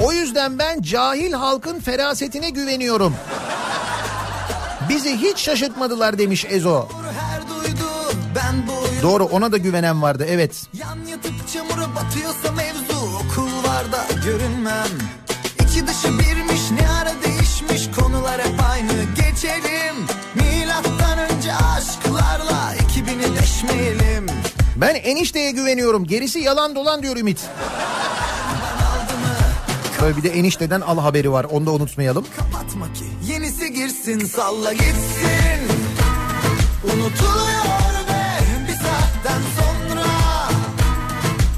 O 0.00 0.12
yüzden 0.12 0.58
ben 0.58 0.82
cahil 0.82 1.32
halkın 1.32 1.80
ferasetine 1.80 2.50
güveniyorum. 2.50 3.14
Bizi 4.88 5.16
hiç 5.16 5.38
şaşırtmadılar 5.38 6.18
demiş 6.18 6.46
Ezo. 6.48 6.88
Doğru 9.02 9.24
ona 9.24 9.52
da 9.52 9.56
güvenen 9.56 10.02
vardı 10.02 10.26
evet. 10.28 10.66
Yan 10.74 10.98
yatıp 11.10 11.48
çamura 11.52 11.94
batıyorsa 11.94 12.52
mevzu 12.52 13.16
okullarda 13.16 14.06
görünmem 14.24 14.88
İki 15.62 15.86
dışı 15.86 16.08
birmiş 16.08 16.70
ne 16.80 16.88
ara 16.90 17.12
değişmiş 17.24 17.96
konular 17.96 18.40
hep 18.40 18.60
aynı 18.70 18.92
geçelim 19.16 19.96
Milattan 20.34 21.18
önce 21.18 21.52
aşklarla 21.54 22.74
2000'i 22.76 23.40
deşmeyelim 23.40 24.27
Ben 24.80 24.94
enişteye 24.94 25.50
güveniyorum. 25.50 26.04
Gerisi 26.06 26.38
yalan 26.38 26.74
dolan 26.74 27.02
diyor 27.02 27.16
Ümit. 27.16 27.40
Böyle 30.02 30.16
bir 30.16 30.22
de 30.22 30.28
enişteden 30.28 30.80
al 30.80 30.98
haberi 30.98 31.32
var. 31.32 31.44
Onu 31.44 31.66
da 31.66 31.70
unutmayalım. 31.70 32.26
Kapatma 32.36 32.92
ki 32.92 33.32
yenisi 33.32 33.72
girsin 33.72 34.20
salla 34.20 34.72
gitsin 34.72 35.60
Unutuluyor 36.84 37.94
ve 38.08 38.68
bir 38.68 38.72
saatten 38.72 39.42
sonra 39.58 40.06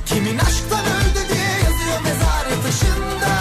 Kimin 0.06 0.38
aşktan 0.38 0.84
öldü 0.84 1.34
diye 1.34 1.44
yazıyor 1.44 2.00
mezarı 2.04 2.62
taşında 2.62 3.38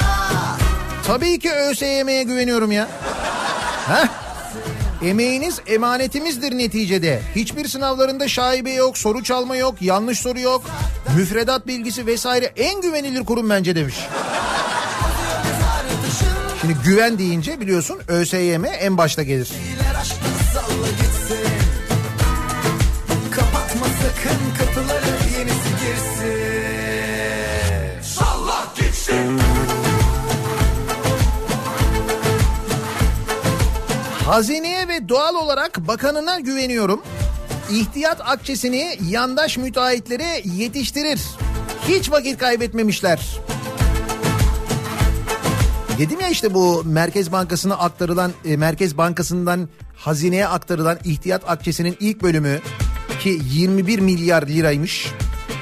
Tabii 1.07 1.39
ki 1.39 1.51
ÖSYM'ye 1.51 2.23
güveniyorum 2.23 2.71
ya. 2.71 2.87
Heh. 3.87 4.18
Emeğiniz 5.01 5.61
emanetimizdir 5.67 6.57
neticede. 6.57 7.21
Hiçbir 7.35 7.67
sınavlarında 7.67 8.27
şaibe 8.27 8.71
yok, 8.71 8.97
soru 8.97 9.23
çalma 9.23 9.55
yok, 9.55 9.81
yanlış 9.81 10.19
soru 10.19 10.39
yok. 10.39 10.63
Müfredat 11.17 11.67
bilgisi 11.67 12.05
vesaire 12.05 12.45
en 12.57 12.81
güvenilir 12.81 13.25
kurum 13.25 13.49
bence 13.49 13.75
demiş. 13.75 13.95
Şimdi 16.61 16.73
güven 16.85 17.17
deyince 17.19 17.61
biliyorsun 17.61 17.99
ÖSYM 18.07 18.65
en 18.65 18.97
başta 18.97 19.23
gelir. 19.23 19.49
Hazineye 34.29 34.87
ve 34.87 35.09
doğal 35.09 35.35
olarak 35.35 35.87
bakanına 35.87 36.39
güveniyorum. 36.39 37.01
İhtiyat 37.71 38.21
akçesini 38.21 38.97
yandaş 39.09 39.57
müteahhitlere 39.57 40.41
yetiştirir. 40.45 41.21
Hiç 41.87 42.11
vakit 42.11 42.37
kaybetmemişler. 42.37 43.39
Dedim 45.97 46.19
ya 46.19 46.29
işte 46.29 46.53
bu 46.53 46.83
Merkez 46.85 47.31
Bankası'na 47.31 47.77
aktarılan, 47.77 48.31
e, 48.45 48.57
Merkez 48.57 48.97
Bankası'ndan 48.97 49.69
hazineye 49.95 50.47
aktarılan 50.47 50.97
ihtiyat 51.05 51.49
akçesinin 51.49 51.97
ilk 51.99 52.21
bölümü 52.21 52.59
ki 53.19 53.39
21 53.51 53.99
milyar 53.99 54.47
liraymış. 54.47 55.07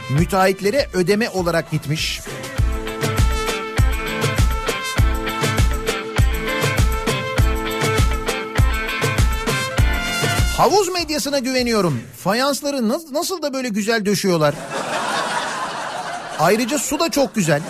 Müteahhitlere 0.10 0.88
ödeme 0.94 1.30
olarak 1.30 1.72
gitmiş. 1.72 2.22
Havuz 10.58 10.90
medyasına 10.90 11.40
güveniyorum. 11.40 12.02
Fayansları 12.24 12.90
nasıl, 12.90 13.14
nasıl 13.14 13.42
da 13.42 13.54
böyle 13.54 13.70
güzel 13.70 14.06
döşüyorlar. 14.06 14.56
Ayrıca 16.40 16.80
su 16.80 17.00
da 17.00 17.10
çok 17.10 17.36
güzel. 17.36 17.62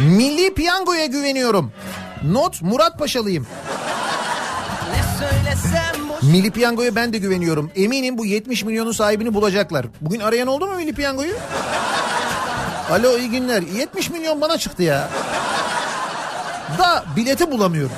Milli 0.00 0.54
Piyango'ya 0.54 1.06
güveniyorum. 1.06 1.72
Not 2.24 2.62
Murat 2.62 2.98
Paşalıyım. 2.98 3.46
Milli 6.30 6.50
Piyango'ya 6.50 6.94
ben 6.96 7.12
de 7.12 7.18
güveniyorum. 7.18 7.70
Eminim 7.76 8.18
bu 8.18 8.26
70 8.26 8.64
milyonun 8.64 8.92
sahibini 8.92 9.34
bulacaklar. 9.34 9.86
Bugün 10.00 10.20
arayan 10.20 10.48
oldu 10.48 10.66
mu 10.66 10.74
Milli 10.76 10.92
Piyango'yu? 10.92 11.34
Alo 12.90 13.18
iyi 13.18 13.30
günler. 13.30 13.62
70 13.62 14.10
milyon 14.10 14.40
bana 14.40 14.58
çıktı 14.58 14.82
ya. 14.82 15.08
Da 16.78 17.04
bileti 17.16 17.50
bulamıyorum. 17.50 17.96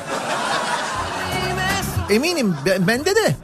Eminim 2.11 2.55
ben- 2.67 2.87
bende 2.87 3.15
de. 3.17 3.37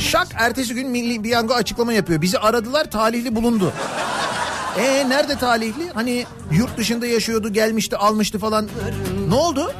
Şak 0.00 0.28
ertesi 0.34 0.74
gün 0.74 0.88
Milli 0.88 1.22
Piyango 1.22 1.54
açıklama 1.54 1.92
yapıyor. 1.92 2.22
Bizi 2.22 2.38
aradılar 2.38 2.90
talihli 2.90 3.34
bulundu. 3.36 3.72
E 4.78 5.08
nerede 5.08 5.36
talihli? 5.38 5.90
Hani 5.94 6.26
yurt 6.52 6.76
dışında 6.76 7.06
yaşıyordu 7.06 7.52
gelmişti 7.52 7.96
almıştı 7.96 8.38
falan. 8.38 8.68
Ne 9.28 9.34
oldu? 9.34 9.72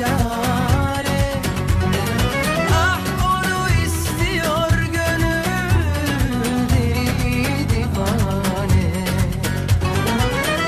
Çare. 0.00 1.34
Ah 2.72 3.00
onu 3.24 3.68
istiyor 3.86 4.70
gönül 4.92 5.44
Deli 6.70 7.68
divane. 7.70 8.90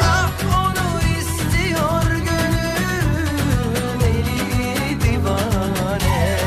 Ah 0.02 0.30
onu 0.58 1.00
istiyor 1.20 2.02
gönül 2.12 3.20
Deli 4.00 5.00
divane. 5.00 6.38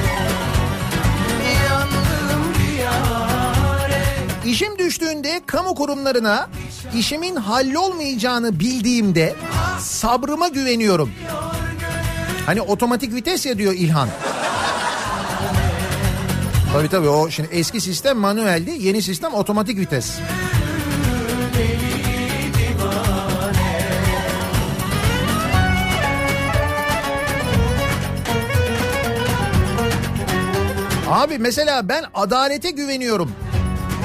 Yandım 1.66 2.54
diyare 2.60 4.04
İşim 4.46 4.80
düştüğünde 4.80 5.42
kamu 5.46 5.76
kurumlarına 5.76 6.50
işimin 6.96 7.36
hallolmayacağını 7.36 8.60
bildiğimde 8.60 9.36
sabrıma 9.80 10.48
güveniyorum. 10.48 11.12
Hani 12.46 12.62
otomatik 12.62 13.14
vites 13.14 13.46
ya 13.46 13.58
diyor 13.58 13.74
İlhan. 13.74 14.10
Tabii 16.74 16.90
tabii 16.90 17.10
o 17.10 17.30
şimdi 17.30 17.50
eski 17.52 17.82
sistem 17.82 18.18
manueldi 18.18 18.72
yeni 18.80 19.02
sistem 19.02 19.34
otomatik 19.34 19.80
vites. 19.80 20.18
Abi 31.10 31.38
mesela 31.38 31.90
ben 31.90 32.04
adalete 32.14 32.72
güveniyorum. 32.72 33.32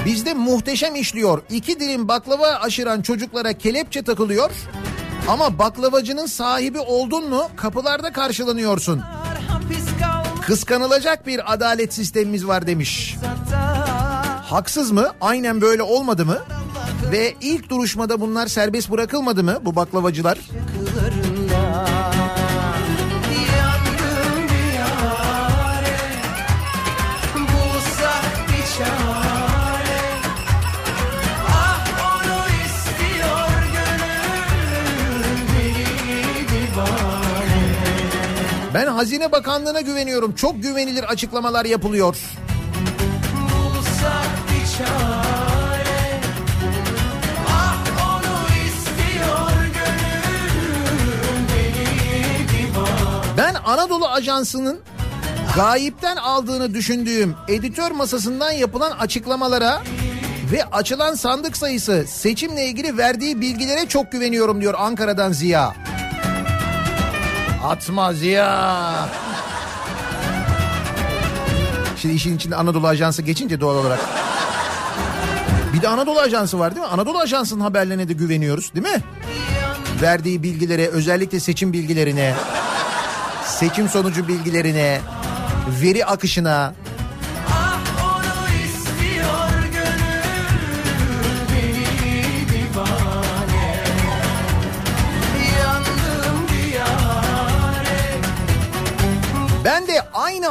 Bizde 0.07 0.34
muhteşem 0.34 0.95
işliyor. 0.95 1.43
İki 1.51 1.80
dilim 1.80 2.09
baklava 2.09 2.47
aşıran 2.47 3.03
çocuklara 3.03 3.53
kelepçe 3.53 4.03
takılıyor. 4.03 4.51
Ama 5.29 5.59
baklavacının 5.59 6.27
sahibi 6.27 6.79
oldun 6.79 7.29
mu 7.29 7.43
kapılarda 7.57 8.12
karşılanıyorsun. 8.12 9.03
Kıskanılacak 10.43 11.27
bir 11.27 11.53
adalet 11.53 11.95
sistemimiz 11.95 12.47
var 12.47 12.66
demiş. 12.66 13.16
Haksız 14.45 14.91
mı? 14.91 15.11
Aynen 15.21 15.61
böyle 15.61 15.83
olmadı 15.83 16.27
mı? 16.27 16.39
Ve 17.12 17.35
ilk 17.41 17.71
duruşmada 17.71 18.21
bunlar 18.21 18.47
serbest 18.47 18.91
bırakılmadı 18.91 19.45
mı 19.45 19.59
bu 19.62 19.77
baklavacılar? 19.77 20.39
Hazine 39.01 39.32
Bakanlığı'na 39.32 39.80
güveniyorum. 39.80 40.34
Çok 40.34 40.62
güvenilir 40.62 41.05
açıklamalar 41.05 41.64
yapılıyor. 41.64 42.16
Ben 53.36 53.55
Anadolu 53.64 54.09
Ajansı'nın 54.09 54.80
gayipten 55.57 56.16
aldığını 56.16 56.74
düşündüğüm 56.74 57.34
editör 57.48 57.90
masasından 57.90 58.51
yapılan 58.51 58.90
açıklamalara 58.90 59.82
ve 60.53 60.64
açılan 60.64 61.14
sandık 61.14 61.57
sayısı 61.57 62.05
seçimle 62.09 62.66
ilgili 62.66 62.98
verdiği 62.98 63.40
bilgilere 63.40 63.88
çok 63.88 64.12
güveniyorum 64.12 64.61
diyor 64.61 64.74
Ankara'dan 64.78 65.32
Ziya. 65.32 65.74
Atma 67.65 68.13
Ziya. 68.13 69.09
Şimdi 71.97 72.15
işin 72.15 72.37
içinde 72.37 72.57
Anadolu 72.57 72.87
Ajansı 72.89 73.23
geçince 73.23 73.61
doğal 73.61 73.77
olarak. 73.77 74.01
Bir 75.73 75.83
de 75.83 75.89
Anadolu 75.89 76.21
Ajansı 76.21 76.59
var 76.59 76.75
değil 76.75 76.87
mi? 76.87 76.93
Anadolu 76.93 77.19
Ajansı'nın 77.19 77.61
haberlerine 77.61 78.09
de 78.09 78.13
güveniyoruz 78.13 78.75
değil 78.75 78.87
mi? 78.87 79.03
Verdiği 80.03 80.43
bilgilere 80.43 80.89
özellikle 80.89 81.41
seçim 81.41 81.73
bilgilerine, 81.73 82.35
seçim 83.45 83.89
sonucu 83.89 84.29
bilgilerine, 84.29 85.01
veri 85.83 86.07
akışına, 86.07 86.75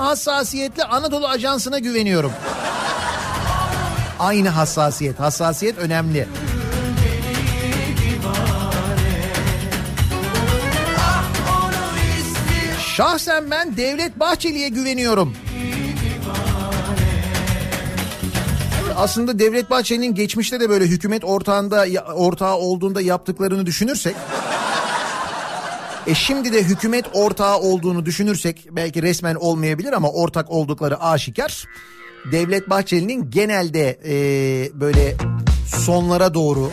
hassasiyetle 0.02 0.84
Anadolu 0.84 1.28
Ajansı'na 1.28 1.80
güveniyorum. 1.80 2.32
Aynı 4.20 4.50
hassasiyet. 4.50 5.20
Hassasiyet 5.20 5.78
önemli. 5.78 6.28
Şahsen 12.96 13.52
ben 13.52 13.78
Devlet 13.78 14.20
Bahçeli'ye 14.20 14.70
güveniyorum. 14.70 15.36
Aslında 18.96 19.40
Devlet 19.40 19.70
Bahçeli'nin 19.70 20.16
geçmişte 20.16 20.60
de 20.60 20.70
böyle 20.70 20.86
hükümet 20.86 21.24
ortağında 21.24 21.86
ortağı 22.16 22.56
olduğunda 22.56 23.02
yaptıklarını 23.02 23.66
düşünürsek 23.66 24.16
e 26.10 26.16
şimdi 26.16 26.54
de 26.54 26.64
hükümet 26.64 27.06
ortağı 27.14 27.58
olduğunu 27.60 28.06
düşünürsek 28.06 28.68
belki 28.72 29.02
resmen 29.02 29.36
olmayabilir 29.36 29.94
ama 29.94 30.12
ortak 30.12 30.50
oldukları 30.52 31.02
aşikar. 31.02 31.66
Devlet 32.32 32.70
Bahçeli'nin 32.70 33.32
genelde 33.32 34.00
e, 34.06 34.14
böyle 34.74 35.16
sonlara 35.86 36.34
doğru 36.34 36.72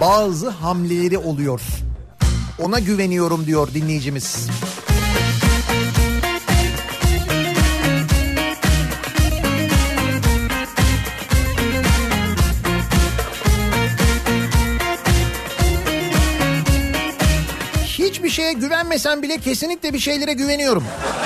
bazı 0.00 0.48
hamleleri 0.48 1.18
oluyor. 1.18 1.60
Ona 2.58 2.78
güveniyorum 2.78 3.46
diyor 3.46 3.68
dinleyicimiz. 3.74 4.48
Hiçbir 18.28 18.42
şeye 18.42 18.52
güvenmesem 18.52 19.22
bile 19.22 19.38
kesinlikle 19.38 19.92
bir 19.92 19.98
şeylere 19.98 20.32
güveniyorum. 20.32 20.84
Ah 20.94 21.18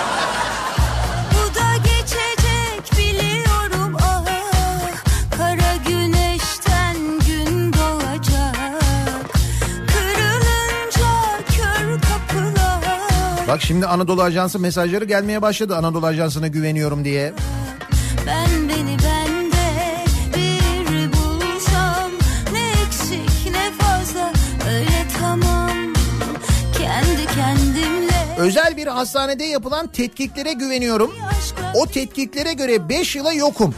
Bak 13.49 13.63
şimdi 13.63 13.87
Anadolu 13.87 14.23
Ajansı 14.23 14.59
mesajları 14.59 15.05
gelmeye 15.05 15.43
başladı. 15.43 15.77
Anadolu 15.77 16.07
Ajansı'na 16.07 16.47
güveniyorum 16.49 17.05
diye. 17.05 17.33
Özel 28.43 28.77
bir 28.77 28.87
hastanede 28.87 29.45
yapılan 29.45 29.87
tetkiklere 29.87 30.53
güveniyorum. 30.53 31.13
O 31.75 31.87
tetkiklere 31.87 32.53
göre 32.53 32.89
5 32.89 33.17
yıla 33.17 33.33
yokum. 33.33 33.75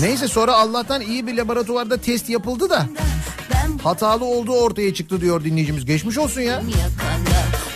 Neyse 0.00 0.28
sonra 0.28 0.52
Allah'tan 0.52 1.00
iyi 1.00 1.26
bir 1.26 1.36
laboratuvarda 1.36 1.96
test 1.96 2.28
yapıldı 2.28 2.70
da 2.70 2.86
hatalı 3.84 4.24
olduğu 4.24 4.52
ortaya 4.52 4.94
çıktı 4.94 5.20
diyor 5.20 5.44
dinleyicimiz. 5.44 5.84
Geçmiş 5.84 6.18
olsun 6.18 6.40
ya. 6.40 6.62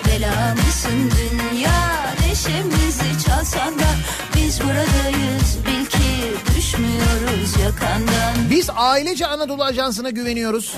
Bela 0.06 0.54
dünya 0.90 2.14
neşemizi 2.28 3.24
çalsan 3.26 3.78
da 3.78 3.88
Biz 4.36 4.60
buradayız 4.60 5.58
bil 5.66 5.86
ki 5.86 6.34
düşmüyoruz 6.56 7.60
yakandan 7.64 8.50
Biz 8.50 8.70
ailece 8.76 9.26
Anadolu 9.26 9.64
Ajansı'na 9.64 10.10
güveniyoruz. 10.10 10.74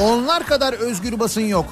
Onlar 0.00 0.46
kadar 0.46 0.72
özgür 0.72 1.18
basın 1.20 1.40
yok. 1.40 1.66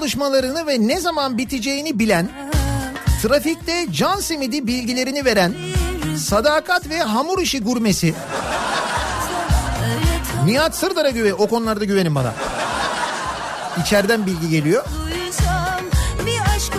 Çalışmalarını 0.00 0.66
ve 0.66 0.88
ne 0.88 1.00
zaman 1.00 1.38
biteceğini 1.38 1.98
bilen, 1.98 2.28
trafikte 3.22 3.86
can 3.92 4.20
simidi 4.20 4.66
bilgilerini 4.66 5.24
veren, 5.24 5.54
sadakat 6.18 6.88
ve 6.88 7.02
hamur 7.02 7.42
işi 7.42 7.60
gurmesi 7.60 8.14
Nihat 10.44 10.76
Sırdar'a 10.76 11.10
güven, 11.10 11.34
o 11.38 11.46
konularda 11.46 11.84
güvenin 11.84 12.14
bana. 12.14 12.34
İçeriden 13.82 14.26
bilgi 14.26 14.48
geliyor. 14.48 14.84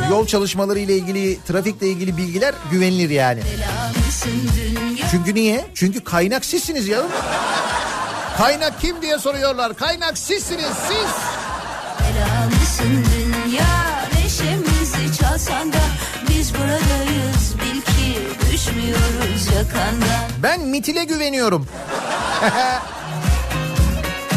Yol 0.10 0.28
çalışmaları 0.28 0.80
ile 0.80 0.96
ilgili, 0.96 1.40
trafikle 1.48 1.88
ilgili 1.88 2.18
bilgiler 2.18 2.54
güvenilir 2.72 3.10
yani. 3.10 3.42
Çünkü 5.12 5.36
niye? 5.36 5.66
Çünkü 5.76 6.04
kaynak 6.04 6.46
sizsiniz 6.46 6.88
ya. 6.88 7.02
Kaynak 8.38 8.82
kim 8.82 9.02
diye 9.02 9.20
soruyorlar. 9.20 9.76
Kaynak 9.76 10.18
sizsiniz 10.18 10.72
siz. 10.88 11.41
Buradayız 16.72 17.56
bil 17.60 17.82
ki 17.82 18.20
düşmüyoruz 18.52 19.48
yakandan 19.56 20.24
Ben 20.44 20.62
mitile 20.62 21.04
güveniyorum. 21.04 21.68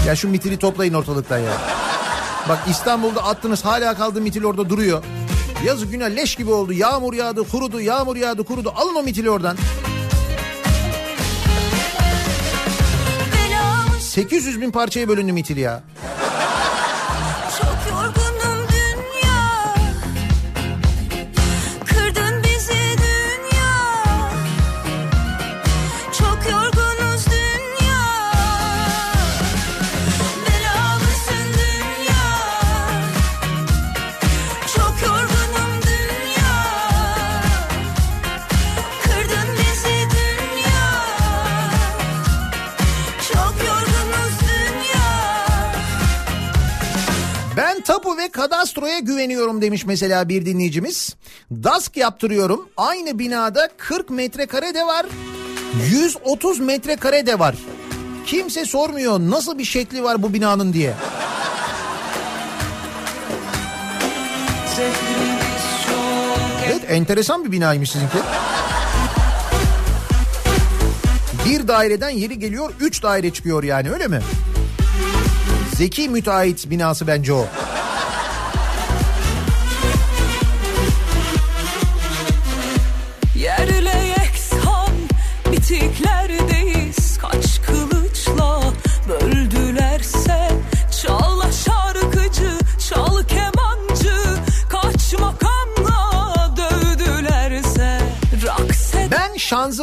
ya 0.06 0.16
şu 0.16 0.28
mitili 0.28 0.58
toplayın 0.58 0.94
ortalıktan 0.94 1.38
ya. 1.38 1.52
Bak 2.48 2.58
İstanbul'da 2.70 3.24
attınız 3.24 3.64
hala 3.64 3.94
kaldı 3.94 4.20
mitil 4.20 4.44
orada 4.44 4.70
duruyor. 4.70 5.04
Yazı 5.64 5.86
günah 5.86 6.10
leş 6.10 6.34
gibi 6.34 6.50
oldu. 6.50 6.72
Yağmur 6.72 7.14
yağdı, 7.14 7.48
kurudu, 7.48 7.80
yağmur 7.80 8.16
yağdı, 8.16 8.44
kurudu. 8.44 8.72
Alın 8.76 8.94
o 8.94 9.02
mitili 9.02 9.30
oradan. 9.30 9.56
Bela 13.34 13.76
mısın 13.86 13.98
800 14.00 14.60
bin 14.60 14.70
parçaya 14.70 15.08
bölündü 15.08 15.32
mitil 15.32 15.56
ya. 15.56 15.82
Maestro'ya 48.74 48.98
güveniyorum 48.98 49.62
demiş 49.62 49.86
mesela 49.86 50.28
bir 50.28 50.46
dinleyicimiz. 50.46 51.16
Dask 51.50 51.96
yaptırıyorum. 51.96 52.68
Aynı 52.76 53.18
binada 53.18 53.68
40 53.76 54.10
metrekare 54.10 54.74
de 54.74 54.86
var. 54.86 55.06
130 55.90 56.60
metrekare 56.60 57.26
de 57.26 57.38
var. 57.38 57.54
Kimse 58.26 58.64
sormuyor 58.64 59.20
nasıl 59.20 59.58
bir 59.58 59.64
şekli 59.64 60.02
var 60.02 60.22
bu 60.22 60.34
binanın 60.34 60.72
diye. 60.72 60.94
Evet 66.66 66.82
enteresan 66.88 67.44
bir 67.44 67.52
binaymış 67.52 67.90
sizinki. 67.90 68.18
Bir 71.46 71.68
daireden 71.68 72.10
yeri 72.10 72.38
geliyor 72.38 72.72
üç 72.80 73.02
daire 73.02 73.32
çıkıyor 73.32 73.62
yani 73.62 73.90
öyle 73.90 74.08
mi? 74.08 74.20
Zeki 75.76 76.08
müteahhit 76.08 76.70
binası 76.70 77.06
bence 77.06 77.32
o. 77.32 77.46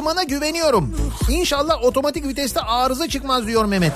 şanzımana 0.02 0.24
güveniyorum. 0.24 0.96
İnşallah 1.30 1.84
otomatik 1.84 2.28
viteste 2.28 2.62
arıza 2.62 3.08
çıkmaz 3.10 3.48
diyor 3.48 3.66
Mehmet. 3.66 3.94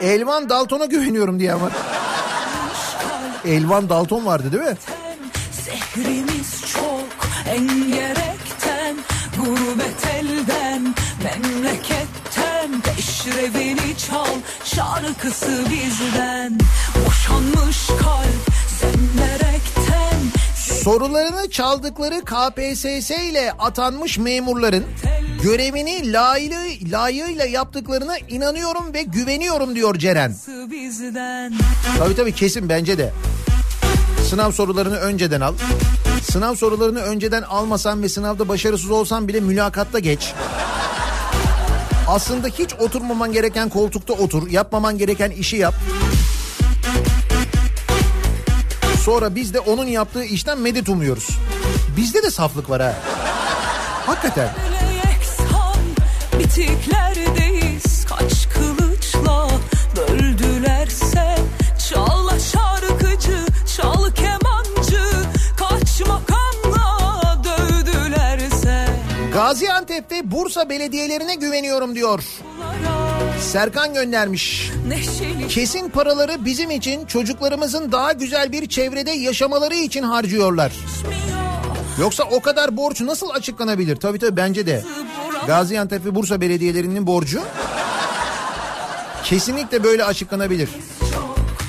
Elvan 0.00 0.48
Dalton'a 0.48 0.84
güveniyorum 0.84 1.40
diye 1.40 1.54
var. 1.54 1.72
Elvan 3.44 3.88
Dalton 3.88 4.26
vardı 4.26 4.52
değil 4.52 4.62
mi? 4.62 4.76
Zehrimiz 5.52 6.64
çok 6.72 7.28
engerekten 7.46 8.96
Gurbet 9.36 10.06
elden 10.06 10.94
memleketten 11.24 12.80
Peşrevini 12.80 13.96
çal 13.98 14.23
şarkısı 14.76 15.64
bizden 15.70 16.58
Boşanmış 17.06 17.86
kalp 17.86 18.54
zemberekten 18.80 20.20
Sorularını 20.82 21.50
çaldıkları 21.50 22.20
KPSS 22.20 23.10
ile 23.10 23.52
atanmış 23.58 24.18
memurların 24.18 24.84
görevini 25.42 26.12
layığı, 26.12 26.90
layığıyla 26.92 27.44
yaptıklarına 27.44 28.18
inanıyorum 28.18 28.94
ve 28.94 29.02
güveniyorum 29.02 29.74
diyor 29.74 29.94
Ceren. 29.98 30.36
Tabii 31.98 32.16
tabii 32.16 32.32
kesin 32.32 32.68
bence 32.68 32.98
de. 32.98 33.12
Sınav 34.30 34.50
sorularını 34.52 34.96
önceden 34.96 35.40
al. 35.40 35.54
Sınav 36.30 36.54
sorularını 36.54 37.00
önceden 37.00 37.42
almasan 37.42 38.02
ve 38.02 38.08
sınavda 38.08 38.48
başarısız 38.48 38.90
olsan 38.90 39.28
bile 39.28 39.40
mülakatta 39.40 39.98
geç. 39.98 40.32
Aslında 42.08 42.48
hiç 42.48 42.74
oturmaman 42.74 43.32
gereken 43.32 43.68
koltukta 43.68 44.12
otur. 44.12 44.50
Yapmaman 44.50 44.98
gereken 44.98 45.30
işi 45.30 45.56
yap. 45.56 45.74
Sonra 49.02 49.34
biz 49.34 49.54
de 49.54 49.60
onun 49.60 49.86
yaptığı 49.86 50.24
işten 50.24 50.58
medet 50.58 50.88
umuyoruz. 50.88 51.28
Bizde 51.96 52.22
de 52.22 52.30
saflık 52.30 52.70
var 52.70 52.82
ha. 52.82 52.94
Hakikaten. 54.06 54.48
Yerle 56.54 57.03
Gaziantep 69.54 70.12
ve 70.12 70.30
Bursa 70.30 70.68
belediyelerine 70.68 71.34
güveniyorum 71.34 71.94
diyor. 71.94 72.22
Serkan 73.40 73.94
göndermiş. 73.94 74.70
Kesin 75.48 75.90
paraları 75.90 76.44
bizim 76.44 76.70
için 76.70 77.06
çocuklarımızın 77.06 77.92
daha 77.92 78.12
güzel 78.12 78.52
bir 78.52 78.68
çevrede 78.68 79.10
yaşamaları 79.10 79.74
için 79.74 80.02
harcıyorlar. 80.02 80.72
Yoksa 82.00 82.24
o 82.24 82.40
kadar 82.40 82.76
borç 82.76 83.00
nasıl 83.00 83.30
açıklanabilir? 83.30 83.96
Tabii 83.96 84.18
tabii 84.18 84.36
bence 84.36 84.66
de. 84.66 84.82
Gaziantep 85.46 86.04
ve 86.04 86.14
Bursa 86.14 86.40
belediyelerinin 86.40 87.06
borcu 87.06 87.42
kesinlikle 89.24 89.84
böyle 89.84 90.04
açıklanabilir. 90.04 90.68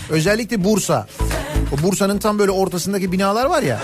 Özellikle 0.10 0.64
Bursa. 0.64 1.08
O 1.74 1.84
Bursa'nın 1.84 2.18
tam 2.18 2.40
böyle 2.40 2.52
ortasındaki 2.52 3.12
binalar 3.12 3.46
var 3.46 3.64
ya. 3.64 3.80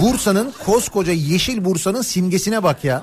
Bursa'nın 0.00 0.52
koskoca 0.64 1.12
yeşil 1.12 1.64
Bursa'nın 1.64 2.02
simgesine 2.02 2.62
bak 2.62 2.84
ya. 2.84 3.02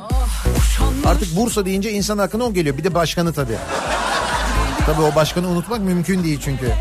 Artık 1.06 1.36
Bursa 1.36 1.65
deyince 1.65 1.91
insan 1.91 2.18
aklına 2.18 2.44
o 2.44 2.53
geliyor. 2.53 2.78
Bir 2.78 2.84
de 2.84 2.94
başkanı 2.94 3.34
tabii. 3.34 3.57
Tabii 4.86 5.02
o 5.02 5.15
başkanı 5.15 5.48
unutmak 5.48 5.82
mümkün 5.82 6.24
değil 6.24 6.40
çünkü. 6.44 6.72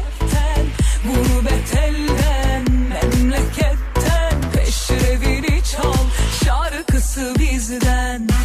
Bizden 7.38 8.35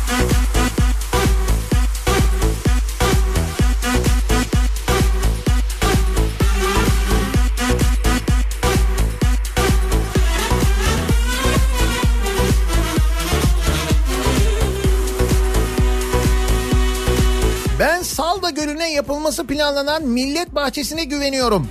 planlanan 19.71 20.03
millet 20.03 20.55
bahçesine 20.55 21.03
güveniyorum. 21.03 21.67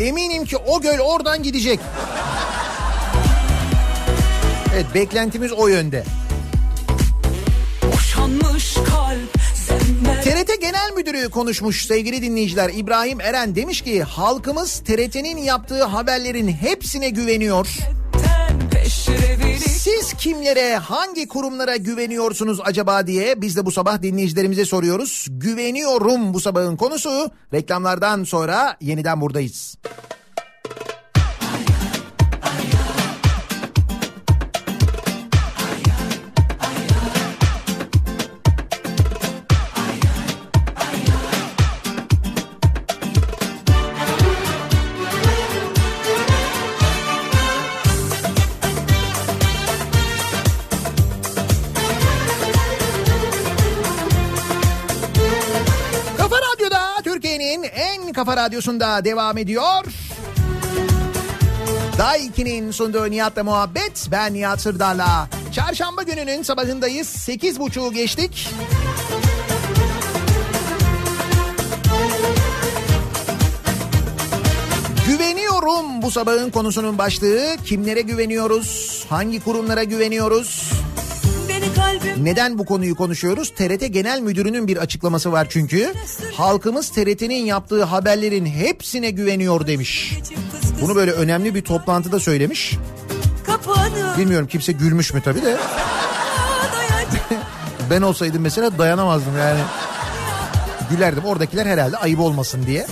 Eminim 0.00 0.44
ki 0.44 0.56
o 0.56 0.80
göl 0.80 0.98
oradan 0.98 1.42
gidecek. 1.42 1.80
Evet 4.74 4.86
beklentimiz 4.94 5.52
o 5.52 5.68
yönde. 5.68 6.04
TRT 10.24 10.60
Genel 10.60 10.92
Müdürü 10.96 11.30
konuşmuş 11.30 11.86
sevgili 11.86 12.22
dinleyiciler. 12.22 12.70
İbrahim 12.74 13.20
Eren 13.20 13.54
demiş 13.54 13.80
ki 13.80 14.02
halkımız 14.02 14.78
TRT'nin 14.78 15.36
yaptığı 15.36 15.84
haberlerin 15.84 16.48
hepsine 16.48 17.08
güveniyor. 17.08 17.66
peşrevini 17.66 18.03
Siz 19.84 20.14
kimlere, 20.14 20.76
hangi 20.76 21.28
kurumlara 21.28 21.76
güveniyorsunuz 21.76 22.60
acaba 22.64 23.06
diye 23.06 23.42
biz 23.42 23.56
de 23.56 23.66
bu 23.66 23.72
sabah 23.72 24.02
dinleyicilerimize 24.02 24.64
soruyoruz. 24.64 25.26
Güveniyorum 25.30 26.34
bu 26.34 26.40
sabahın 26.40 26.76
konusu. 26.76 27.30
Reklamlardan 27.52 28.24
sonra 28.24 28.76
yeniden 28.80 29.20
buradayız. 29.20 29.76
Kafa 58.24 58.36
radyosunda 58.36 59.04
devam 59.04 59.38
ediyor. 59.38 59.84
Day 61.98 62.26
2'nin 62.26 62.70
sunduğu 62.70 63.10
Nihat'la 63.10 63.44
muhabbet. 63.44 64.08
Ben 64.10 64.34
Nihat 64.34 64.60
Sırdar'la. 64.60 65.28
Çarşamba 65.52 66.02
gününün 66.02 66.42
sabahındayız. 66.42 67.08
8.30'u 67.08 67.92
geçtik. 67.92 68.48
Güveniyorum 75.06 76.02
bu 76.02 76.10
sabahın 76.10 76.50
konusunun 76.50 76.98
başlığı. 76.98 77.56
Kimlere 77.64 78.00
güveniyoruz? 78.00 79.04
Hangi 79.08 79.40
kurumlara 79.40 79.84
güveniyoruz? 79.84 80.73
Neden 82.16 82.58
bu 82.58 82.64
konuyu 82.64 82.94
konuşuyoruz? 82.96 83.50
TRT 83.50 83.92
Genel 83.92 84.20
Müdürü'nün 84.20 84.68
bir 84.68 84.76
açıklaması 84.76 85.32
var 85.32 85.46
çünkü. 85.50 85.94
Halkımız 86.34 86.88
TRT'nin 86.88 87.44
yaptığı 87.44 87.84
haberlerin 87.84 88.46
hepsine 88.46 89.10
güveniyor 89.10 89.66
demiş. 89.66 90.18
Bunu 90.80 90.94
böyle 90.94 91.10
önemli 91.10 91.54
bir 91.54 91.62
toplantıda 91.62 92.20
söylemiş. 92.20 92.76
Bilmiyorum 94.18 94.48
kimse 94.48 94.72
gülmüş 94.72 95.14
mü 95.14 95.20
tabii 95.24 95.42
de. 95.42 95.56
Ben 97.90 98.02
olsaydım 98.02 98.42
mesela 98.42 98.78
dayanamazdım 98.78 99.38
yani. 99.38 99.60
Gülerdim 100.90 101.24
oradakiler 101.24 101.66
herhalde 101.66 101.96
ayıp 101.96 102.20
olmasın 102.20 102.66
diye. 102.66 102.86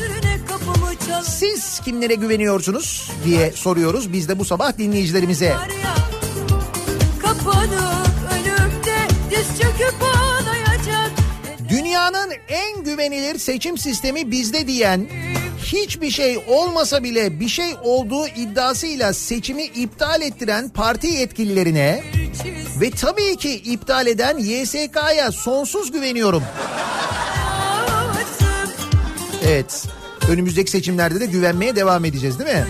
Siz 1.23 1.81
kimlere 1.85 2.15
güveniyorsunuz 2.15 3.11
diye 3.24 3.53
soruyoruz 3.53 4.12
biz 4.12 4.29
de 4.29 4.39
bu 4.39 4.45
sabah 4.45 4.79
dinleyicilerimize. 4.79 5.45
ya 5.45 6.02
Dünyanın 12.12 12.34
en 12.48 12.84
güvenilir 12.84 13.39
seçim 13.39 13.78
sistemi 13.78 14.30
bizde 14.30 14.66
diyen 14.66 15.09
hiçbir 15.64 16.10
şey 16.10 16.44
olmasa 16.48 17.02
bile 17.02 17.40
bir 17.40 17.48
şey 17.48 17.74
olduğu 17.82 18.26
iddiasıyla 18.26 19.12
seçimi 19.12 19.62
iptal 19.62 20.22
ettiren 20.22 20.68
parti 20.68 21.06
yetkililerine 21.06 22.05
ve 22.80 22.90
tabii 22.90 23.36
ki 23.36 23.55
iptal 23.55 24.06
eden 24.06 24.39
YSK'ya 24.39 25.32
sonsuz 25.32 25.93
güveniyorum. 25.93 26.43
Evet. 29.47 29.84
Önümüzdeki 30.28 30.70
seçimlerde 30.70 31.20
de 31.20 31.26
güvenmeye 31.26 31.76
devam 31.76 32.05
edeceğiz 32.05 32.39
değil 32.39 32.51
mi? 32.51 32.66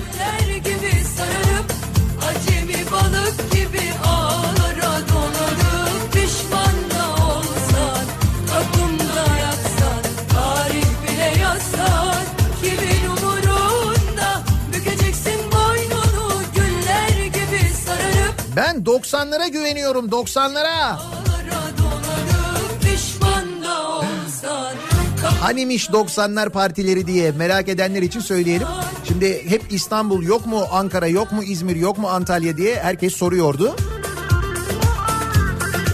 Ben 18.57 18.77
90'lara 18.77 19.49
güveniyorum 19.49 20.09
90'lara. 20.09 20.93
ağlara 20.93 21.63
dolanıp 21.79 22.83
pişman 22.83 23.63
da 23.63 23.89
olsan 23.89 24.75
kapımda 25.23 25.43
Hanimiş 25.43 25.89
90'lar 25.89 26.51
partileri 26.51 27.07
diye 27.07 27.33
merak 27.33 27.69
edenler 27.69 28.03
için 28.03 28.21
söyleyelim. 28.21 28.67
Şimdi 29.09 29.51
hep 29.51 29.63
İstanbul 29.71 30.23
yok 30.23 30.47
mu, 30.47 30.67
Ankara 30.73 31.07
yok 31.07 31.33
mu, 31.33 31.43
İzmir 31.43 31.77
yok 31.77 31.99
mu, 31.99 32.09
Antalya 32.09 32.57
diye 32.57 32.83
herkes 32.83 33.17
soruyordu. 33.17 33.77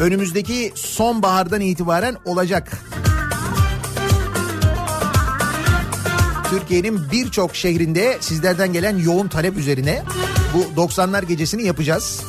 Önümüzdeki 0.01 0.73
sonbahardan 0.75 1.61
itibaren 1.61 2.17
olacak. 2.25 2.73
Türkiye'nin 6.51 7.11
birçok 7.13 7.57
şehrinde 7.57 8.19
sizlerden 8.21 8.73
gelen 8.73 8.99
yoğun 8.99 9.29
talep 9.29 9.57
üzerine 9.57 10.03
bu 10.55 10.81
90'lar 10.81 11.25
gecesini 11.25 11.63
yapacağız. 11.67 12.23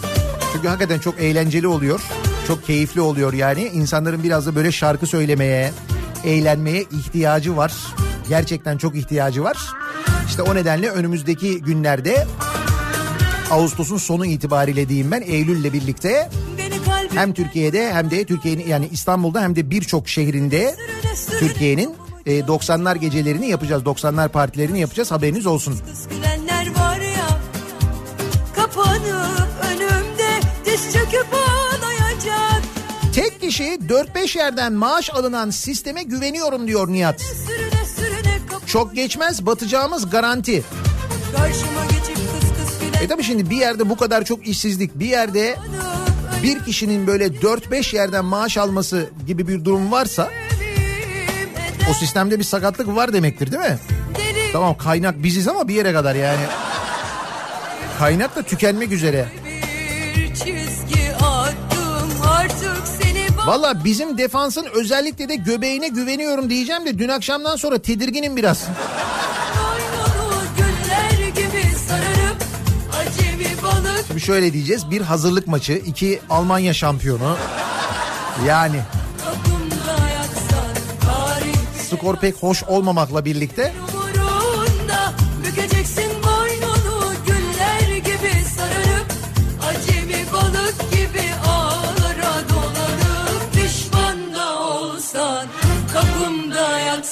Çünkü 0.53 0.67
hakikaten 0.67 0.99
çok 0.99 1.19
eğlenceli 1.19 1.67
oluyor. 1.67 2.01
Çok 2.47 2.65
keyifli 2.65 3.01
oluyor 3.01 3.33
yani. 3.33 3.63
İnsanların 3.63 4.23
biraz 4.23 4.45
da 4.45 4.55
böyle 4.55 4.71
şarkı 4.71 5.07
söylemeye, 5.07 5.71
eğlenmeye 6.25 6.81
ihtiyacı 6.81 7.57
var. 7.57 7.73
Gerçekten 8.29 8.77
çok 8.77 8.95
ihtiyacı 8.95 9.43
var. 9.43 9.57
İşte 10.27 10.41
o 10.41 10.55
nedenle 10.55 10.89
önümüzdeki 10.89 11.61
günlerde 11.61 12.27
Ağustos'un 13.51 13.97
sonu 13.97 14.25
itibariyle 14.25 14.89
diyeyim 14.89 15.11
ben 15.11 15.21
Eylül'le 15.21 15.73
birlikte 15.73 16.29
hem 17.13 17.33
Türkiye'de 17.33 17.93
hem 17.93 18.11
de 18.11 18.25
Türkiye'nin 18.25 18.67
yani 18.67 18.89
İstanbul'da 18.91 19.41
hem 19.41 19.55
de 19.55 19.71
birçok 19.71 20.09
şehrinde 20.09 20.75
Türkiye'nin 21.39 21.95
e, 22.25 22.39
90'lar 22.39 22.97
gecelerini 22.97 23.49
yapacağız. 23.49 23.83
90'lar 23.83 24.29
partilerini 24.29 24.79
yapacağız. 24.79 25.11
Haberiniz 25.11 25.45
olsun. 25.45 25.75
Kişi 33.59 33.79
4-5 33.89 34.37
yerden 34.37 34.73
maaş 34.73 35.09
alınan 35.09 35.49
sisteme 35.49 36.03
güveniyorum 36.03 36.67
diyor 36.67 36.87
Nihat. 36.87 37.25
Çok 38.65 38.95
geçmez 38.95 39.45
batacağımız 39.45 40.09
garanti. 40.09 40.63
E 43.03 43.07
tabi 43.07 43.23
şimdi 43.23 43.49
bir 43.49 43.55
yerde 43.55 43.89
bu 43.89 43.97
kadar 43.97 44.23
çok 44.23 44.47
işsizlik 44.47 44.99
bir 44.99 45.05
yerde 45.05 45.57
bir 46.43 46.63
kişinin 46.63 47.07
böyle 47.07 47.27
4-5 47.27 47.95
yerden 47.95 48.25
maaş 48.25 48.57
alması 48.57 49.09
gibi 49.27 49.47
bir 49.47 49.65
durum 49.65 49.91
varsa 49.91 50.29
o 51.91 51.93
sistemde 51.93 52.39
bir 52.39 52.43
sakatlık 52.43 52.87
var 52.87 53.13
demektir 53.13 53.51
değil 53.51 53.63
mi? 53.63 53.79
Tamam 54.53 54.77
kaynak 54.77 55.23
biziz 55.23 55.47
ama 55.47 55.67
bir 55.67 55.73
yere 55.73 55.93
kadar 55.93 56.15
yani. 56.15 56.41
Kaynak 57.99 58.35
da 58.35 58.41
tükenmek 58.41 58.91
üzere. 58.91 59.25
bir 60.15 60.35
çizgi 60.35 60.88
Valla 63.45 63.83
bizim 63.83 64.17
defansın 64.17 64.67
özellikle 64.73 65.29
de 65.29 65.35
göbeğine 65.35 65.87
güveniyorum 65.87 66.49
diyeceğim 66.49 66.85
de 66.85 66.99
dün 66.99 67.09
akşamdan 67.09 67.55
sonra 67.55 67.79
tedirginim 67.79 68.35
biraz. 68.35 68.65
Şimdi 74.07 74.21
şöyle 74.21 74.53
diyeceğiz. 74.53 74.91
Bir 74.91 75.01
hazırlık 75.01 75.47
maçı, 75.47 75.73
iki 75.73 76.19
Almanya 76.29 76.73
şampiyonu. 76.73 77.37
Yani 78.47 78.81
skor 81.89 82.15
pek 82.15 82.35
hoş 82.35 82.63
olmamakla 82.63 83.25
birlikte 83.25 83.73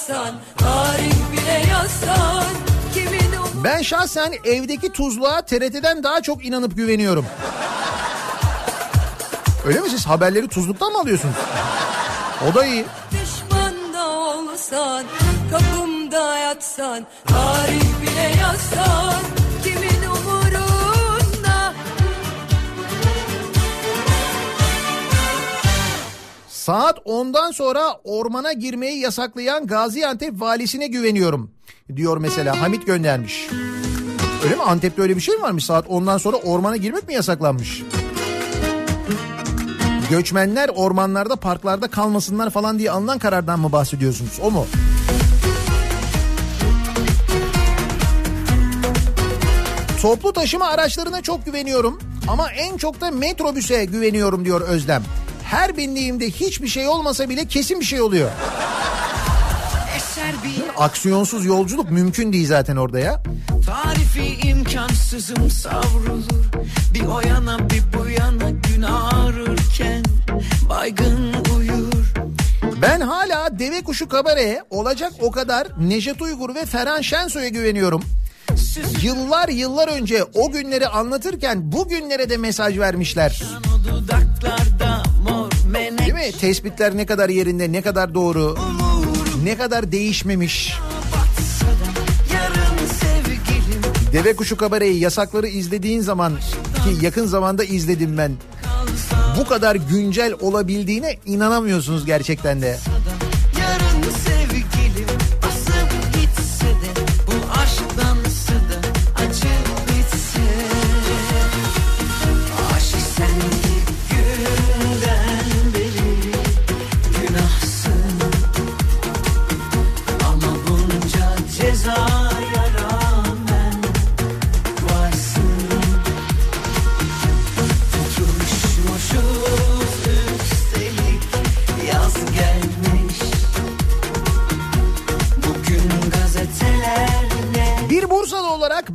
yatsan 0.07 0.35
tarih 0.57 1.31
bile 1.31 1.71
yazsan 1.71 2.45
kimin 2.93 3.31
umurunda 3.38 3.63
ben 3.63 3.81
şahsen 3.81 4.34
evdeki 4.43 4.91
tuzluğa 4.91 5.41
TRT'den 5.41 6.03
daha 6.03 6.21
çok 6.21 6.45
inanıp 6.45 6.75
güveniyorum. 6.75 7.25
Öyle 9.65 9.79
mi 9.79 9.89
siz 9.89 10.05
haberleri 10.05 10.47
tuzluktan 10.47 10.91
mı 10.91 10.99
alıyorsunuz? 10.99 11.35
O 12.51 12.55
da 12.55 12.65
iyi. 12.65 12.85
Pişman 13.09 13.93
da 13.93 14.07
olsan 14.09 15.03
kapımda 15.51 16.38
yatsan 16.38 17.05
tarih 17.25 18.01
bile 18.01 18.41
yazsan 18.41 19.36
Saat 26.68 26.98
10'dan 26.98 27.52
sonra 27.52 27.99
ormana 28.03 28.53
girmeyi 28.53 28.99
yasaklayan 28.99 29.68
Gaziantep 29.68 30.41
valisine 30.41 30.88
güveniyorum. 30.88 31.52
Diyor 31.95 32.18
mesela 32.18 32.61
Hamit 32.61 32.85
göndermiş. 32.85 33.48
Öyle 34.44 34.56
mi? 34.56 34.61
Antep'te 34.64 35.02
öyle 35.02 35.15
bir 35.15 35.22
şey 35.22 35.35
mi 35.35 35.41
varmış? 35.41 35.65
Saat 35.65 35.88
10'dan 35.88 36.18
sonra 36.18 36.38
ormana 36.38 36.77
girmek 36.77 37.07
mi 37.07 37.14
yasaklanmış? 37.14 37.84
Göçmenler 40.10 40.69
ormanlarda 40.76 41.35
parklarda 41.35 41.88
kalmasınlar 41.88 42.49
falan 42.49 42.80
diye 42.80 42.91
alınan 42.91 43.19
karardan 43.19 43.60
mı 43.60 43.72
bahsediyorsunuz? 43.72 44.39
O 44.44 44.52
mu? 44.52 44.65
Toplu 50.02 50.34
taşıma 50.34 50.65
araçlarına 50.65 51.22
çok 51.22 51.45
güveniyorum 51.45 51.99
ama 52.27 52.52
en 52.52 52.77
çok 52.77 53.02
da 53.02 53.11
metrobüse 53.11 53.85
güveniyorum 53.85 54.45
diyor 54.45 54.61
Özlem. 54.61 55.03
Her 55.49 55.78
bindiğimde 55.78 56.30
hiçbir 56.32 56.68
şey 56.68 56.88
olmasa 56.88 57.30
bile 57.30 57.45
kesin 57.45 57.80
bir 57.80 57.86
şey 57.86 58.02
oluyor. 58.02 58.32
Aksiyonsuz 60.78 61.45
yolculuk 61.45 61.91
mümkün 61.91 62.34
değil 62.34 62.48
zaten 62.48 62.76
orada 62.76 62.99
ya. 62.99 63.24
tarifi 63.65 64.48
imkansızım 64.48 65.49
savrulur 65.49 66.45
Bir 66.94 67.06
o 67.06 67.22
yana 67.22 67.69
bir 67.69 67.84
bu 67.94 68.10
yana 68.10 68.49
gün 68.49 68.82
ağrırken 68.82 70.03
Baygın 70.69 71.36
uyur 71.57 72.14
Ben 72.82 73.02
hala 73.02 73.60
Deve 73.60 73.82
Kuşu 73.82 74.10
Kabare'ye 74.10 74.64
olacak 74.69 75.14
o 75.22 75.32
kadar 75.32 75.68
Neşet 75.80 76.22
Uygur 76.22 76.56
ve 76.56 76.65
Ferhan 76.65 77.02
Şensoy'a 77.02 77.48
güveniyorum. 77.48 78.03
Yıllar 79.02 79.49
yıllar 79.49 79.88
önce 79.88 80.24
o 80.34 80.52
günleri 80.52 80.88
anlatırken 80.88 81.72
bugünlere 81.72 82.30
de 82.30 82.38
mesaj 82.38 82.80
vermişler. 82.80 83.41
Mi? 86.27 86.31
Tespitler 86.31 86.97
ne 86.97 87.05
kadar 87.05 87.29
yerinde, 87.29 87.71
ne 87.71 87.81
kadar 87.81 88.13
doğru, 88.13 88.57
ne 89.43 89.57
kadar 89.57 89.91
değişmemiş. 89.91 90.73
Deve 94.13 94.35
Kuşu 94.35 94.57
Kabare'yi 94.57 94.99
yasakları 94.99 95.47
izlediğin 95.47 96.01
zaman 96.01 96.35
ki 96.35 97.05
yakın 97.05 97.25
zamanda 97.25 97.63
izledim 97.63 98.17
ben. 98.17 98.31
Bu 99.39 99.45
kadar 99.45 99.75
güncel 99.75 100.33
olabildiğine 100.41 101.17
inanamıyorsunuz 101.25 102.05
gerçekten 102.05 102.61
de. 102.61 102.67
Yarın 102.67 103.06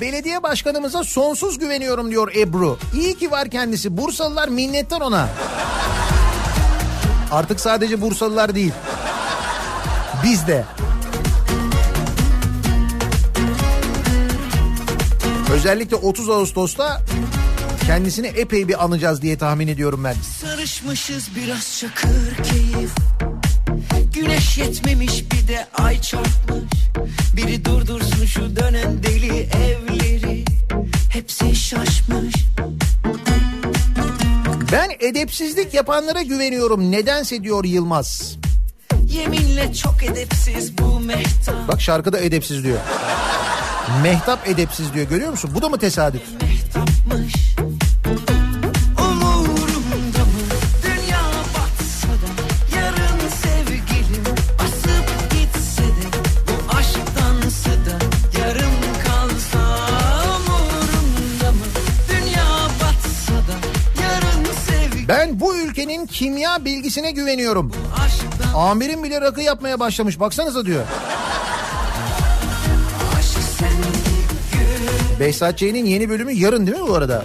belediye 0.03 0.43
başkanımıza 0.43 1.05
sonsuz 1.05 1.59
güveniyorum 1.59 2.11
diyor 2.11 2.35
Ebru. 2.37 2.79
İyi 2.95 3.15
ki 3.15 3.31
var 3.31 3.51
kendisi. 3.51 3.97
Bursalılar 3.97 4.49
minnettar 4.49 5.01
ona. 5.01 5.29
Artık 7.33 7.61
sadece 7.61 8.01
Bursalılar 8.01 8.55
değil. 8.55 8.73
Biz 10.25 10.47
de. 10.47 10.65
Özellikle 15.53 15.97
30 15.97 16.31
Ağustos'ta 16.31 17.01
kendisini 17.87 18.27
epey 18.27 18.69
bir 18.69 18.85
anacağız 18.85 19.23
diye 19.23 19.39
tahmin 19.39 19.69
ediyorum 19.69 20.05
ben. 20.05 20.15
Sarışmışız 20.41 21.29
biraz 21.37 21.79
çakır 21.79 22.45
keyif 22.51 22.91
Güneş 24.15 24.59
yetmemiş 24.59 25.25
bir 25.31 25.49
de 25.49 25.67
ay 25.75 26.01
çarpmış 26.01 26.62
Biri 27.37 27.65
durdursun 27.65 28.27
şu 28.27 28.57
dönen 28.57 29.03
deli 29.03 29.41
evleri 29.43 30.45
Hepsi 31.09 31.57
şaşmış 31.57 32.35
Ben 34.73 34.91
edepsizlik 35.01 35.75
yapanlara 35.75 36.23
güveniyorum 36.23 36.91
nedense 36.91 37.43
diyor 37.43 37.65
Yılmaz. 37.65 38.37
Yeminle 39.07 39.75
çok 39.75 40.03
edepsiz 40.03 40.79
bu 40.79 41.01
mehtap 41.01 41.69
Bak 41.69 41.81
şarkıda 41.81 42.19
edepsiz 42.19 42.65
diyor. 42.65 42.79
Mehtap 44.03 44.49
edepsiz 44.49 44.95
diyor 44.95 45.09
görüyor 45.09 45.31
musun? 45.31 45.51
Bu 45.55 45.63
da 45.63 45.69
mı 45.69 45.79
tesadüf? 45.79 46.23
mehtapmış 46.43 47.35
ülkenin 66.03 66.07
kimya 66.07 66.65
bilgisine 66.65 67.11
güveniyorum. 67.11 67.73
aşktan 68.05 68.61
Amirim 68.61 69.05
bile 69.05 69.21
rakı 69.21 69.41
yapmaya 69.41 69.81
başlamış 69.81 70.21
baksanıza 70.21 70.67
diyor. 70.67 70.85
Behzat 75.21 75.59
Ç'nin 75.59 75.85
yeni 75.85 76.09
bölümü 76.11 76.33
yarın 76.33 76.67
değil 76.67 76.79
mi 76.79 76.89
bu 76.89 76.95
arada? 76.95 77.25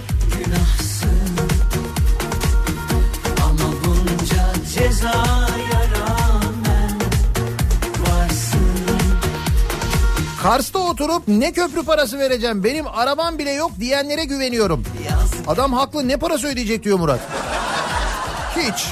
Kars'ta 10.43 10.79
oturup 10.79 11.27
ne 11.27 11.51
köprü 11.51 11.83
parası 11.83 12.19
vereceğim 12.19 12.63
benim 12.63 12.87
arabam 12.87 13.37
bile 13.37 13.51
yok 13.51 13.71
diyenlere 13.79 14.25
güveniyorum. 14.25 14.83
Adam 15.47 15.73
haklı 15.73 16.07
ne 16.07 16.17
parası 16.17 16.47
ödeyecek 16.47 16.83
diyor 16.83 16.99
Murat. 16.99 17.19
Hiç. 18.57 18.87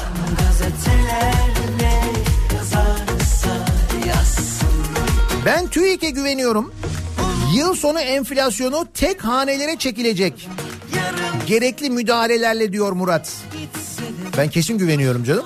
Ben 5.45 5.67
TÜİK'e 5.67 6.09
güveniyorum. 6.09 6.73
Yıl 7.55 7.75
sonu 7.75 7.99
enflasyonu 7.99 8.87
tek 8.93 9.25
hanelere 9.25 9.77
çekilecek. 9.77 10.49
Gerekli 11.47 11.89
müdahalelerle 11.89 12.73
diyor 12.73 12.91
Murat. 12.91 13.33
Ben 14.37 14.49
kesin 14.49 14.77
güveniyorum 14.77 15.23
canım. 15.23 15.45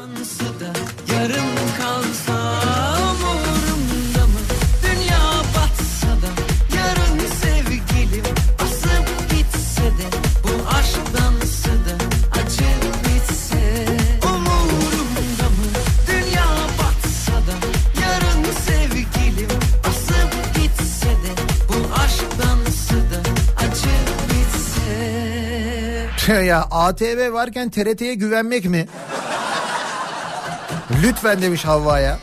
ya 26.46 26.68
ATV 26.72 27.34
varken 27.34 27.70
TRT'ye 27.70 28.14
güvenmek 28.14 28.66
mi? 28.66 28.88
Lütfen 31.04 31.42
demiş 31.42 31.66
Havva'ya. 31.66 32.20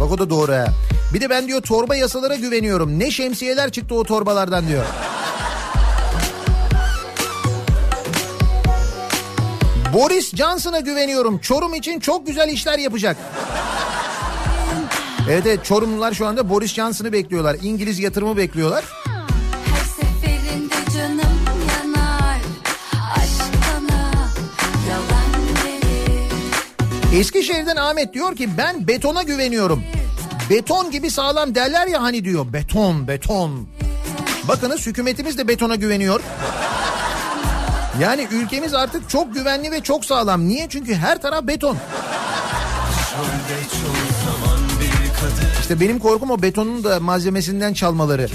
Bak 0.00 0.12
o 0.12 0.18
da 0.18 0.30
doğru 0.30 0.52
ha. 0.52 0.66
Bir 1.14 1.20
de 1.20 1.30
ben 1.30 1.48
diyor 1.48 1.62
torba 1.62 1.96
yasalara 1.96 2.34
güveniyorum. 2.34 2.98
Ne 2.98 3.10
şemsiyeler 3.10 3.70
çıktı 3.70 3.94
o 3.94 4.04
torbalardan 4.04 4.68
diyor. 4.68 4.84
Boris 9.94 10.36
Johnson'a 10.36 10.80
güveniyorum. 10.80 11.38
Çorum 11.38 11.74
için 11.74 12.00
çok 12.00 12.26
güzel 12.26 12.48
işler 12.48 12.78
yapacak. 12.78 13.16
Evet 15.30 15.46
evet 15.46 15.64
Çorumlular 15.64 16.12
şu 16.12 16.26
anda 16.26 16.50
Boris 16.50 16.74
Johnson'ı 16.74 17.12
bekliyorlar. 17.12 17.56
İngiliz 17.62 17.98
yatırımı 17.98 18.36
bekliyorlar. 18.36 18.84
Eskişehir'den 27.16 27.76
Ahmet 27.76 28.14
diyor 28.14 28.36
ki 28.36 28.48
ben 28.58 28.88
betona 28.88 29.22
güveniyorum. 29.22 29.82
Beton 30.50 30.90
gibi 30.90 31.10
sağlam 31.10 31.54
derler 31.54 31.86
ya 31.86 32.02
hani 32.02 32.24
diyor. 32.24 32.52
Beton, 32.52 33.08
beton. 33.08 33.68
Bakınız 34.48 34.86
hükümetimiz 34.86 35.38
de 35.38 35.48
betona 35.48 35.74
güveniyor. 35.74 36.20
Yani 38.00 38.28
ülkemiz 38.30 38.74
artık 38.74 39.10
çok 39.10 39.34
güvenli 39.34 39.70
ve 39.70 39.80
çok 39.80 40.04
sağlam. 40.04 40.48
Niye? 40.48 40.66
Çünkü 40.68 40.94
her 40.94 41.22
taraf 41.22 41.42
beton. 41.46 41.76
İşte 45.60 45.80
benim 45.80 45.98
korkum 45.98 46.30
o 46.30 46.42
betonun 46.42 46.84
da 46.84 47.00
malzemesinden 47.00 47.74
çalmaları. 47.74 48.28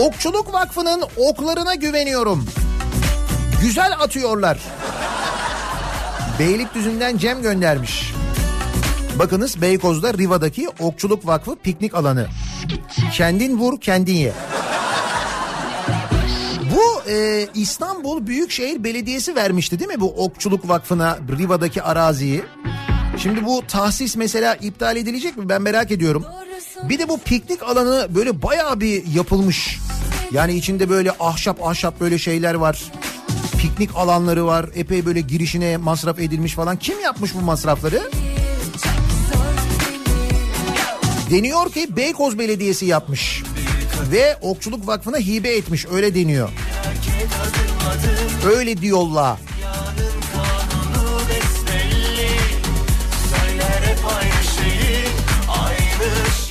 Okçuluk 0.00 0.52
Vakfı'nın 0.52 1.02
oklarına 1.16 1.74
güveniyorum. 1.74 2.46
Güzel 3.62 3.92
atıyorlar. 4.00 4.58
Beylikdüzü'nden 6.38 7.16
Cem 7.16 7.42
göndermiş. 7.42 8.12
Bakınız 9.18 9.62
Beykoz'da 9.62 10.14
Riva'daki 10.14 10.68
Okçuluk 10.68 11.26
Vakfı 11.26 11.56
piknik 11.56 11.94
alanı. 11.94 12.28
Kendin 13.12 13.58
vur 13.58 13.80
kendin 13.80 14.14
ye. 14.14 14.32
Bu 16.74 17.10
e, 17.10 17.46
İstanbul 17.54 18.26
Büyükşehir 18.26 18.84
Belediyesi 18.84 19.34
vermişti 19.34 19.78
değil 19.78 19.90
mi 19.90 20.00
bu 20.00 20.24
Okçuluk 20.24 20.68
Vakfı'na 20.68 21.18
Riva'daki 21.38 21.82
araziyi? 21.82 22.42
Şimdi 23.18 23.44
bu 23.44 23.62
tahsis 23.68 24.16
mesela 24.16 24.54
iptal 24.54 24.96
edilecek 24.96 25.36
mi 25.36 25.48
ben 25.48 25.62
merak 25.62 25.90
ediyorum. 25.90 26.24
Bir 26.82 26.98
de 26.98 27.08
bu 27.08 27.18
piknik 27.18 27.62
alanı 27.62 28.14
böyle 28.14 28.42
bayağı 28.42 28.80
bir 28.80 29.06
yapılmış. 29.06 29.78
Yani 30.32 30.54
içinde 30.54 30.88
böyle 30.88 31.10
ahşap 31.20 31.66
ahşap 31.66 32.00
böyle 32.00 32.18
şeyler 32.18 32.54
var. 32.54 32.82
Piknik 33.58 33.90
alanları 33.96 34.46
var. 34.46 34.66
Epey 34.74 35.06
böyle 35.06 35.20
girişine 35.20 35.76
masraf 35.76 36.18
edilmiş 36.18 36.54
falan. 36.54 36.76
Kim 36.76 37.00
yapmış 37.00 37.34
bu 37.34 37.40
masrafları? 37.40 38.10
Deniyor 41.30 41.72
ki 41.72 41.96
Beykoz 41.96 42.38
Belediyesi 42.38 42.86
yapmış. 42.86 43.42
Ve 44.12 44.36
Okçuluk 44.42 44.86
Vakfı'na 44.86 45.18
hibe 45.18 45.48
etmiş 45.48 45.86
öyle 45.92 46.14
deniyor. 46.14 46.48
Öyle 48.56 48.76
diyorlar. 48.76 49.38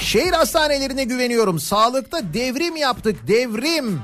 Şehir 0.10 0.32
hastanelerine 0.32 1.04
güveniyorum. 1.04 1.60
Sağlıkta 1.60 2.34
devrim 2.34 2.76
yaptık. 2.76 3.28
Devrim. 3.28 4.02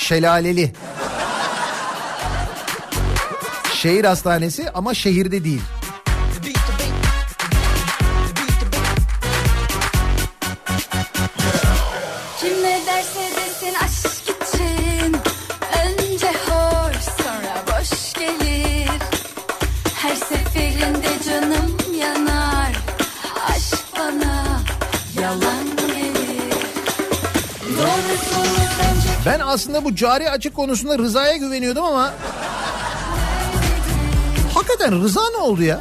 Şelaleli. 0.00 0.72
Şehir 3.74 4.04
hastanesi 4.04 4.70
ama 4.70 4.94
şehirde 4.94 5.44
değil. 5.44 5.62
Ben 29.26 29.40
aslında 29.40 29.84
bu 29.84 29.94
cari 29.94 30.30
açık 30.30 30.54
konusunda 30.54 30.98
Rıza'ya 30.98 31.36
güveniyordum 31.36 31.84
ama... 31.84 32.12
Hakikaten 34.54 35.02
Rıza 35.02 35.20
ne 35.30 35.36
oldu 35.36 35.62
ya? 35.62 35.80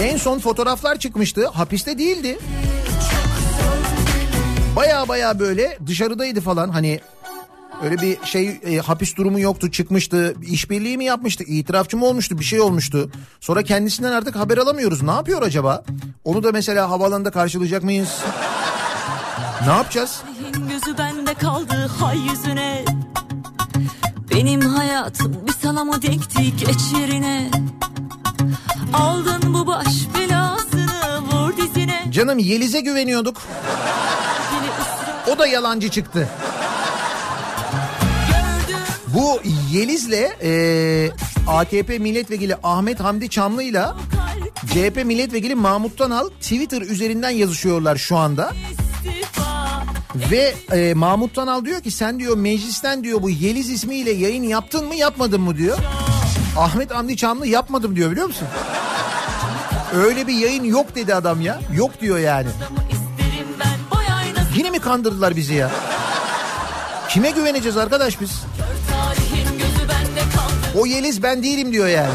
En 0.00 0.16
son 0.16 0.38
fotoğraflar 0.38 0.98
çıkmıştı. 0.98 1.46
Hapiste 1.46 1.98
değildi. 1.98 2.38
Baya 4.76 5.08
baya 5.08 5.38
böyle 5.38 5.78
dışarıdaydı 5.86 6.40
falan. 6.40 6.68
Hani 6.68 7.00
öyle 7.82 7.98
bir 7.98 8.18
şey 8.24 8.60
e, 8.66 8.76
hapis 8.78 9.16
durumu 9.16 9.40
yoktu. 9.40 9.70
Çıkmıştı. 9.70 10.34
İşbirliği 10.42 10.96
mi 10.96 11.04
yapmıştı? 11.04 11.44
İtirafçı 11.44 11.96
mı 11.96 12.06
olmuştu? 12.06 12.38
Bir 12.38 12.44
şey 12.44 12.60
olmuştu. 12.60 13.10
Sonra 13.40 13.62
kendisinden 13.62 14.12
artık 14.12 14.36
haber 14.36 14.58
alamıyoruz. 14.58 15.02
Ne 15.02 15.10
yapıyor 15.10 15.42
acaba? 15.42 15.84
Onu 16.24 16.42
da 16.42 16.52
mesela 16.52 16.90
havaalanında 16.90 17.30
karşılayacak 17.30 17.82
mıyız? 17.82 18.18
Ne 19.66 19.72
yapacağız 19.72 20.22
Bende 21.30 21.40
kaldı 21.40 21.90
hay 22.00 22.18
yüzüne. 22.18 22.84
Benim 24.30 24.60
hayatım 24.60 25.46
bir 25.46 25.52
sana 25.62 25.84
mı 25.84 26.02
denkti 26.02 26.56
geç 26.56 26.80
yerine. 27.00 27.50
Aldın 28.92 29.54
bu 29.54 29.66
baş 29.66 29.86
belasını 30.18 31.20
vur 31.32 31.56
dizine. 31.56 32.04
Canım 32.10 32.38
Yeliz'e 32.38 32.80
güveniyorduk. 32.80 33.36
O 35.34 35.38
da 35.38 35.46
yalancı 35.46 35.88
çıktı. 35.88 36.28
Bu 39.06 39.40
Yeliz'le 39.72 40.42
e, 40.42 41.10
AKP 41.46 41.98
milletvekili 41.98 42.56
Ahmet 42.62 43.00
Hamdi 43.00 43.28
Çamlı'yla 43.28 43.96
CHP 44.66 45.04
milletvekili 45.04 45.54
Mahmut 45.54 45.98
Tanal 45.98 46.28
Twitter 46.28 46.82
üzerinden 46.82 47.30
yazışıyorlar 47.30 47.96
şu 47.96 48.16
anda. 48.16 48.52
Ve 50.14 50.54
e, 50.72 50.94
Mahmut 50.94 51.34
Tanal 51.34 51.64
diyor 51.64 51.80
ki 51.80 51.90
sen 51.90 52.18
diyor 52.18 52.36
meclisten 52.36 53.04
diyor 53.04 53.22
bu 53.22 53.30
Yeliz 53.30 53.70
ismiyle 53.70 54.10
yayın 54.10 54.42
yaptın 54.42 54.86
mı 54.86 54.94
yapmadın 54.94 55.40
mı 55.40 55.56
diyor. 55.56 55.78
Ahmet 56.58 56.90
Hamdi 56.94 57.16
Çamlı 57.16 57.46
yapmadım 57.46 57.96
diyor 57.96 58.10
biliyor 58.10 58.26
musun? 58.26 58.48
Öyle 59.94 60.26
bir 60.26 60.34
yayın 60.34 60.64
yok 60.64 60.94
dedi 60.94 61.14
adam 61.14 61.40
ya. 61.40 61.60
Yok 61.76 62.00
diyor 62.00 62.18
yani. 62.18 62.48
Yine 64.56 64.70
mi 64.70 64.78
kandırdılar 64.78 65.36
bizi 65.36 65.54
ya? 65.54 65.70
Kime 67.08 67.30
güveneceğiz 67.30 67.76
arkadaş 67.76 68.20
biz? 68.20 68.30
O 70.78 70.86
Yeliz 70.86 71.22
ben 71.22 71.42
değilim 71.42 71.72
diyor 71.72 71.88
yani. 71.88 72.12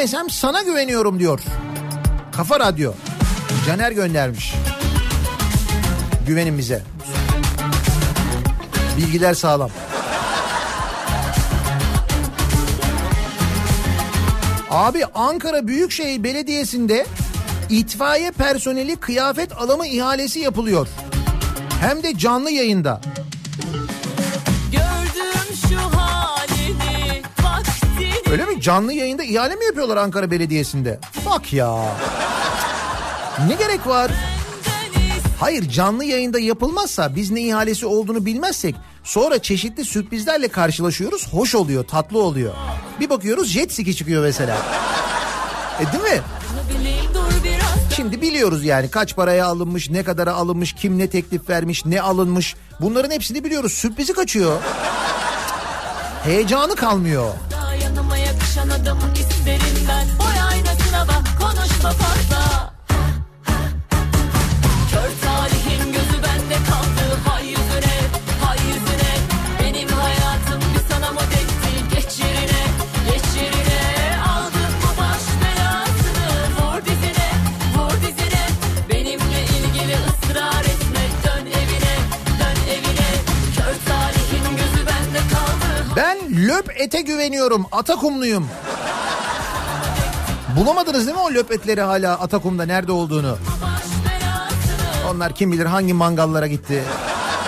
Kimseye 0.00 0.20
güvenmesem 0.20 0.30
sana 0.30 0.62
güveniyorum 0.62 1.18
diyor. 1.18 1.40
Kafa 2.32 2.60
Radyo. 2.60 2.92
Caner 3.66 3.92
göndermiş. 3.92 4.54
Güvenin 6.26 6.58
bize. 6.58 6.82
Bilgiler 8.96 9.34
sağlam. 9.34 9.70
Abi 14.70 15.04
Ankara 15.14 15.66
Büyükşehir 15.66 16.24
Belediyesi'nde 16.24 17.06
itfaiye 17.70 18.30
personeli 18.30 18.96
kıyafet 18.96 19.52
alımı 19.52 19.86
ihalesi 19.86 20.40
yapılıyor. 20.40 20.88
Hem 21.80 22.02
de 22.02 22.18
canlı 22.18 22.50
yayında. 22.50 23.00
Canlı 28.60 28.92
yayında 28.92 29.22
ihale 29.24 29.54
mi 29.54 29.64
yapıyorlar 29.64 29.96
Ankara 29.96 30.30
Belediyesi'nde? 30.30 31.00
Bak 31.26 31.52
ya. 31.52 31.96
Ne 33.48 33.54
gerek 33.54 33.86
var? 33.86 34.10
Hayır 35.40 35.68
canlı 35.68 36.04
yayında 36.04 36.38
yapılmazsa 36.40 37.16
biz 37.16 37.30
ne 37.30 37.40
ihalesi 37.40 37.86
olduğunu 37.86 38.26
bilmezsek 38.26 38.74
sonra 39.04 39.42
çeşitli 39.42 39.84
sürprizlerle 39.84 40.48
karşılaşıyoruz. 40.48 41.28
Hoş 41.32 41.54
oluyor, 41.54 41.84
tatlı 41.84 42.18
oluyor. 42.18 42.54
Bir 43.00 43.10
bakıyoruz 43.10 43.48
jet 43.48 43.72
ski 43.72 43.96
çıkıyor 43.96 44.22
mesela. 44.22 44.56
E 45.80 45.92
değil 45.92 46.14
mi? 46.14 46.20
Şimdi 47.96 48.20
biliyoruz 48.22 48.64
yani 48.64 48.90
kaç 48.90 49.16
paraya 49.16 49.46
alınmış, 49.46 49.90
ne 49.90 50.02
kadara 50.02 50.32
alınmış, 50.32 50.72
kim 50.72 50.98
ne 50.98 51.10
teklif 51.10 51.48
vermiş, 51.48 51.84
ne 51.84 52.02
alınmış. 52.02 52.56
Bunların 52.80 53.10
hepsini 53.10 53.44
biliyoruz. 53.44 53.72
Sürprizi 53.72 54.12
kaçıyor. 54.12 54.60
Heyecanı 56.24 56.74
kalmıyor. 56.76 57.32
Daha 58.56 58.64
yanıma 58.64 58.70
yakışan 58.70 58.82
adamı 58.82 59.12
isterim 59.12 59.86
ben 59.88 60.06
Boy 60.18 60.40
aynasına 60.50 61.08
bak 61.08 61.24
konuşma 61.40 61.90
fazla 61.90 62.49
Ben 85.96 86.18
löp 86.48 86.80
ete 86.80 87.00
güveniyorum. 87.00 87.66
Atakumluyum. 87.72 88.48
Bulamadınız 90.56 91.06
değil 91.06 91.16
mi 91.16 91.22
o 91.22 91.34
löp 91.34 91.52
etleri 91.52 91.80
hala 91.80 92.20
Atakum'da 92.20 92.66
nerede 92.66 92.92
olduğunu? 92.92 93.38
Onlar 95.10 95.34
kim 95.34 95.52
bilir 95.52 95.66
hangi 95.66 95.94
mangallara 95.94 96.46
gitti. 96.46 96.84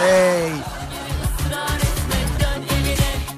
Ey. 0.08 0.50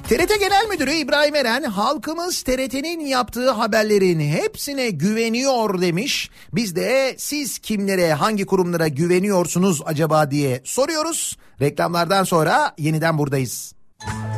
TRT 0.09 0.41
Genel 0.41 0.67
Müdürü 0.69 0.93
İbrahim 0.93 1.35
Eren 1.35 1.63
halkımız 1.63 2.43
TRT'nin 2.43 3.01
yaptığı 3.01 3.51
haberlerin 3.51 4.21
hepsine 4.21 4.91
güveniyor 4.91 5.81
demiş. 5.81 6.31
Biz 6.53 6.77
de 6.77 7.15
siz 7.19 7.59
kimlere 7.59 8.13
hangi 8.13 8.47
kurumlara 8.47 8.89
güveniyorsunuz 8.89 9.83
acaba 9.85 10.31
diye 10.31 10.61
soruyoruz. 10.65 11.39
Reklamlardan 11.61 12.25
sonra 12.25 12.75
yeniden 12.79 13.19
buradayız. 13.19 13.75
Kafa 14.01 14.34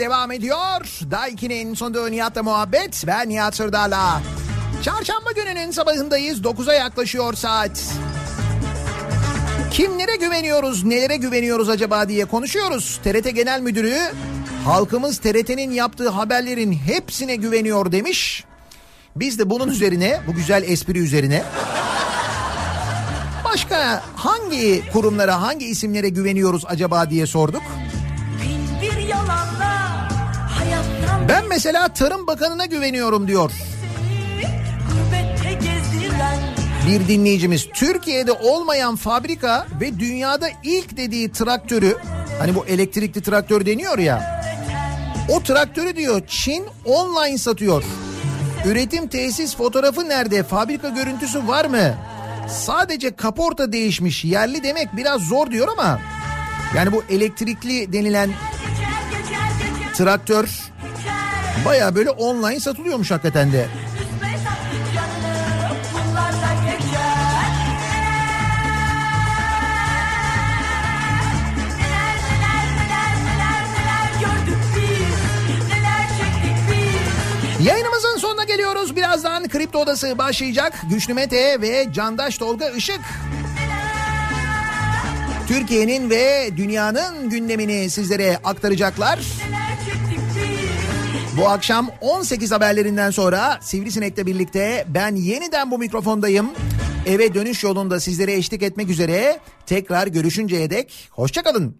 devam 0.00 0.32
ediyor. 0.32 1.00
Daiki'nin 1.10 1.74
sonunda 1.74 2.08
Nihat'la 2.08 2.42
muhabbet. 2.42 3.04
Ben 3.06 3.28
Nihat 3.28 3.56
Sırdar'la. 3.56 4.22
Çarşamba 4.82 5.32
gününün 5.32 5.70
sabahındayız. 5.70 6.40
9'a 6.40 6.74
yaklaşıyor 6.74 7.34
saat. 7.34 7.94
Kimlere 9.70 10.16
güveniyoruz, 10.16 10.84
nelere 10.84 11.16
güveniyoruz 11.16 11.68
acaba 11.68 12.08
diye 12.08 12.24
konuşuyoruz. 12.24 13.00
TRT 13.04 13.34
Genel 13.34 13.60
Müdürü 13.60 13.98
halkımız 14.64 15.18
TRT'nin 15.18 15.70
yaptığı 15.70 16.08
haberlerin 16.08 16.72
hepsine 16.72 17.36
güveniyor 17.36 17.92
demiş. 17.92 18.44
Biz 19.16 19.38
de 19.38 19.50
bunun 19.50 19.68
üzerine, 19.68 20.20
bu 20.26 20.32
güzel 20.32 20.62
espri 20.62 20.98
üzerine 20.98 21.42
başka 23.44 24.02
hangi 24.16 24.82
kurumlara, 24.92 25.42
hangi 25.42 25.66
isimlere 25.66 26.08
güveniyoruz 26.08 26.64
acaba 26.66 27.10
diye 27.10 27.26
sorduk. 27.26 27.62
Ben 31.30 31.48
mesela 31.48 31.88
Tarım 31.88 32.26
Bakanı'na 32.26 32.66
güveniyorum 32.66 33.28
diyor 33.28 33.50
bir 36.86 37.08
dinleyicimiz. 37.08 37.68
Türkiye'de 37.74 38.32
olmayan 38.32 38.96
fabrika 38.96 39.66
ve 39.80 39.98
dünyada 39.98 40.48
ilk 40.64 40.96
dediği 40.96 41.32
traktörü 41.32 41.96
hani 42.38 42.54
bu 42.54 42.66
elektrikli 42.66 43.22
traktör 43.22 43.66
deniyor 43.66 43.98
ya 43.98 44.42
o 45.28 45.42
traktörü 45.42 45.96
diyor 45.96 46.22
Çin 46.28 46.66
online 46.84 47.38
satıyor. 47.38 47.84
Üretim 48.66 49.08
tesis 49.08 49.56
fotoğrafı 49.56 50.08
nerede? 50.08 50.42
Fabrika 50.42 50.88
görüntüsü 50.88 51.48
var 51.48 51.64
mı? 51.64 51.94
Sadece 52.48 53.16
kaporta 53.16 53.72
değişmiş. 53.72 54.24
Yerli 54.24 54.62
demek 54.62 54.96
biraz 54.96 55.20
zor 55.22 55.50
diyor 55.50 55.68
ama 55.68 56.00
yani 56.76 56.92
bu 56.92 57.02
elektrikli 57.10 57.92
denilen 57.92 58.30
traktör 59.94 60.48
baya 61.64 61.94
böyle 61.94 62.10
online 62.10 62.60
satılıyormuş 62.60 63.10
hakikaten 63.10 63.52
de. 63.52 63.66
Yayınımızın 77.62 78.16
sonuna 78.16 78.44
geliyoruz. 78.44 78.96
Birazdan 78.96 79.48
Kripto 79.48 79.78
Odası 79.78 80.18
başlayacak. 80.18 80.72
Güçlü 80.90 81.14
Mete 81.14 81.60
ve 81.60 81.92
Candaş 81.92 82.38
Tolga 82.38 82.68
Işık. 82.70 83.00
Türkiye'nin 85.48 86.10
ve 86.10 86.50
dünyanın 86.56 87.30
gündemini 87.30 87.90
sizlere 87.90 88.38
aktaracaklar. 88.44 89.18
Neler 89.18 89.69
Bu 91.36 91.48
akşam 91.48 91.90
18 92.00 92.52
haberlerinden 92.52 93.10
sonra 93.10 93.58
Sivrisinek'le 93.60 94.26
birlikte 94.26 94.84
ben 94.88 95.14
yeniden 95.14 95.70
bu 95.70 95.78
mikrofondayım. 95.78 96.50
Eve 97.06 97.34
dönüş 97.34 97.64
yolunda 97.64 98.00
sizlere 98.00 98.32
eşlik 98.32 98.62
etmek 98.62 98.90
üzere 98.90 99.38
tekrar 99.66 100.06
görüşünceye 100.06 100.70
dek 100.70 101.08
hoşçakalın. 101.10 101.76